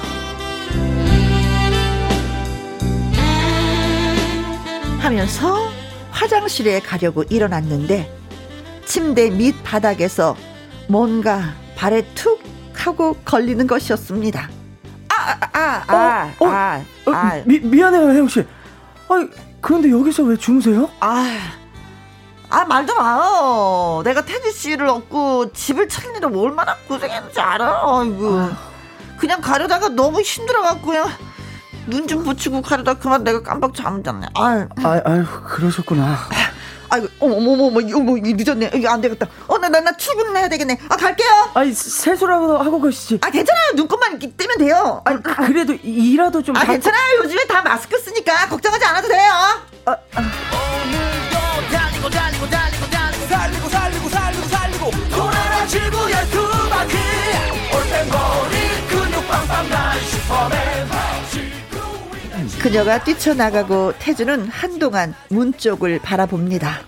하면서 4.99 5.69
화장실에 6.11 6.81
가려고 6.81 7.23
일어났는데 7.25 8.11
침대 8.87 9.29
밑 9.29 9.63
바닥에서 9.63 10.35
뭔가 10.89 11.53
발에 11.77 12.03
툭 12.15 12.43
하고 12.73 13.15
걸리는 13.23 13.67
것이었습니다. 13.67 14.49
아, 15.11 15.39
아, 15.53 15.85
아, 15.89 16.35
어, 16.41 16.47
어, 16.47 16.49
아, 16.49 16.83
어, 17.07 17.11
아, 17.11 17.43
미, 17.45 17.61
미안해요, 17.61 18.13
혜영 18.13 18.29
씨. 18.29 18.43
아니, 19.11 19.29
그런데 19.61 19.91
여기서 19.91 20.23
왜 20.23 20.37
주무세요? 20.39 20.89
아, 21.01 21.60
아, 22.51 22.65
말도 22.65 22.95
마요. 22.97 24.03
내가 24.05 24.25
태지 24.25 24.53
씨를 24.53 24.89
얻고 24.89 25.53
집을 25.53 25.89
찾느라 25.89 26.29
얼마나 26.35 26.77
고생했는지 26.89 27.41
알아. 27.41 27.83
아이고. 27.87 28.51
그냥 29.19 29.41
가려다가 29.41 29.89
너무 29.91 30.21
힘들어갖고 30.21 30.87
그냥 30.87 31.09
눈좀 31.87 32.25
붙이고 32.25 32.61
가려다 32.63 32.95
그만 32.95 33.23
내가 33.25 33.43
깜빡 33.43 33.75
잠을 33.75 34.03
잤네. 34.03 34.27
아유, 34.35 34.67
아, 34.83 35.01
아유, 35.05 35.25
그러셨구나. 35.47 36.17
아이고, 36.93 37.07
어머, 37.21 37.37
어머, 37.37 37.53
어머, 37.53 37.65
어머, 37.67 37.81
이거 37.81 38.01
뭐, 38.01 38.17
이거 38.19 38.29
늦었네. 38.37 38.73
이거 38.75 38.91
안 38.91 39.01
되겠다. 39.01 39.27
어, 39.47 39.59
나, 39.59 39.69
나, 39.69 39.79
나 39.81 39.93
출근해야 39.97 40.49
되겠네. 40.49 40.81
아, 40.89 40.97
갈게요. 40.97 41.51
아니, 41.55 41.73
세수라도 41.73 42.59
하고 42.59 42.81
가시지. 42.81 43.19
아, 43.23 43.31
괜찮아요. 43.31 43.73
눈곱만 43.77 44.19
뜨면 44.19 44.59
돼요. 44.59 45.01
아, 45.05 45.17
그래도 45.21 45.73
이라도 45.85 46.43
좀. 46.43 46.57
아, 46.57 46.61
다- 46.65 46.73
괜찮아요. 46.73 47.19
요즘에 47.23 47.45
다 47.47 47.63
마스크 47.63 47.97
쓰니까 47.97 48.49
걱정하지 48.49 48.85
않아도 48.87 49.07
돼요. 49.07 49.33
그녀가 62.63 63.03
뛰쳐나가고 63.03 63.95
태주는 63.99 64.49
한동안 64.49 65.15
문 65.31 65.51
쪽을 65.57 65.99
바라봅니다. 66.01 66.81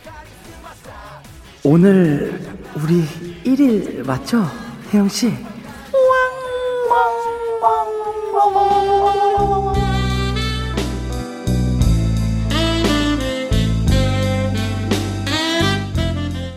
오늘 1.64 2.38
우리 2.74 3.06
1일 3.44 4.04
맞죠? 4.06 4.46
혜영 4.92 5.08
씨? 5.08 5.32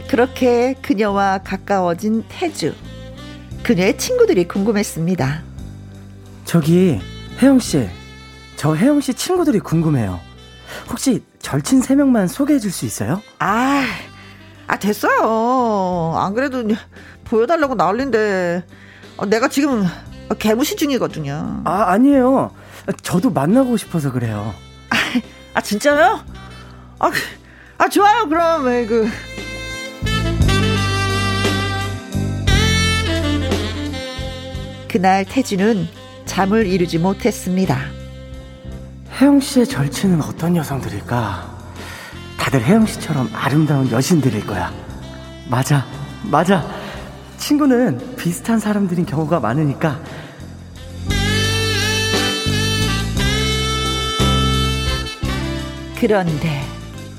그렇게 0.10 0.74
그녀와 0.82 1.40
가까워진 1.40 2.26
태주. 2.28 2.74
그녀의 3.64 3.98
친구들이 3.98 4.46
궁금했습니다. 4.50 5.44
저기 6.44 7.00
혜영 7.42 7.60
씨, 7.60 7.88
저 8.58 8.76
혜영 8.76 9.02
씨 9.02 9.14
친구들이 9.14 9.60
궁금해요. 9.60 10.20
혹시 10.90 11.24
절친 11.40 11.82
3명만 11.82 12.28
소개해 12.28 12.60
줄 12.60 12.72
수 12.72 12.86
있어요? 12.86 13.22
아, 13.40 13.86
아 14.68 14.78
됐어요. 14.78 16.14
안 16.18 16.34
그래도 16.34 16.64
보여달라고 17.26 17.76
난린데 17.76 18.64
어, 19.18 19.26
내가 19.26 19.48
지금 19.48 19.86
개무시 20.40 20.76
중이거든요. 20.76 21.62
아 21.66 21.92
아니에요. 21.92 22.52
저도 23.02 23.30
만나고 23.32 23.78
싶어서 23.78 24.12
그래요. 24.12 24.54
아, 24.90 24.96
아 25.56 25.62
진짜요? 25.62 26.24
아, 27.00 27.10
그, 27.10 27.18
아 27.78 27.88
좋아요. 27.90 28.28
그럼 28.28 28.64
그. 28.88 29.08
그날 34.88 35.26
태진은 35.26 35.88
잠을 36.26 36.66
이루지 36.68 37.00
못했습니다. 37.00 37.78
혜영 39.22 39.40
씨의 39.40 39.66
절친은 39.68 40.22
어떤 40.22 40.58
여성들일까? 40.58 41.56
다들 42.38 42.62
혜영 42.62 42.86
씨처럼 42.86 43.30
아름다운 43.34 43.90
여신들일 43.90 44.46
거야. 44.46 44.74
맞아, 45.50 45.86
맞아. 46.24 46.68
친구는 47.38 48.18
비슷한 48.18 48.60
사람들인 48.60 49.06
경우가 49.06 49.40
많으니까. 49.40 50.02
그런데 55.98 56.62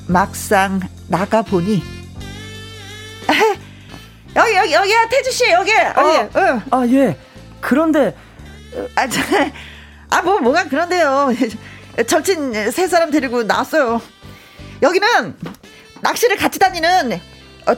막상 0.06 0.80
나가 1.08 1.40
보니 1.42 1.82
여기 4.36 4.54
여기 4.54 4.72
여기야 4.74 5.08
태주 5.08 5.32
씨 5.32 5.50
여기 5.50 5.72
어, 5.72 6.28
응. 6.36 6.62
아 6.70 6.86
예. 6.88 7.18
그런데 7.60 8.14
아아뭐 10.10 10.40
뭐가 10.40 10.64
그런데요. 10.64 11.30
절친 12.06 12.70
세 12.70 12.86
사람 12.88 13.10
데리고 13.10 13.42
나왔어요. 13.42 14.00
여기는 14.82 15.34
낚시를 16.02 16.36
같이 16.36 16.58
다니는 16.58 17.20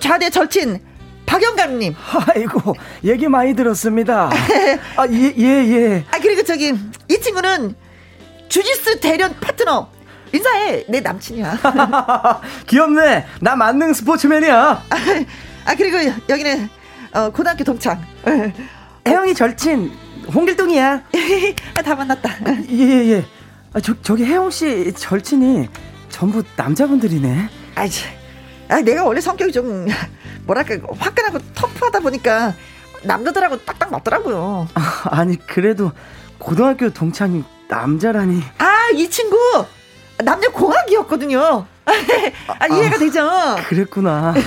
좌대 0.01 0.31
절친 0.31 0.81
박영감님. 1.27 1.95
아이고 2.35 2.75
얘기 3.05 3.29
많이 3.29 3.55
들었습니다. 3.55 4.31
아예예 4.97 5.35
예, 5.37 5.45
예. 5.45 6.05
아 6.11 6.19
그리고 6.19 6.43
저기 6.43 6.75
이 7.09 7.21
친구는 7.21 7.75
주짓수 8.49 9.01
대련 9.01 9.39
파트너. 9.39 9.91
인사해 10.33 10.85
내 10.89 11.01
남친이야. 11.01 11.59
귀엽네. 12.67 13.27
나 13.41 13.57
만능 13.57 13.95
스포츠맨이야. 13.95 14.83
아 15.65 15.75
그리고 15.75 15.99
여기는 16.29 16.69
어, 17.13 17.31
고등학교 17.31 17.65
동창. 17.65 18.03
혜영이 19.07 19.35
절친 19.35 19.91
홍길동이야. 20.35 21.03
다 21.85 21.95
만났다. 21.95 22.31
예예 22.71 23.11
예. 23.13 23.25
아, 23.73 23.81
저 23.81 23.95
저기 24.03 24.25
혜영 24.25 24.51
씨 24.51 24.93
절친이 24.93 25.69
전부 26.09 26.43
남자분들이네. 26.57 27.49
아, 27.77 27.87
아 28.69 28.81
내가 28.81 29.05
원래 29.05 29.21
성격이 29.21 29.53
좀 29.53 29.87
뭐랄까 30.47 30.77
화끈하고 30.99 31.39
터프하다 31.55 32.01
보니까 32.01 32.55
남자들하고 33.03 33.65
딱딱 33.65 33.91
맞더라고요. 33.91 34.69
아, 34.75 35.25
니 35.25 35.37
그래도 35.37 35.93
고등학교 36.39 36.91
동창이 36.91 37.45
남자라니. 37.69 38.43
아 38.59 38.79
이 38.95 39.09
친구 39.11 39.37
남녀 40.25 40.49
공학이었거든요. 40.51 41.67
아, 41.85 42.67
이해가 42.67 42.97
아, 42.97 42.99
되죠? 42.99 43.29
그랬구나. 43.69 44.35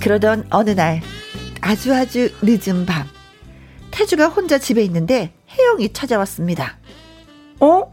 그러던 0.00 0.46
어느 0.50 0.70
날 0.70 1.02
아주 1.68 1.94
아주 1.94 2.30
늦은 2.40 2.86
밤 2.86 3.06
태주가 3.90 4.28
혼자 4.28 4.56
집에 4.56 4.82
있는데 4.84 5.34
혜영이 5.50 5.92
찾아왔습니다. 5.92 6.78
어? 7.60 7.90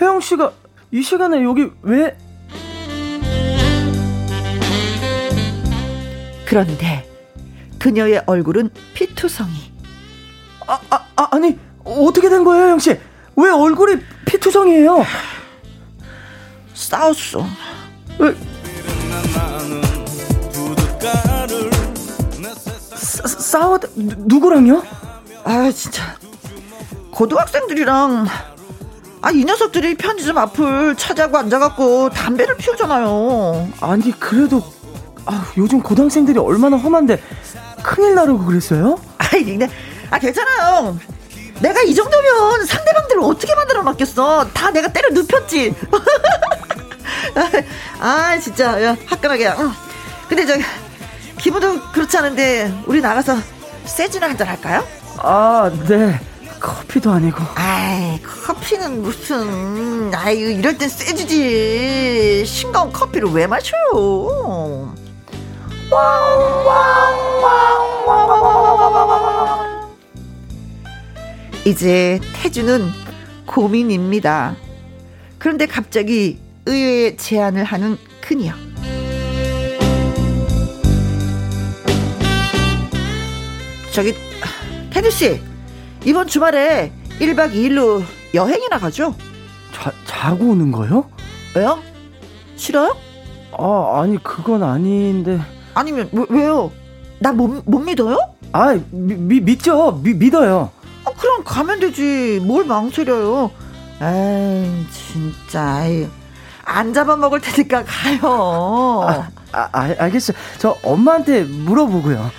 혜영 0.00 0.20
씨가 0.20 0.54
이 0.90 1.02
시간에 1.02 1.44
여기 1.44 1.68
왜? 1.82 2.16
그런데 6.46 7.06
그녀의 7.78 8.22
얼굴은 8.24 8.70
피투성이. 8.94 9.70
아, 10.66 10.80
아, 10.88 11.06
아 11.16 11.28
아니 11.32 11.58
어떻게 11.84 12.30
된 12.30 12.42
거예요, 12.42 12.64
혜영 12.64 12.78
씨? 12.78 12.98
왜 13.36 13.50
얼굴이 13.50 13.96
피투성이에요? 14.24 15.04
싸웠어. 16.72 17.44
왜? 18.18 18.34
싸웠 23.50 23.82
누구랑요? 23.96 24.82
아 25.44 25.70
진짜 25.74 26.02
고등학생들이랑 27.10 28.26
아 29.22 29.30
이 29.32 29.44
녀석들이 29.44 29.96
편의점 29.96 30.38
앞을 30.38 30.96
찾아고 30.96 31.36
앉아갖고 31.36 32.08
담배를 32.10 32.56
피우잖아요. 32.56 33.68
아니 33.80 34.18
그래도 34.18 34.62
아 35.26 35.44
요즘 35.58 35.82
고등학생들이 35.82 36.38
얼마나 36.38 36.76
험한데 36.78 37.20
큰일 37.82 38.14
나려고 38.14 38.46
그랬어요? 38.46 38.98
아이 39.18 39.44
근데 39.44 39.68
아 40.10 40.18
괜찮아요. 40.18 40.96
내가 41.60 41.82
이 41.82 41.94
정도면 41.94 42.64
상대방들을 42.64 43.22
어떻게 43.22 43.54
만들어 43.54 43.82
놨겠어? 43.82 44.46
다 44.54 44.70
내가 44.70 44.88
때려 44.90 45.10
눕혔지. 45.10 45.74
아 48.00 48.38
진짜 48.38 48.82
야, 48.82 48.96
화끈하게. 49.06 49.48
응. 49.58 49.70
근데 50.28 50.46
저기 50.46 50.64
분도 51.48 51.80
그렇지 51.92 52.18
않은데 52.18 52.82
우리 52.86 53.00
나가서 53.00 53.38
세즈나 53.84 54.28
한잔 54.28 54.48
할까요? 54.48 54.84
아, 55.18 55.70
네. 55.88 56.20
커피도 56.60 57.10
아니고. 57.10 57.38
아이, 57.54 58.20
커피는 58.22 59.00
무슨, 59.02 60.14
아이, 60.14 60.38
이럴 60.38 60.76
땐 60.76 60.88
세주지. 60.88 62.44
싱거운 62.44 62.92
커피를 62.92 63.30
왜 63.32 63.46
마셔요? 63.46 64.94
이제 71.64 72.20
태주는 72.34 72.90
고민입니다. 73.46 74.56
그런데 75.38 75.66
갑자기 75.66 76.38
의외의 76.66 77.16
제안을 77.16 77.64
하는 77.64 77.98
그녀. 78.20 78.52
저기 83.92 84.14
테드 84.90 85.10
씨 85.10 85.40
이번 86.04 86.26
주말에 86.26 86.92
1박 87.18 87.52
2일로 87.52 88.02
여행이나 88.34 88.78
가죠? 88.78 89.14
자, 89.72 89.92
자고 90.06 90.50
오는 90.50 90.70
거요? 90.72 91.08
왜요? 91.54 91.78
싫어요? 92.56 92.96
아 93.58 94.00
아니 94.02 94.22
그건 94.22 94.62
아닌데 94.62 95.40
아니면 95.74 96.08
왜, 96.12 96.24
왜요? 96.30 96.70
나 97.18 97.32
못 97.32 97.62
못 97.66 97.80
믿어요? 97.80 98.16
아 98.52 98.74
미, 98.90 99.14
미, 99.14 99.40
믿죠 99.40 100.00
미, 100.02 100.14
믿어요 100.14 100.70
아, 101.04 101.10
그럼 101.18 101.42
가면 101.44 101.80
되지 101.80 102.40
뭘 102.42 102.64
망설여요 102.64 103.50
에이 104.02 104.86
진짜 104.90 105.84
에이. 105.86 106.08
안 106.64 106.94
잡아먹을 106.94 107.40
테니까 107.40 107.84
가요 107.84 109.02
아, 109.04 109.28
아, 109.52 109.68
아 109.72 109.94
알겠어요 109.98 110.36
저 110.58 110.76
엄마한테 110.82 111.42
물어보고요 111.44 112.30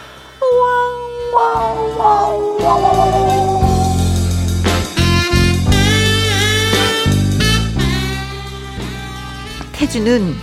태주는 9.73 10.35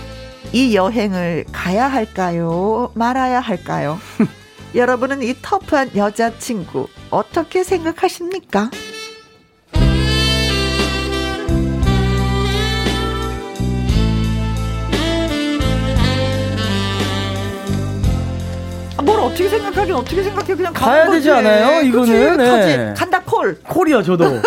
이 0.51 0.75
여행을 0.75 1.45
가야 1.51 1.87
할까요? 1.87 2.91
말아야 2.93 3.39
할까요? 3.39 3.97
여러분은 4.75 5.23
이 5.23 5.33
터프한 5.41 5.95
여자친구 5.95 6.87
어떻게 7.09 7.63
생각하십니까? 7.63 8.69
뭘 19.09 19.19
어떻게 19.21 19.49
생각하긴 19.49 19.95
어떻게 19.95 20.21
생각해 20.23 20.55
그냥 20.55 20.71
가야 20.73 21.05
거지. 21.05 21.17
되지 21.17 21.31
않아요? 21.31 21.81
이거는 21.81 22.37
그치, 22.37 22.77
네. 22.77 22.93
간다 22.95 23.19
콜. 23.25 23.59
콜이요 23.63 24.03
저도. 24.03 24.25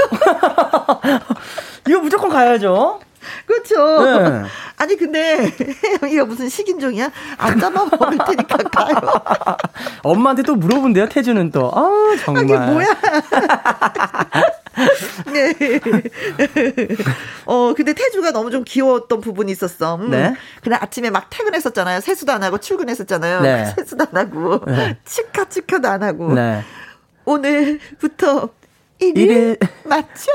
이거 1.89 1.99
무조건 2.01 2.31
가야죠. 2.31 3.01
그렇죠. 3.47 4.05
네. 4.05 4.43
아니 4.77 4.97
근데 4.97 5.51
이거 6.11 6.25
무슨 6.25 6.49
식인종이야? 6.49 7.11
안 7.39 7.59
잡아 7.59 7.85
먹을 7.85 8.19
테니까 8.19 8.57
가요. 8.71 8.97
엄마한테 10.05 10.43
또 10.43 10.55
물어본대요. 10.55 11.09
태주는 11.09 11.51
또. 11.51 11.71
아 11.75 12.17
정말. 12.25 12.45
아니 12.45 12.71
뭐야? 12.73 12.87
네. 15.33 15.55
어, 17.47 17.75
근데 17.75 17.93
태주가 17.93 18.33
너무 18.33 18.51
좀 18.51 18.65
귀여웠던 18.65 19.21
부분이 19.21 19.53
있었어. 19.53 19.97
음. 19.97 20.11
네. 20.11 20.35
그날 20.63 20.83
아침에 20.83 21.11
막 21.11 21.27
퇴근했었잖아요. 21.31 22.01
세수도 22.01 22.33
안 22.33 22.43
하고 22.43 22.59
출근했었잖아요. 22.59 23.41
네. 23.43 23.67
세수도 23.77 24.07
안 24.13 24.17
하고, 24.17 24.65
네. 24.67 24.97
치카 25.05 25.49
치카도 25.49 25.89
안 25.89 26.03
하고. 26.03 26.33
네. 26.33 26.63
오늘부터 27.25 28.49
1일, 29.01 29.59
1일. 29.59 29.69
맞죠? 29.85 30.31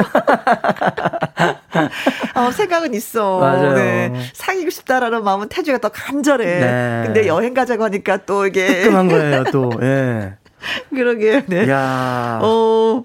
어, 2.36 2.52
생각은 2.52 2.94
있어. 2.94 3.40
맞아요. 3.40 3.74
네. 3.74 4.14
사귀고 4.34 4.70
싶다라는 4.70 5.24
마음은 5.24 5.48
태주가 5.50 5.78
더 5.78 5.90
간절해. 5.90 6.46
네. 6.46 7.04
근데 7.06 7.28
여행 7.28 7.54
가자고 7.54 7.84
하니까 7.86 8.18
또 8.26 8.46
이게. 8.46 8.68
뜨끔한 8.68 9.08
거예요, 9.08 9.44
또. 9.52 9.72
예. 9.82 10.34
그러게요. 10.90 11.42
네. 11.48 11.70
야. 11.70 12.40
어. 12.42 13.04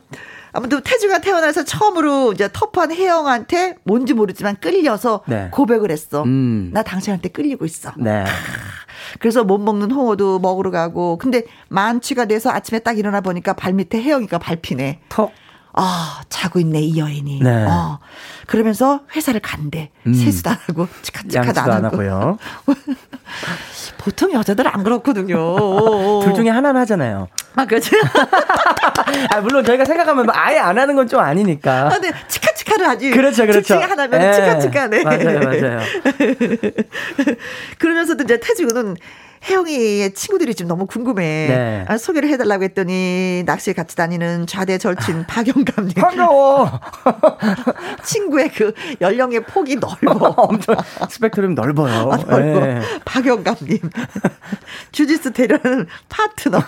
아무튼 0.52 0.80
태주가 0.82 1.20
태어나서 1.20 1.64
처음으로 1.64 2.32
이제 2.32 2.48
터프한 2.52 2.92
혜영한테 2.92 3.76
뭔지 3.84 4.12
모르지만 4.12 4.56
끌려서 4.60 5.22
네. 5.26 5.48
고백을 5.50 5.90
했어. 5.90 6.22
음. 6.24 6.70
나 6.72 6.82
당신한테 6.82 7.30
끌리고 7.30 7.64
있어. 7.64 7.92
네. 7.96 8.24
그래서 9.18 9.44
못 9.44 9.58
먹는 9.58 9.90
홍어도 9.90 10.38
먹으러 10.38 10.70
가고 10.70 11.18
근데 11.18 11.44
만취가 11.68 12.26
돼서 12.26 12.50
아침에 12.50 12.80
딱 12.80 12.98
일어나 12.98 13.20
보니까 13.20 13.54
발밑에 13.54 14.02
혜영이가 14.02 14.38
밟히네. 14.38 15.00
턱. 15.08 15.32
아, 15.74 16.20
자고 16.28 16.60
있네, 16.60 16.80
이 16.80 16.98
여인이. 16.98 17.40
네. 17.42 17.64
어. 17.64 17.98
그러면서 18.46 19.00
회사를 19.16 19.40
간대. 19.40 19.90
음. 20.06 20.12
세수도 20.12 20.50
안 20.50 20.56
하고, 20.66 20.86
치카치카도 21.00 21.60
안 21.62 21.84
하고 21.86 22.04
요. 22.06 22.36
보통 23.96 24.32
여자들 24.32 24.68
안 24.68 24.84
그렇거든요. 24.84 25.56
둘 26.24 26.34
중에 26.34 26.50
하나는 26.50 26.78
하잖아요. 26.82 27.28
아, 27.54 27.64
그렇죠. 27.66 27.96
아, 29.30 29.40
물론 29.40 29.64
저희가 29.64 29.84
생각하면 29.84 30.26
뭐 30.26 30.34
아예 30.36 30.58
안 30.58 30.78
하는 30.78 30.94
건 30.96 31.06
좀 31.08 31.20
아니니까. 31.20 31.88
아, 31.92 31.98
네. 32.00 32.10
치카치카를 32.28 32.88
하지. 32.88 33.10
그렇죠, 33.10 33.44
그렇죠. 33.44 33.74
하나면 33.74 34.20
네. 34.20 34.32
치카치카네. 34.32 35.02
맞아요, 35.02 35.40
맞아요. 35.40 35.80
그러면서도 37.78 38.24
이제 38.24 38.38
태주는 38.40 38.96
혜영이의 39.44 40.14
친구들이 40.14 40.54
지금 40.54 40.68
너무 40.68 40.86
궁금해. 40.86 41.22
네. 41.48 41.84
아, 41.88 41.98
소개를 41.98 42.28
해달라고 42.30 42.62
했더니 42.64 43.42
낚시에 43.44 43.72
같이 43.74 43.96
다니는 43.96 44.46
좌대 44.46 44.78
절친 44.78 45.26
박영감님. 45.26 45.94
반가워. 45.94 46.70
친구의 48.04 48.50
그 48.52 48.72
연령의 49.00 49.44
폭이 49.44 49.76
넓어. 49.76 50.28
엄청 50.38 50.76
스펙트럼 51.08 51.54
넓어요. 51.54 52.10
아, 52.12 52.16
넓어. 52.16 52.60
네. 52.60 52.80
박영감님. 53.04 53.78
주지스 54.92 55.32
대련는 55.32 55.86
파트너. 56.08 56.60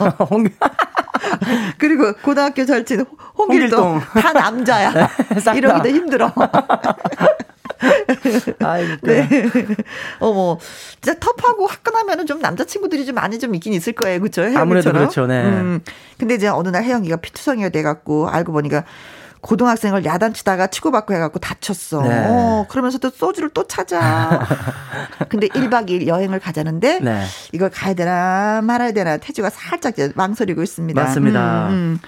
그리고 1.78 2.12
고등학교 2.22 2.64
절친 2.64 3.04
홍길동. 3.38 3.94
홍길동. 3.94 4.22
다 4.22 4.32
남자야. 4.32 4.92
네, 4.92 5.08
이러기도 5.56 5.88
힘들어. 5.88 6.32
아이 8.64 8.86
네. 9.02 9.28
어머, 10.20 10.58
진짜 11.00 11.18
터프하고 11.18 11.66
화끈하면은 11.66 12.26
좀 12.26 12.40
남자친구들이 12.40 13.06
좀 13.06 13.14
많이 13.16 13.38
좀 13.38 13.54
있긴 13.54 13.72
있을 13.72 13.92
거예요. 13.92 14.20
그쵸? 14.20 14.42
아무래도 14.56 14.92
그렇죠, 14.92 15.26
네. 15.26 15.42
음, 15.44 15.80
근데 16.18 16.34
이제 16.34 16.48
어느 16.48 16.68
날 16.68 16.84
혜영이가 16.84 17.16
피투성이가 17.16 17.68
돼갖고 17.70 18.28
알고 18.28 18.52
보니까 18.52 18.84
고등학생을 19.40 20.06
야단치다가 20.06 20.68
치고받고 20.68 21.12
해갖고 21.12 21.38
다쳤어. 21.38 22.00
네. 22.02 22.24
어, 22.28 22.66
그러면서 22.70 22.96
또 22.96 23.10
소주를 23.10 23.50
또 23.52 23.66
찾아. 23.66 24.46
근데 25.28 25.48
1박 25.48 25.88
2일 25.90 26.06
여행을 26.06 26.40
가자는데 26.40 27.00
네. 27.00 27.24
이걸 27.52 27.68
가야 27.68 27.92
되나 27.92 28.62
말아야 28.62 28.92
되나 28.92 29.18
태주가 29.18 29.50
살짝 29.50 29.94
망설이고 30.14 30.62
있습니다. 30.62 31.02
맞습니다. 31.02 31.66
음, 31.68 31.72
음. 31.72 31.98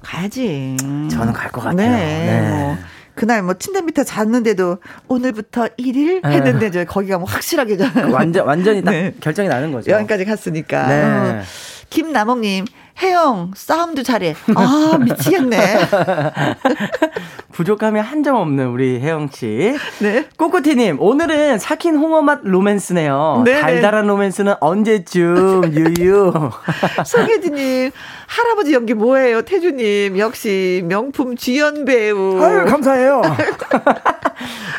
가야지. 0.00 0.76
저는 1.10 1.34
갈 1.34 1.50
것 1.50 1.60
같아요. 1.60 1.76
네. 1.76 1.88
네. 1.90 2.48
뭐. 2.48 2.78
그날 3.18 3.42
뭐 3.42 3.54
침대 3.54 3.82
밑에 3.82 4.04
잤는데도 4.04 4.78
오늘부터 5.08 5.66
1일 5.76 6.22
네. 6.22 6.36
했는데 6.36 6.70
저 6.70 6.84
거기가 6.84 7.18
뭐 7.18 7.26
확실하게 7.28 7.76
완전 8.12 8.46
완전히 8.46 8.80
딱 8.80 8.92
네. 8.94 9.12
결정이 9.20 9.48
나는 9.48 9.72
거죠. 9.72 9.90
여기까지 9.90 10.24
갔으니까. 10.24 10.86
네. 10.86 11.02
어. 11.02 11.42
김남옥님, 11.90 12.66
혜영, 13.00 13.52
싸움도 13.54 14.02
잘해. 14.02 14.34
아, 14.56 14.98
미치겠네. 14.98 15.56
부족함이 17.52 17.98
한 18.00 18.18
점 18.22 18.34
없는 18.36 18.66
우리 18.68 19.00
혜영 19.00 19.28
씨. 19.32 19.76
네. 20.00 20.26
꼬꼬티님, 20.36 21.00
오늘은 21.00 21.58
삭힌 21.58 21.96
홍어 21.96 22.20
맛 22.20 22.40
로맨스네요. 22.42 23.42
네. 23.44 23.60
달달한 23.60 24.06
로맨스는 24.08 24.54
언제쯤, 24.60 25.72
유유. 25.72 26.32
송혜진님, 27.06 27.92
할아버지 28.26 28.74
연기 28.74 28.94
뭐예요? 28.94 29.42
태주님, 29.42 30.18
역시 30.18 30.82
명품 30.86 31.36
주연 31.36 31.84
배우. 31.84 32.42
아유, 32.42 32.64
감사해요. 32.66 33.22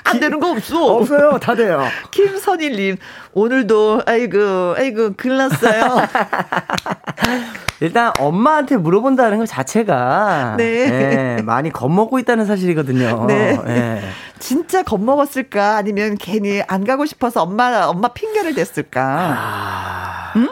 안 0.03 0.19
되는 0.19 0.39
거 0.39 0.51
없어. 0.51 0.95
없어요. 0.95 1.39
다 1.39 1.55
돼요. 1.55 1.83
김선일님, 2.11 2.97
오늘도, 3.33 4.03
아이고, 4.05 4.75
아이고, 4.77 5.13
글 5.17 5.37
났어요. 5.37 5.83
일단 7.81 8.11
엄마한테 8.19 8.75
물어본다는 8.75 9.39
것 9.39 9.45
자체가 9.45 10.55
네. 10.57 10.89
네, 10.89 11.41
많이 11.43 11.71
겁먹고 11.71 12.19
있다는 12.19 12.45
사실이거든요. 12.45 13.25
네. 13.27 13.57
네. 13.65 14.01
진짜 14.39 14.83
겁먹었을까 14.83 15.77
아니면 15.77 16.17
괜히 16.19 16.61
안 16.67 16.83
가고 16.83 17.05
싶어서 17.05 17.41
엄마 17.41 17.85
엄마 17.85 18.09
핑계를 18.09 18.53
댔을까? 18.53 19.01
아... 19.01 20.33
응? 20.35 20.49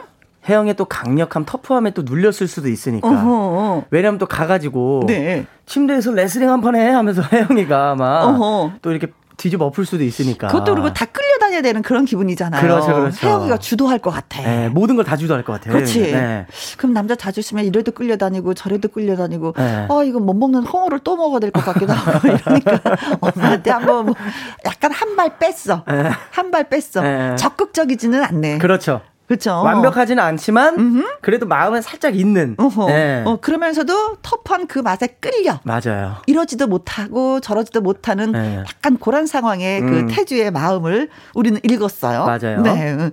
혜영의 0.48 0.76
또 0.76 0.86
강력한 0.86 1.46
터프함에 1.46 1.92
또 1.92 2.04
눌렸을 2.04 2.48
수도 2.48 2.70
있으니까. 2.70 3.08
어허. 3.08 3.86
왜냐면 3.92 4.18
또 4.18 4.26
가가지고 4.26 5.04
네. 5.08 5.46
침대에서 5.66 6.12
레슬링 6.12 6.50
한 6.50 6.62
판 6.62 6.76
해 6.76 6.90
하면서 6.90 7.22
혜영이가 7.32 7.96
막또 7.96 8.92
이렇게 8.92 9.08
뒤집어 9.38 9.66
엎을 9.66 9.86
수도 9.86 10.04
있으니까. 10.04 10.48
그것도 10.48 10.74
그리고 10.74 10.92
다 10.94 11.06
끌려다녀야 11.06 11.62
되는 11.62 11.84
그런 11.84 12.06
기분이잖아요. 12.06 12.60
그렇죠, 12.60 12.88
그렇죠. 12.96 13.28
혜영이가 13.28 13.58
주도할 13.58 14.00
것 14.00 14.10
같아. 14.10 14.42
네, 14.42 14.68
모든 14.70 14.96
걸 14.96 15.06
다 15.06 15.16
주도할 15.16 15.44
것 15.44 15.54
같아요. 15.54 15.74
그렇지. 15.76 16.12
네. 16.12 16.48
그럼 16.78 16.94
남자 16.94 17.16
자주시면 17.16 17.66
이래도 17.66 17.92
끌려다니고 17.92 18.56
저래도 18.56 18.88
끌려다니고, 18.88 19.54
네. 19.56 19.88
아, 19.90 20.04
이거 20.04 20.20
못 20.20 20.34
먹는 20.34 20.64
홍어를 20.64 21.00
또 21.04 21.16
먹어야 21.18 21.40
될 21.40 21.52
것 21.52 21.64
같기도 21.64 21.94
하고, 21.94 22.28
이러니까 22.34 22.80
엄마한테 23.22 23.70
한번 23.70 24.06
뭐 24.08 24.16
약간 24.66 24.92
한 24.92 25.16
발 25.16 25.38
뺐어. 25.38 25.84
네. 25.88 26.10
한발 26.32 26.70
뺐어. 26.70 27.02
네. 27.04 27.36
적극적이지는 27.36 28.24
않네. 28.24 28.58
그렇죠. 28.58 29.02
그렇죠. 29.28 29.62
완벽하지는 29.62 30.24
않지만 30.24 30.80
음흠. 30.80 31.18
그래도 31.22 31.46
마음은 31.46 31.82
살짝 31.82 32.16
있는. 32.16 32.56
네. 32.88 33.24
어, 33.26 33.38
그러면서도 33.42 34.18
터프한 34.22 34.68
그 34.68 34.80
맛에 34.80 35.08
끌려. 35.20 35.60
맞아요. 35.64 36.16
이러지도 36.28 36.68
못하고 36.68 37.42
저러지도 37.42 37.82
못하는 37.82 38.32
네. 38.32 38.60
약간 38.60 38.98
그런 38.98 39.28
상황의 39.28 39.82
그 39.82 39.88
음. 39.88 40.08
그 40.08 40.14
태주의 40.14 40.50
마음을 40.50 41.10
우리는 41.34 41.60
읽었어요. 41.64 42.26
맞아요. 42.26 42.62
네. 42.62 43.12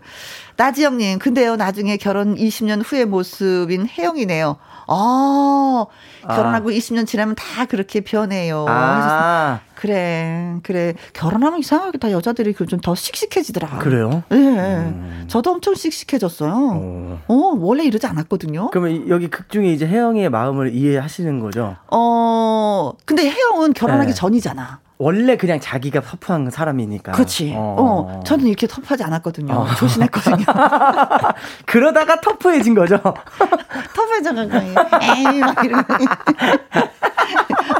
나지영님, 0.56 1.18
근데요, 1.18 1.56
나중에 1.56 1.96
결혼 1.96 2.36
20년 2.36 2.82
후의 2.84 3.06
모습인 3.06 3.88
혜영이네요. 3.88 4.56
아, 4.86 5.86
결혼하고 6.26 6.70
아. 6.70 6.72
20년 6.72 7.06
지나면 7.06 7.34
다 7.34 7.64
그렇게 7.66 8.00
변해요. 8.00 8.66
아. 8.68 9.60
그래, 9.74 10.56
그래. 10.62 10.94
결혼하면 11.12 11.58
이상하게 11.58 11.98
다 11.98 12.10
여자들이 12.10 12.54
좀 12.54 12.80
더 12.80 12.94
씩씩해지더라. 12.94 13.78
그래요? 13.78 14.22
예. 14.30 14.34
네. 14.36 14.76
음. 14.76 15.24
저도 15.28 15.52
엄청 15.52 15.74
씩씩해졌어요. 15.74 16.52
어. 16.54 17.20
어, 17.28 17.34
원래 17.58 17.84
이러지 17.84 18.06
않았거든요. 18.06 18.70
그러면 18.70 19.08
여기 19.08 19.28
극 19.28 19.48
중에 19.50 19.72
이제 19.72 19.86
혜영의 19.86 20.28
마음을 20.30 20.74
이해하시는 20.74 21.40
거죠? 21.40 21.76
어, 21.90 22.92
근데 23.04 23.28
혜영은 23.30 23.72
결혼하기 23.74 24.08
네. 24.10 24.14
전이잖아. 24.14 24.80
원래 24.98 25.36
그냥 25.36 25.58
자기가 25.60 26.00
터프한 26.02 26.50
사람이니까. 26.50 27.12
그렇지. 27.12 27.52
어. 27.56 27.76
어. 27.78 28.20
저는 28.24 28.46
이렇게 28.46 28.66
터프하지 28.66 29.02
않았거든요. 29.02 29.52
어. 29.52 29.66
조심했거든요. 29.76 30.44
그러다가 31.66 32.20
터프해진 32.20 32.74
거죠. 32.74 33.00
터프해진 33.94 34.34
거예요. 34.48 34.74
에이, 35.02 35.40
막 35.40 35.64
이러고. 35.64 35.94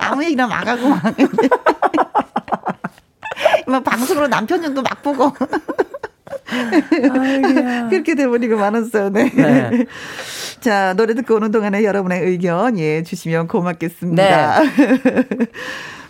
아무 0.00 0.24
얘기나 0.24 0.46
막 0.46 0.66
하고 0.66 0.88
막. 0.88 1.02
막 3.66 3.84
방송으로 3.84 4.26
남편 4.28 4.60
정도 4.60 4.82
막 4.82 5.02
보고. 5.02 5.32
그렇게 7.90 8.14
돼버리고 8.16 8.56
많았어요. 8.56 9.10
네. 9.10 9.30
네. 9.30 9.86
자, 10.60 10.94
노래 10.94 11.14
듣고 11.14 11.36
오는 11.36 11.50
동안에 11.50 11.84
여러분의 11.84 12.22
의견, 12.22 12.78
예, 12.78 13.02
주시면 13.02 13.48
고맙겠습니다. 13.48 14.62
네. 14.62 14.70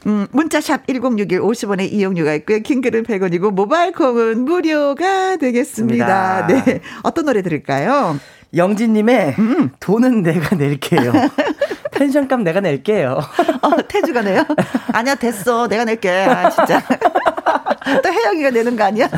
음, 0.07 0.27
문자샵 0.33 0.87
1061 0.87 1.41
50원의 1.41 1.93
이용료가 1.93 2.35
있고요. 2.35 2.61
킹글은 2.61 3.05
100원이고 3.05 3.51
모바일 3.53 3.93
콩은 3.93 4.45
무료가 4.45 5.37
되겠습니다. 5.37 6.47
습니다. 6.47 6.65
네. 6.65 6.81
어떤 7.03 7.25
노래 7.25 7.43
들을까요? 7.43 8.19
영진님의 8.55 9.35
음. 9.39 9.71
돈은 9.81 10.23
내가 10.23 10.57
낼게요. 10.57 11.13
펜션값 11.93 12.41
내가 12.43 12.61
낼게요. 12.61 13.21
어, 13.63 13.77
태주가 13.89 14.23
내요? 14.23 14.45
아니야, 14.93 15.15
됐어. 15.15 15.69
내가 15.69 15.85
낼게. 15.85 16.11
아, 16.11 16.51
진짜. 16.51 16.83
또 18.03 18.13
혜영이가 18.13 18.51
내는 18.51 18.77
거 18.77 18.85
아니야? 18.85 19.09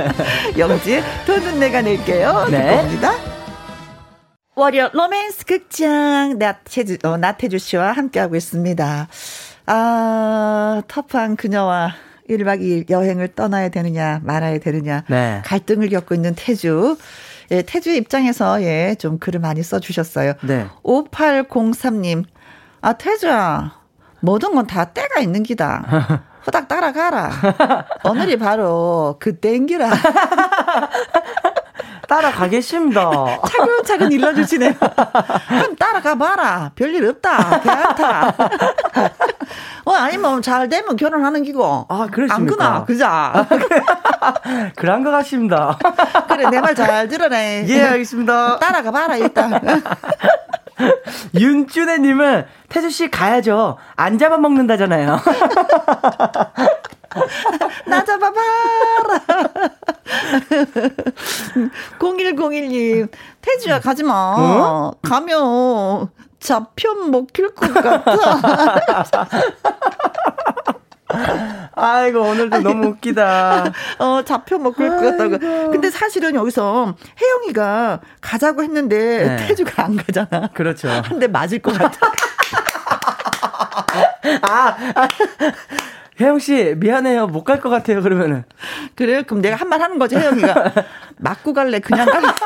영지, 0.58 1.02
돈은 1.26 1.60
내가 1.60 1.82
낼게요. 1.82 2.46
네. 2.50 2.82
니다 2.88 3.12
월요 4.54 4.88
로맨스 4.94 5.44
극장 5.44 6.38
나태주, 6.38 6.98
어, 7.04 7.18
나태주 7.18 7.58
씨와 7.58 7.92
함께하고 7.92 8.36
있습니다. 8.36 9.08
아, 9.66 10.82
터프한 10.88 11.36
그녀와 11.36 11.92
1박 12.30 12.60
2일 12.60 12.90
여행을 12.90 13.28
떠나야 13.34 13.68
되느냐, 13.68 14.20
말아야 14.22 14.58
되느냐, 14.58 15.04
네. 15.08 15.42
갈등을 15.44 15.88
겪고 15.88 16.14
있는 16.14 16.34
태주. 16.36 16.96
예, 17.52 17.62
태주 17.62 17.90
입장에서 17.92 18.60
예, 18.62 18.96
좀 18.98 19.18
글을 19.18 19.38
많이 19.40 19.62
써주셨어요. 19.62 20.32
네. 20.42 20.66
5803님, 20.82 22.24
아, 22.80 22.92
태주야, 22.94 23.72
모든 24.20 24.54
건 24.54 24.66
다 24.66 24.86
때가 24.86 25.20
있는 25.20 25.42
기다. 25.42 26.24
후딱 26.42 26.68
따라가라. 26.68 27.30
오늘이 28.04 28.36
바로 28.38 29.16
그 29.18 29.38
땡기라. 29.40 29.90
따라가겠습니다. 32.06 33.00
차근차근 33.50 34.12
일러주시네요. 34.12 34.72
한 35.46 35.76
따라가 35.76 36.14
봐라. 36.14 36.70
별일 36.74 37.08
없다. 37.08 37.60
괜찮다. 37.60 38.34
어, 39.84 39.92
아니면 39.92 40.42
잘 40.42 40.68
되면 40.68 40.96
결혼하는 40.96 41.42
기고. 41.42 41.86
아, 41.88 42.06
그러십니까? 42.10 42.34
안 42.34 42.46
그나, 42.46 42.84
그자. 42.84 43.46
그런 44.76 45.04
것 45.04 45.10
같습니다. 45.12 45.78
그래, 46.28 46.48
내 46.50 46.60
말 46.60 46.74
잘 46.74 47.08
들어내. 47.08 47.64
예, 47.68 47.82
알겠습니다. 47.82 48.58
따라가 48.58 48.90
봐라, 48.90 49.16
일단. 49.16 49.60
윤준혜님은 51.34 52.46
태주씨 52.68 53.10
가야죠. 53.10 53.78
안 53.96 54.18
잡아먹는다잖아요. 54.18 55.18
나 57.86 58.04
잡아봐라. 58.04 58.42
0101님, 61.98 63.08
태주야, 63.40 63.80
가지 63.80 64.02
마. 64.02 64.34
어? 64.38 64.92
가면 65.02 66.08
잡혀 66.40 66.94
먹힐 66.94 67.54
것 67.54 67.72
같아. 67.72 69.28
아이고, 71.74 72.20
오늘도 72.20 72.58
너무 72.60 72.88
웃기다. 72.88 73.72
어, 73.98 74.22
잡혀 74.24 74.58
먹을 74.58 74.88
것 74.88 75.00
같다고. 75.00 75.38
근데 75.70 75.90
사실은 75.90 76.34
여기서 76.34 76.94
혜영이가 77.20 78.00
가자고 78.20 78.62
했는데 78.62 79.36
네. 79.36 79.46
태주가 79.46 79.84
안 79.84 79.96
가잖아. 79.96 80.48
그렇죠. 80.54 80.88
한대 80.88 81.26
맞을 81.26 81.60
것 81.60 81.76
같아. 81.76 82.12
아, 84.42 84.76
아. 84.94 85.08
혜영 86.20 86.38
씨 86.38 86.74
미안해요. 86.78 87.26
못 87.26 87.44
갈 87.44 87.60
것 87.60 87.68
같아요 87.70 88.02
그러면은. 88.02 88.44
그래요? 88.94 89.22
그럼 89.26 89.42
내가 89.42 89.56
한 89.56 89.68
말 89.68 89.80
하는 89.82 89.98
거지 89.98 90.16
혜영이가. 90.16 90.72
맞고 91.18 91.52
갈래? 91.52 91.78
그냥 91.80 92.06
갈래? 92.06 92.26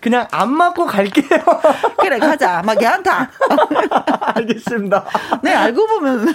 그냥 0.00 0.26
안 0.30 0.50
맞고 0.52 0.86
갈게요. 0.86 1.40
그래 1.98 2.18
가자. 2.18 2.62
막 2.64 2.80
얘한타 2.80 3.30
알겠습니다. 4.34 5.04
네 5.42 5.54
알고 5.54 5.86
보면 5.86 6.34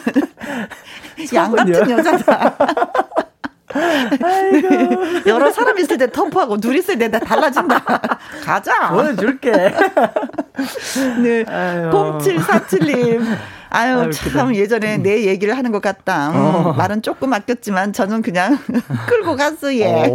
양 1.34 1.52
같은 1.52 1.90
여자다. 1.90 2.56
아이고. 4.24 4.70
여러 5.28 5.52
사람 5.52 5.78
있을 5.80 5.98
때 5.98 6.10
터프하고 6.12 6.58
둘 6.58 6.76
있을 6.78 6.98
때 6.98 7.10
달라진다. 7.12 7.80
가자. 8.44 8.90
보여줄게. 8.92 9.52
네. 9.52 11.44
0747님. 11.46 13.38
아유, 13.76 14.00
아유 14.00 14.12
참 14.12 14.48
그래. 14.48 14.58
예전에 14.60 14.98
내 14.98 15.26
얘기를 15.26 15.58
하는 15.58 15.72
것 15.72 15.82
같다. 15.82 16.30
음, 16.30 16.36
어. 16.36 16.74
말은 16.74 17.02
조금 17.02 17.34
아꼈지만 17.34 17.94
저는 17.94 18.22
그냥 18.22 18.58
끌고 19.08 19.36
갔어, 19.36 19.74
예. 19.76 20.10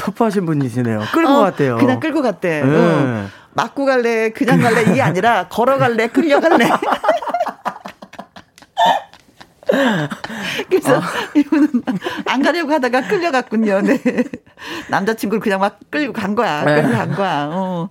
터프하신 0.00 0.46
분이시네요. 0.46 1.00
끌고 1.12 1.30
어, 1.32 1.40
갔대요. 1.42 1.76
그냥 1.78 2.00
끌고 2.00 2.22
갔대. 2.22 2.62
네. 2.62 2.68
응. 2.68 3.30
맞고 3.54 3.84
갈래, 3.84 4.30
그냥 4.30 4.60
갈래 4.60 4.82
이게 4.90 5.02
아니라 5.02 5.46
걸어갈래, 5.48 6.06
끌려갈래. 6.08 6.70
그래서 10.68 10.98
어. 10.98 11.02
이분은 11.34 11.68
안 12.26 12.42
가려고 12.42 12.72
하다가 12.72 13.08
끌려갔군요. 13.08 13.80
네. 13.82 13.98
남자친구를 14.90 15.40
그냥 15.40 15.60
막 15.60 15.78
끌고 15.90 16.12
간 16.12 16.34
거야. 16.34 16.64
끌고 16.64 16.88
네. 16.88 16.94
간 16.94 17.14
거야. 17.14 17.48
어. 17.52 17.88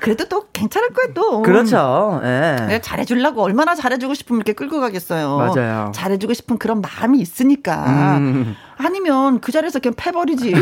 그래도 0.00 0.26
또 0.26 0.46
괜찮을 0.52 0.90
거야 0.90 1.08
또. 1.14 1.42
그렇죠. 1.42 2.20
예. 2.24 2.80
잘해주려고 2.82 3.42
얼마나 3.42 3.74
잘해주고 3.74 4.14
싶으면 4.14 4.38
이렇게 4.38 4.52
끌고 4.52 4.80
가겠어요. 4.80 5.36
맞아요. 5.36 5.92
잘해주고 5.94 6.34
싶은 6.34 6.58
그런 6.58 6.80
마음이 6.80 7.18
있으니까. 7.18 8.16
음. 8.18 8.56
아니면 8.76 9.40
그 9.40 9.52
자리에서 9.52 9.78
그냥 9.78 9.94
패버리지. 9.96 10.54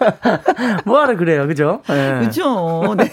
뭐하러 0.84 1.16
그래요, 1.16 1.46
그죠? 1.46 1.82
예. 1.88 2.20
그죠. 2.24 2.94
네. 2.96 3.10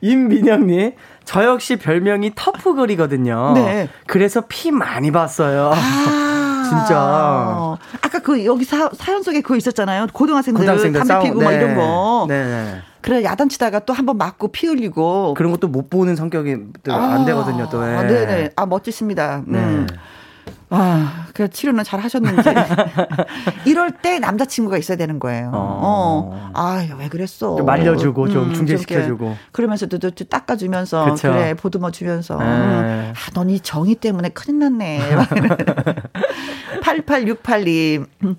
임민영님, 0.00 0.92
저 1.26 1.44
역시 1.44 1.76
별명이 1.76 2.32
터프걸이거든요. 2.34 3.52
네. 3.54 3.88
그래서 4.06 4.42
피 4.48 4.70
많이 4.70 5.10
봤어요. 5.10 5.72
아. 5.74 5.76
진짜. 6.66 7.76
아까 8.02 8.18
그 8.20 8.44
여기 8.44 8.64
사, 8.64 8.88
사연 8.94 9.22
속에 9.22 9.40
그거 9.40 9.56
있었잖아요. 9.56 10.06
고등학생들, 10.12 10.60
고등학생들 10.62 11.04
담배. 11.04 11.28
피고 11.28 11.40
네. 11.40 11.44
막 11.44 11.52
이런 11.52 11.74
거. 11.76 12.26
네. 12.28 12.80
그래 13.02 13.22
야단치다가 13.22 13.80
또 13.80 13.92
한 13.92 14.04
번 14.06 14.18
맞고 14.18 14.48
피 14.48 14.66
흘리고 14.66 15.34
그런 15.34 15.52
것도 15.52 15.68
못 15.68 15.90
보는 15.90 16.16
성격이 16.16 16.56
아, 16.88 16.94
안 16.94 17.24
되거든요 17.24 17.68
또. 17.70 17.84
네. 17.84 17.94
아, 17.96 18.02
네네. 18.02 18.50
아 18.56 18.66
멋지십니다. 18.66 19.42
네. 19.46 19.58
음. 19.58 19.86
아, 20.68 21.26
그 21.32 21.48
치료는 21.48 21.84
잘 21.84 22.00
하셨는지. 22.00 22.48
이럴 23.66 23.92
때 23.92 24.18
남자친구가 24.18 24.78
있어야 24.78 24.96
되는 24.96 25.18
거예요. 25.20 25.50
어. 25.54 26.30
어. 26.34 26.50
아, 26.54 26.84
왜 26.98 27.08
그랬어? 27.08 27.56
좀 27.56 27.64
말려주고, 27.66 28.28
좀 28.28 28.48
음, 28.50 28.54
중재시켜주고. 28.54 29.36
그러면서도 29.52 29.98
또 29.98 30.10
닦아주면서, 30.10 31.04
그쵸. 31.12 31.32
그래, 31.32 31.54
보듬어 31.54 31.90
주면서. 31.92 32.36
네. 32.38 32.44
음, 32.44 33.12
아, 33.14 33.30
넌 33.34 33.50
이 33.50 33.60
정의 33.60 33.94
때문에 33.94 34.30
큰일 34.30 34.58
났네. 34.58 35.00
8868님. 36.82 38.06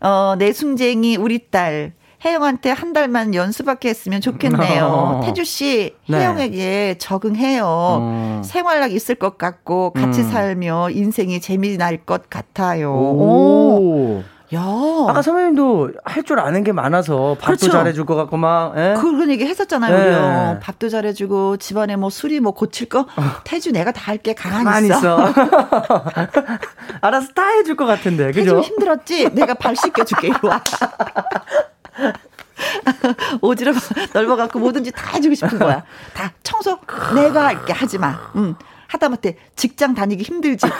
어, 0.00 0.34
내숭쟁이 0.38 1.16
우리 1.16 1.50
딸. 1.50 1.92
혜영한테 2.24 2.70
한 2.70 2.92
달만 2.92 3.34
연수받게 3.34 3.88
했으면 3.88 4.20
좋겠네요. 4.20 4.84
어. 5.20 5.20
태주 5.24 5.44
씨, 5.44 5.94
네. 6.08 6.18
혜영에게 6.20 6.96
적응해요. 6.98 7.64
어. 7.66 8.42
생활락 8.44 8.92
있을 8.92 9.14
것 9.16 9.36
같고 9.38 9.92
같이 9.92 10.20
음. 10.22 10.30
살며 10.30 10.90
인생이 10.90 11.40
재미날 11.40 11.98
것 11.98 12.30
같아요. 12.30 12.92
오. 12.94 14.20
오. 14.20 14.22
야. 14.54 14.60
아까 15.08 15.20
선배님도 15.22 15.90
할 16.04 16.22
줄 16.22 16.38
아는 16.38 16.62
게 16.64 16.70
많아서 16.72 17.34
밥도 17.40 17.44
그렇죠. 17.46 17.70
잘해줄 17.72 18.06
것 18.06 18.14
같고 18.14 18.36
막. 18.36 18.72
예? 18.76 18.94
그런 18.98 19.28
얘기 19.30 19.44
했었잖아요. 19.44 19.96
네. 19.98 20.04
우리요. 20.06 20.58
밥도 20.62 20.88
잘해주고 20.90 21.56
집안에 21.56 21.96
뭐 21.96 22.08
술이 22.08 22.40
뭐 22.40 22.52
고칠 22.52 22.88
거 22.88 23.00
어. 23.00 23.06
태주 23.44 23.72
내가 23.72 23.90
다 23.90 24.00
할게 24.12 24.32
가만히 24.34 24.86
있어. 24.88 24.98
있어. 24.98 25.34
알아서 27.00 27.28
다 27.34 27.48
해줄 27.48 27.74
것 27.76 27.84
같은데. 27.86 28.26
그죠? 28.32 28.56
태주 28.56 28.60
힘들었지? 28.60 29.30
내가 29.34 29.54
발 29.54 29.74
씻겨줄게. 29.76 30.28
이리 30.28 30.36
와. 30.42 30.62
오지랖 33.40 33.74
넓어갖고 34.12 34.58
뭐든지 34.58 34.92
다 34.92 35.12
해주고 35.14 35.34
싶은 35.34 35.58
거야. 35.58 35.82
다 36.12 36.32
청소 36.42 36.78
내가 37.14 37.46
할게 37.46 37.72
하지 37.72 37.98
마. 37.98 38.18
응. 38.36 38.54
하다못해 38.94 39.36
직장 39.56 39.94
다니기 39.94 40.22
힘들지. 40.22 40.66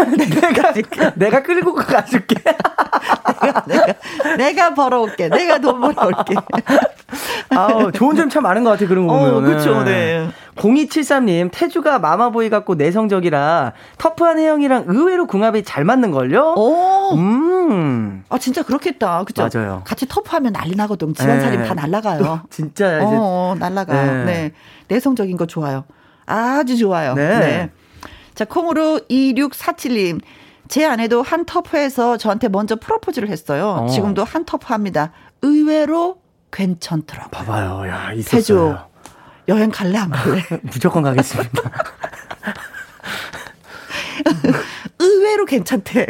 내가 0.40 0.72
내가 1.16 1.42
끌고 1.42 1.74
가줄게. 1.74 2.36
내가, 3.42 3.64
내가 3.66 3.94
내가 4.36 4.74
벌어올게. 4.74 5.28
내가 5.28 5.58
돈 5.58 5.80
벌어올게. 5.80 6.34
아우 7.50 7.92
좋은 7.92 8.16
점 8.16 8.28
참 8.28 8.42
많은 8.42 8.64
것 8.64 8.70
같아 8.70 8.86
그런 8.86 9.06
거 9.06 9.14
보면. 9.18 9.34
어, 9.34 9.40
그렇죠. 9.40 9.84
네. 9.84 10.28
0273님 10.56 11.50
태주가 11.52 11.98
마마보이 11.98 12.48
같고 12.48 12.74
내성적이라 12.76 13.72
터프한 13.98 14.38
혜영이랑 14.38 14.84
의외로 14.88 15.26
궁합이 15.26 15.62
잘 15.64 15.84
맞는 15.84 16.10
걸요. 16.10 16.54
오. 16.56 17.14
음. 17.16 18.24
아 18.28 18.38
진짜 18.38 18.62
그렇겠다. 18.62 19.24
그죠? 19.24 19.48
맞아요. 19.52 19.82
같이 19.84 20.06
터프하면 20.08 20.52
난리 20.52 20.74
나거든. 20.76 21.14
집안살림 21.14 21.62
네. 21.62 21.68
다 21.68 21.74
날라가요. 21.74 22.42
진짜 22.50 22.96
이제. 22.98 23.04
어, 23.04 23.52
어 23.52 23.56
날라가. 23.58 23.92
네. 23.92 24.24
네. 24.24 24.52
내성적인 24.88 25.36
거 25.36 25.46
좋아요. 25.46 25.84
아주 26.26 26.76
좋아요. 26.76 27.14
네. 27.14 27.38
네. 27.38 27.70
자, 28.34 28.44
콩으로 28.44 29.00
2647님. 29.10 30.20
제 30.68 30.84
아내도 30.86 31.22
한 31.22 31.44
터프에서 31.44 32.16
저한테 32.16 32.48
먼저 32.48 32.76
프로포즈를 32.76 33.28
했어요. 33.28 33.80
어. 33.82 33.86
지금도 33.88 34.24
한 34.24 34.44
터프 34.44 34.66
합니다. 34.72 35.12
의외로 35.42 36.16
괜찮더라고요. 36.50 37.30
봐봐요. 37.30 37.88
야, 37.88 38.12
있었어요. 38.12 38.38
태주, 38.40 38.76
여행 39.48 39.70
갈래, 39.70 39.98
안 39.98 40.10
갈래? 40.10 40.42
무조건 40.62 41.02
가겠습니다. 41.02 41.52
의외로 44.98 45.44
괜찮대. 45.44 46.06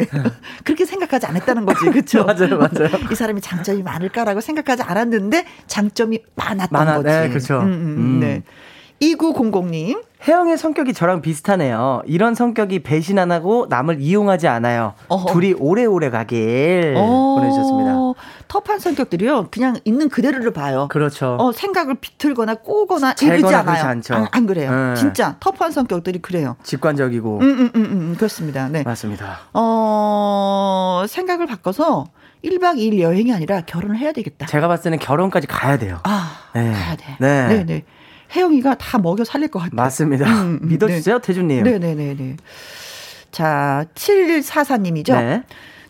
그렇게 0.63 0.85
생각하지 0.85 1.25
않았다는 1.25 1.65
거지. 1.65 1.85
그렇죠? 1.85 2.23
맞아요. 2.25 2.57
맞아요. 2.57 2.89
이 3.11 3.15
사람이 3.15 3.41
장점이 3.41 3.83
많을까라고 3.83 4.39
생각하지 4.39 4.83
않았는데 4.83 5.45
장점이 5.67 6.19
많았던 6.35 6.67
많아, 6.71 6.97
거지. 6.97 7.07
네, 7.07 7.29
그렇죠. 7.29 7.59
음, 7.59 7.65
음, 7.65 7.95
음. 7.97 8.19
네. 8.21 8.43
2900님. 9.01 10.01
혜영의 10.27 10.57
성격이 10.57 10.93
저랑 10.93 11.21
비슷하네요. 11.21 12.01
이런 12.05 12.33
성격이 12.33 12.79
배신 12.81 13.19
안 13.19 13.31
하고 13.31 13.67
남을 13.69 14.01
이용하지 14.01 14.47
않아요. 14.47 14.93
어허. 15.07 15.31
둘이 15.31 15.53
오래오래 15.53 16.09
가길 16.09 16.95
어. 16.97 17.35
보내주셨습니다. 17.37 17.93
터프한 18.47 18.79
성격들이요. 18.79 19.49
그냥 19.51 19.75
있는 19.85 20.09
그대로를 20.09 20.51
봐요. 20.51 20.87
그렇죠. 20.89 21.37
어, 21.39 21.51
생각을 21.51 21.95
비틀거나 21.95 22.55
꼬거나 22.55 23.13
이러지 23.21 23.53
않아요. 23.53 23.83
않죠. 23.83 24.15
안, 24.15 24.27
안 24.31 24.45
그래요. 24.47 24.71
네. 24.71 24.95
진짜 24.95 25.35
터프한 25.39 25.71
성격들이 25.71 26.19
그래요. 26.19 26.55
직관적이고. 26.63 27.39
음, 27.39 27.43
음, 27.43 27.71
음, 27.75 27.85
음, 27.85 28.15
그렇습니다. 28.17 28.67
네. 28.69 28.81
맞습니다. 28.83 29.41
어, 29.53 31.03
생각을 31.07 31.45
바꿔서 31.45 32.05
1박 32.43 32.77
2일 32.77 32.99
여행이 32.99 33.33
아니라 33.33 33.61
결혼을 33.61 33.97
해야 33.97 34.11
되겠다. 34.11 34.45
제가 34.47 34.67
봤을 34.67 34.85
때는 34.85 34.99
결혼까지 34.99 35.47
가야 35.47 35.77
돼요. 35.77 35.99
아, 36.03 36.31
네. 36.53 36.71
가야 36.71 36.95
돼. 36.95 37.17
네. 37.19 37.47
네, 37.47 37.63
네. 37.65 37.83
혜영이가 38.35 38.75
다 38.75 38.97
먹여 38.97 39.23
살릴 39.23 39.47
것 39.49 39.59
같아요. 39.59 39.75
맞습니다. 39.75 40.25
음, 40.25 40.59
음 40.61 40.67
믿어주세요, 40.67 41.19
네. 41.19 41.21
태준님. 41.21 41.63
네네네네. 41.63 42.37
자, 43.31 43.85
7144님이죠. 43.95 45.13
네. 45.13 45.43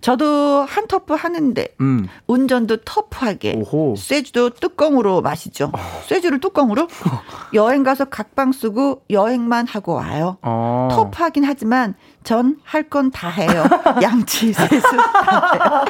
저도 0.05 0.65
한 0.69 0.87
터프 0.87 1.15
하는데 1.15 1.67
음. 1.81 2.07
운전도 2.27 2.77
터프하게 2.85 3.55
오호. 3.55 3.95
쇠주도 3.97 4.51
뚜껑으로 4.51 5.21
마시죠. 5.21 5.71
어. 5.73 5.79
쇠주를 6.05 6.39
뚜껑으로 6.39 6.87
여행 7.55 7.81
가서 7.81 8.05
각방 8.05 8.51
쓰고 8.51 9.01
여행만 9.09 9.65
하고 9.65 9.93
와요. 9.93 10.37
어. 10.43 10.89
터프하긴 10.91 11.43
하지만 11.43 11.95
전 12.25 12.57
할 12.65 12.89
건 12.89 13.09
다 13.11 13.29
해요. 13.29 13.63
양치 14.01 14.51
세수 14.51 14.81
다 14.97 15.51
해요. 15.53 15.85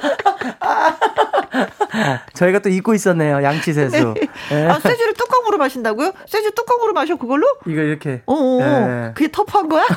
저희가 2.36 2.60
또 2.60 2.70
잊고 2.70 2.94
있었네요. 2.94 3.41
양치 3.41 3.74
세수. 3.74 4.14
네. 4.14 4.28
네. 4.49 4.68
아, 4.68 4.80
쇠주를 4.80 5.14
뚜껑으로 5.14 5.57
마신다고요? 5.57 6.12
쇠주 6.28 6.52
뚜껑으로 6.52 6.94
마셔 6.94 7.16
그걸로? 7.16 7.48
이거 7.66 7.82
이렇게. 7.82 8.22
어, 8.26 8.34
어, 8.34 8.57
어. 8.57 8.60
네. 8.88 9.12
그게 9.16 9.32
터프한 9.32 9.70
거야? 9.70 9.86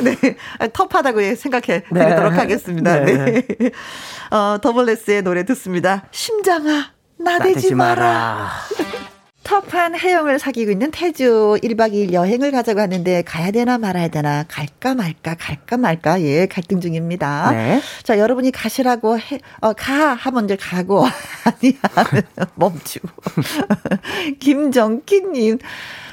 네. 0.00 0.36
터프하다고 0.72 1.34
생각해 1.36 1.84
드리도록 1.84 2.32
네. 2.32 2.38
하겠습니다. 2.38 3.00
네. 3.00 3.14
네. 3.16 3.70
어, 4.30 4.58
더블레스의 4.60 5.22
노래 5.22 5.44
듣습니다. 5.44 6.04
심장아, 6.10 6.90
나대지 7.18 7.74
마라. 7.74 8.50
터프한 9.44 9.98
해영을 9.98 10.38
사귀고 10.38 10.70
있는 10.70 10.90
태주 10.90 11.58
1박 11.62 11.92
2일 11.92 12.12
여행을 12.12 12.52
가자고 12.52 12.80
하는데 12.80 13.22
가야 13.22 13.50
되나 13.50 13.78
말아야 13.78 14.08
되나 14.08 14.44
갈까 14.48 14.94
말까 14.94 15.34
갈까 15.38 15.76
말까 15.76 16.20
예 16.22 16.46
갈등 16.46 16.80
중입니다. 16.80 17.50
네. 17.50 17.80
자 18.02 18.18
여러분이 18.18 18.52
가시라고 18.52 19.18
해, 19.18 19.40
어, 19.60 19.72
가 19.72 20.14
하면 20.14 20.44
이제 20.44 20.56
가고 20.56 21.04
아니야 21.44 21.74
멈추고 22.54 23.08
김정기님 24.38 25.58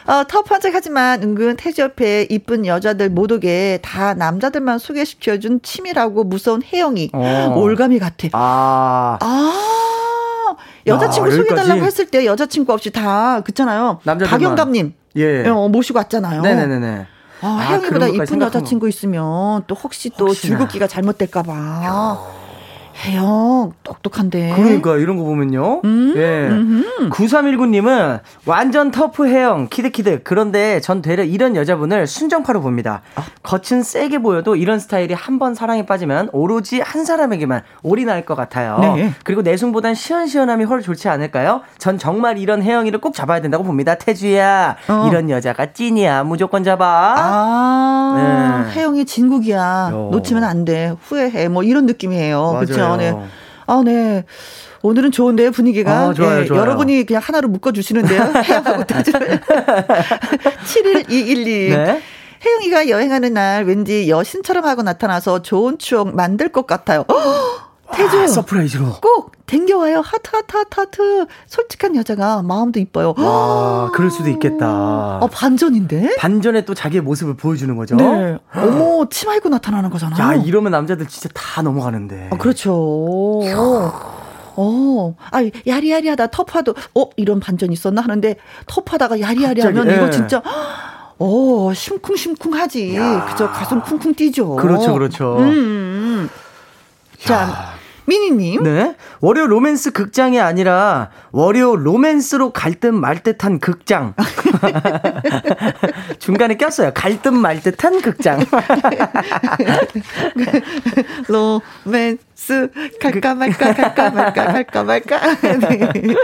어, 0.07 0.23
터프한 0.27 0.60
척 0.60 0.73
하지만 0.73 1.22
은근 1.22 1.56
태주 1.56 1.84
옆에 1.84 2.26
이쁜 2.31 2.65
여자들 2.65 3.10
못 3.10 3.31
오게 3.31 3.80
다 3.84 4.15
남자들만 4.15 4.80
소개시켜준 4.80 5.61
치밀하고 5.61 6.23
무서운 6.23 6.64
혜영이 6.64 7.11
어. 7.14 7.53
올가미 7.56 7.99
같아. 7.99 8.27
아. 8.34 9.19
아. 9.22 9.99
여자친구 10.90 11.32
야, 11.32 11.36
소개달라고 11.36 11.82
했을 11.86 12.06
때 12.07 12.26
여자친구 12.26 12.74
없이 12.74 12.91
다 12.91 13.41
그렇잖아요. 13.41 13.99
박영감님 14.03 14.94
예. 15.16 15.48
어, 15.48 15.68
모시고 15.68 15.98
왔잖아요. 15.99 16.41
네네네. 16.41 17.07
아, 17.41 17.68
혜영이보다 17.70 18.07
이쁜 18.07 18.41
여자친구 18.41 18.90
있으면 18.90 19.64
또 19.68 19.76
혹시 19.76 20.10
또 20.18 20.28
혹시나. 20.28 20.57
줄긋기가 20.57 20.88
잘못될까봐. 20.88 22.39
해영 23.06 23.72
똑똑한데. 23.84 24.54
그러니까 24.56 24.98
이런 24.98 25.18
거 25.18 25.24
보면요. 25.24 25.82
음, 25.86 26.14
예. 26.18 26.48
음흠. 26.50 27.10
9319님은 27.10 28.20
완전 28.46 28.92
터프 28.92 29.28
해영 29.28 29.68
키드키드. 29.70 30.22
그런데 30.24 30.80
전 30.82 31.02
되려 31.02 31.24
이런 31.24 31.56
여자분을 31.56 32.08
순정파로 32.08 32.62
봅니다. 32.62 33.02
아. 33.16 33.24
겉은 33.44 33.84
세게 33.84 34.20
보여도 34.20 34.56
이런 34.56 34.80
스타일이 34.80 35.14
한 35.14 35.40
번 35.40 35.56
사랑에 35.56 35.86
빠지면 35.86 36.28
오로지 36.34 36.82
한 36.82 37.06
사람에게만 37.06 37.62
올인할 37.82 38.26
것 38.26 38.36
같아요. 38.36 38.78
네. 38.82 39.14
그리고 39.24 39.42
내숭보단 39.42 39.96
시원시원함이 39.96 40.66
훨 40.66 40.82
좋지 40.82 41.08
않을까요? 41.08 41.62
전 41.78 41.98
정말 41.98 42.38
이런 42.38 42.62
해영이를 42.62 43.00
꼭 43.00 43.14
잡아야 43.14 43.40
된다고 43.40 43.64
봅니다. 43.64 43.96
태주야. 43.96 44.76
어. 44.90 45.08
이런 45.10 45.30
여자가 45.30 45.68
찐이야. 45.72 46.26
무조건 46.26 46.66
잡아. 46.66 47.16
아. 47.18 48.66
네. 48.66 48.72
해영이 48.80 49.06
진국이야. 49.06 49.90
요. 49.94 50.10
놓치면 50.12 50.44
안 50.44 50.66
돼. 50.66 50.94
후회해. 51.04 51.48
뭐 51.48 51.64
이런 51.64 51.86
느낌이에요. 51.86 52.58
그렇죠? 52.60 52.89
네. 52.98 53.14
아, 53.68 53.82
네. 53.86 54.26
오늘은 54.82 55.11
좋은데요, 55.11 55.52
분위기가. 55.52 55.91
아, 55.91 56.14
좋아요, 56.14 56.41
예, 56.41 56.45
좋아요. 56.45 56.61
여러분이 56.61 57.06
그냥 57.06 57.22
하나로 57.24 57.49
묶어주시는데요. 57.49 58.22
해영하고 58.44 58.84
태주. 58.86 59.11
71212. 60.66 61.70
네? 61.70 62.02
혜영이가 62.45 62.88
여행하는 62.90 63.34
날 63.34 63.66
왠지 63.66 64.10
여신처럼 64.10 64.64
하고 64.66 64.82
나타나서 64.82 65.41
좋은 65.41 65.78
추억 65.78 66.16
만들 66.16 66.49
것 66.49 66.66
같아요. 66.66 67.06
태주. 67.91 68.20
아, 68.22 68.28
surprise로. 68.28 68.94
꼭 69.02 69.32
댕겨와요. 69.45 70.02
하트, 70.02 70.30
하트, 70.36 70.57
하트, 70.57 70.80
하트. 70.80 71.26
솔직한 71.48 71.95
여자가 71.95 72.44
마음도 72.44 72.80
이뻐요. 72.80 73.16
와, 73.18 73.90
그럴 73.94 74.11
수도 74.11 74.30
있겠다. 74.30 75.18
어, 75.18 75.28
반전인데? 75.32 76.18
반전에 76.18 76.66
또 76.66 76.74
자기의 76.74 77.02
모습을 77.02 77.36
보여주는 77.36 77.76
거죠? 77.76 77.95
네. 77.95 78.38
어머, 78.56 79.07
치마 79.10 79.36
입고 79.36 79.49
나타나는 79.49 79.90
거잖아요. 79.90 80.22
야, 80.22 80.34
이러면 80.36 80.72
남자들 80.72 81.07
진짜 81.07 81.30
다 81.34 81.61
넘어가는데. 81.61 82.30
아, 82.32 82.38
그렇죠. 82.38 83.41
어, 84.61 85.16
아, 85.32 85.40
야리야리하다, 85.66 86.28
터프하도, 86.28 86.76
어, 86.95 87.10
이런 87.16 87.40
반전이 87.40 87.72
있었나 87.74 88.02
하는데, 88.02 88.36
터프하다가 88.68 89.22
야리야리하면 89.22 89.90
예. 89.90 89.95
이거 89.95 90.10
진짜, 90.10 90.41
어, 91.18 91.72
심쿵심쿵하지. 91.74 92.98
그죠? 93.30 93.49
가슴 93.52 93.82
쿵쿵 93.82 94.14
뛰죠. 94.16 94.57
그렇죠, 94.57 94.94
그렇죠. 94.94 95.38
음. 95.38 95.49
음. 95.49 96.30
자, 97.20 97.74
미니님. 98.10 98.64
네. 98.64 98.95
월요 99.22 99.48
로맨스 99.48 99.91
극장이 99.91 100.40
아니라 100.40 101.10
월요 101.31 101.76
로맨스로 101.76 102.52
갈 102.52 102.80
듯 102.80 102.88
말 102.88 103.22
듯한 103.22 103.60
극장. 103.60 104.14
중간에 106.19 106.56
꼈어요. 106.57 106.91
갈 106.94 107.22
듯 107.22 107.30
말 107.30 107.61
듯한 107.61 108.02
극장. 108.02 108.40
로맨스 111.27 112.69
갈까 113.02 113.36
말까 113.36 113.73
갈까 113.73 114.10
말까 114.10 114.45
갈까 114.45 114.84
말까. 114.84 115.19
네. 115.94 116.15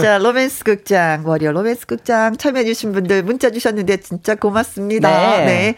자, 0.00 0.18
로맨스 0.18 0.64
극장 0.64 1.26
월요 1.26 1.52
로맨스 1.52 1.86
극장 1.86 2.36
참여해 2.36 2.64
주신 2.64 2.92
분들 2.92 3.22
문자 3.22 3.50
주셨는데 3.50 3.98
진짜 3.98 4.34
고맙습니다. 4.34 5.10
네. 5.10 5.44
네. 5.44 5.74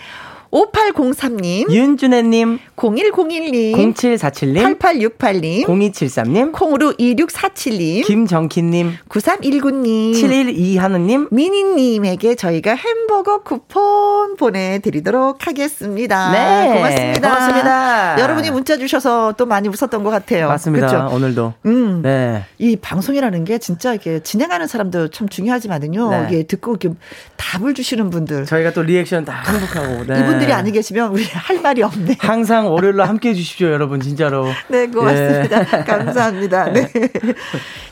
5803님, 0.51 1.71
윤준혜님, 1.71 2.59
0101님, 2.77 3.75
0747님, 3.95 4.79
8868님, 4.79 5.65
0273님, 5.65 6.53
콩으로 6.53 6.93
2647님, 6.95 8.05
김정키님, 8.05 8.95
9319님, 9.09 10.13
712하느님, 10.13 11.29
미니님에게 11.33 12.35
저희가 12.35 12.75
햄버거 12.75 13.43
쿠폰 13.43 14.37
보내드리도록 14.37 15.47
하겠습니다. 15.47 16.33
네. 16.33 16.75
고맙습니다. 16.75 17.29
고맙습니다. 17.29 18.21
여러분이 18.21 18.51
문자 18.51 18.77
주셔서 18.77 19.35
또 19.37 19.47
많이 19.47 19.69
웃었던 19.69 20.03
것 20.03 20.11
같아요. 20.11 20.49
맞습니다. 20.49 20.89
그렇죠? 20.89 21.15
오늘도. 21.15 21.55
음. 21.67 22.01
네. 22.03 22.45
이 22.59 22.77
방송이라는 22.77 23.45
게 23.45 23.59
진짜 23.59 23.95
이게 23.95 24.21
진행하는 24.21 24.67
사람도 24.67 25.09
참 25.09 25.29
중요하지만은요. 25.29 26.11
네. 26.11 26.27
이게 26.29 26.43
듣고 26.43 26.73
이렇게 26.73 26.91
답을 27.37 27.75
주시는 27.75 28.11
분들. 28.11 28.47
저희가 28.47 28.73
또 28.73 28.83
리액션 28.83 29.25
다 29.25 29.43
행복하고. 29.47 30.07
네. 30.07 30.21
이분 30.21 30.40
들이 30.41 30.53
아니 30.53 30.73
계시면 30.73 31.11
우리 31.13 31.25
할 31.25 31.61
말이 31.61 31.83
없네. 31.83 32.17
항상 32.19 32.67
월요일로 32.73 33.05
함께 33.05 33.31
해주십시오, 33.31 33.69
여러분, 33.69 34.01
진짜로. 34.01 34.47
네, 34.69 34.87
고맙습니다. 34.87 35.65
네. 35.65 35.85
감사합니다. 35.85 36.65
네. 36.73 36.89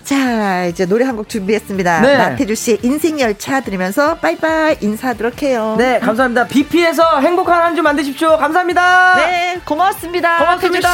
자, 0.02 0.64
이제 0.66 0.86
노래 0.86 1.04
한 1.04 1.16
곡 1.18 1.28
준비했습니다. 1.28 2.00
네. 2.00 2.16
나태주 2.16 2.54
씨의 2.54 2.78
인생 2.82 3.18
열차 3.20 3.60
들으면서 3.60 4.14
빠이빠이 4.16 4.76
인사하도록 4.80 5.42
해요. 5.42 5.74
네, 5.78 5.98
감사합니다. 5.98 6.46
BP에서 6.46 7.20
행복한 7.20 7.60
한 7.62 7.74
주 7.74 7.82
만드십시오. 7.82 8.36
감사합니다. 8.38 9.16
네, 9.16 9.60
고맙습니다. 9.64 10.38
고맙습니다. 10.38 10.88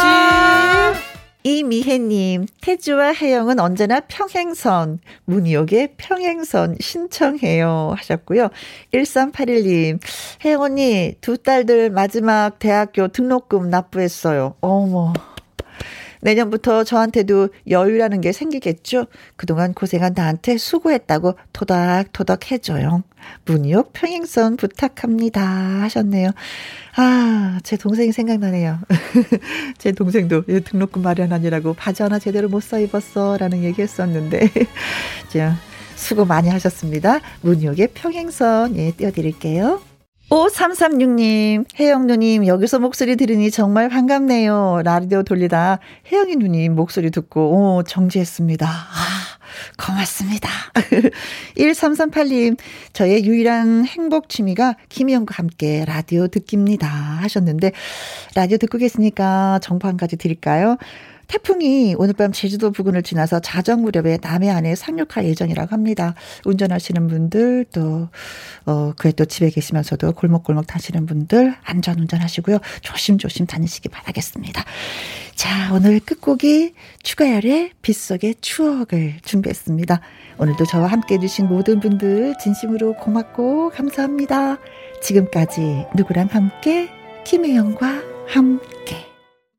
태주 0.93 0.99
씨. 1.05 1.14
이미혜님, 1.47 2.47
태주와 2.63 3.13
혜영은 3.13 3.61
언제나 3.61 4.01
평행선, 4.01 4.99
문희옥의 5.27 5.95
평행선 5.99 6.77
신청해요. 6.81 7.93
하셨고요. 7.99 8.49
1381님, 8.95 10.01
혜영 10.43 10.63
언니, 10.63 11.15
두 11.21 11.37
딸들 11.37 11.91
마지막 11.91 12.59
대학교 12.59 13.09
등록금 13.09 13.69
납부했어요. 13.69 14.55
어머. 14.63 15.13
내년부터 16.25 16.85
저한테도 16.85 17.51
여유라는 17.69 18.21
게 18.23 18.33
생기겠죠? 18.33 19.07
그동안 19.37 19.75
고생한 19.75 20.15
나한테 20.17 20.57
수고했다고 20.57 21.35
토닥토닥 21.53 22.51
해줘요. 22.51 23.03
문희옥 23.45 23.93
평행선 23.93 24.57
부탁합니다. 24.57 25.43
하셨네요. 25.83 26.31
아, 26.97 27.59
제 27.63 27.77
동생이 27.77 28.13
생각나네요. 28.13 28.79
제 29.79 29.93
동생도 29.93 30.45
등록금 30.65 31.03
마련하니라고 31.03 31.75
바지 31.75 32.03
하나 32.03 32.19
제대로 32.19 32.49
못 32.49 32.65
사 32.65 32.79
입었어. 32.79 33.37
라는 33.37 33.63
얘기 33.63 33.83
했었는데. 33.83 34.49
자, 35.29 35.55
수고 35.97 36.25
많이 36.25 36.49
하셨습니다. 36.49 37.21
문효의 37.43 37.89
평행선, 37.93 38.77
예, 38.77 38.91
띄워드릴게요. 38.93 39.81
5336님, 40.31 41.67
혜영 41.79 42.07
누님, 42.07 42.47
여기서 42.47 42.79
목소리 42.79 43.15
들으니 43.17 43.51
정말 43.51 43.89
반갑네요. 43.89 44.81
라디오 44.85 45.23
돌리다 45.23 45.81
혜영이 46.11 46.37
누님 46.37 46.75
목소리 46.75 47.11
듣고, 47.11 47.77
오, 47.77 47.83
정지했습니다. 47.83 48.67
아, 48.67 49.85
고맙습니다. 49.85 50.49
1338님, 51.57 52.57
저의 52.93 53.25
유일한 53.27 53.85
행복 53.85 54.29
취미가 54.31 54.77
김희영과 54.89 55.35
함께 55.37 55.85
라디오 55.87 56.27
듣기입니다. 56.27 56.89
하셨는데, 56.89 57.73
라디오 58.35 58.57
듣고 58.57 58.79
계시니까 58.79 59.61
정보 59.63 59.89
한 59.89 59.97
가지 59.97 60.17
드릴까요? 60.17 60.79
태풍이 61.35 61.97
오늘 61.99 62.15
밤 62.15 62.31
제주도 62.31 62.71
부근을 62.71 63.03
지나서 63.03 63.41
자정 63.41 63.83
무렵에 63.83 64.19
남해안에 64.23 64.77
상륙할 64.77 65.25
예정이라고 65.25 65.73
합니다. 65.73 66.15
운전하시는 66.45 67.09
분들 67.09 67.67
또 67.73 68.09
어, 68.67 68.93
그에 68.97 69.11
또 69.11 69.25
집에 69.25 69.51
계시면서도 69.51 70.13
골목골목 70.13 70.69
타시는 70.69 71.07
분들 71.07 71.57
안전 71.65 71.99
운전하시고요. 71.99 72.59
조심조심 72.83 73.47
다니시기 73.47 73.89
바라겠습니다. 73.89 74.65
자, 75.35 75.75
오늘 75.75 75.99
끝곡이 75.99 76.75
추가열의 77.03 77.73
빗속의 77.83 78.37
추억을 78.41 79.17
준비했습니다. 79.25 80.01
오늘도 80.39 80.67
저와 80.67 80.87
함께 80.87 81.17
해주신 81.17 81.49
모든 81.49 81.81
분들 81.81 82.35
진심으로 82.41 82.95
고맙고 82.95 83.71
감사합니다. 83.71 84.59
지금까지 85.03 85.87
누구랑 85.97 86.29
함께 86.31 86.89
김혜영과 87.25 88.03
함께 88.29 89.14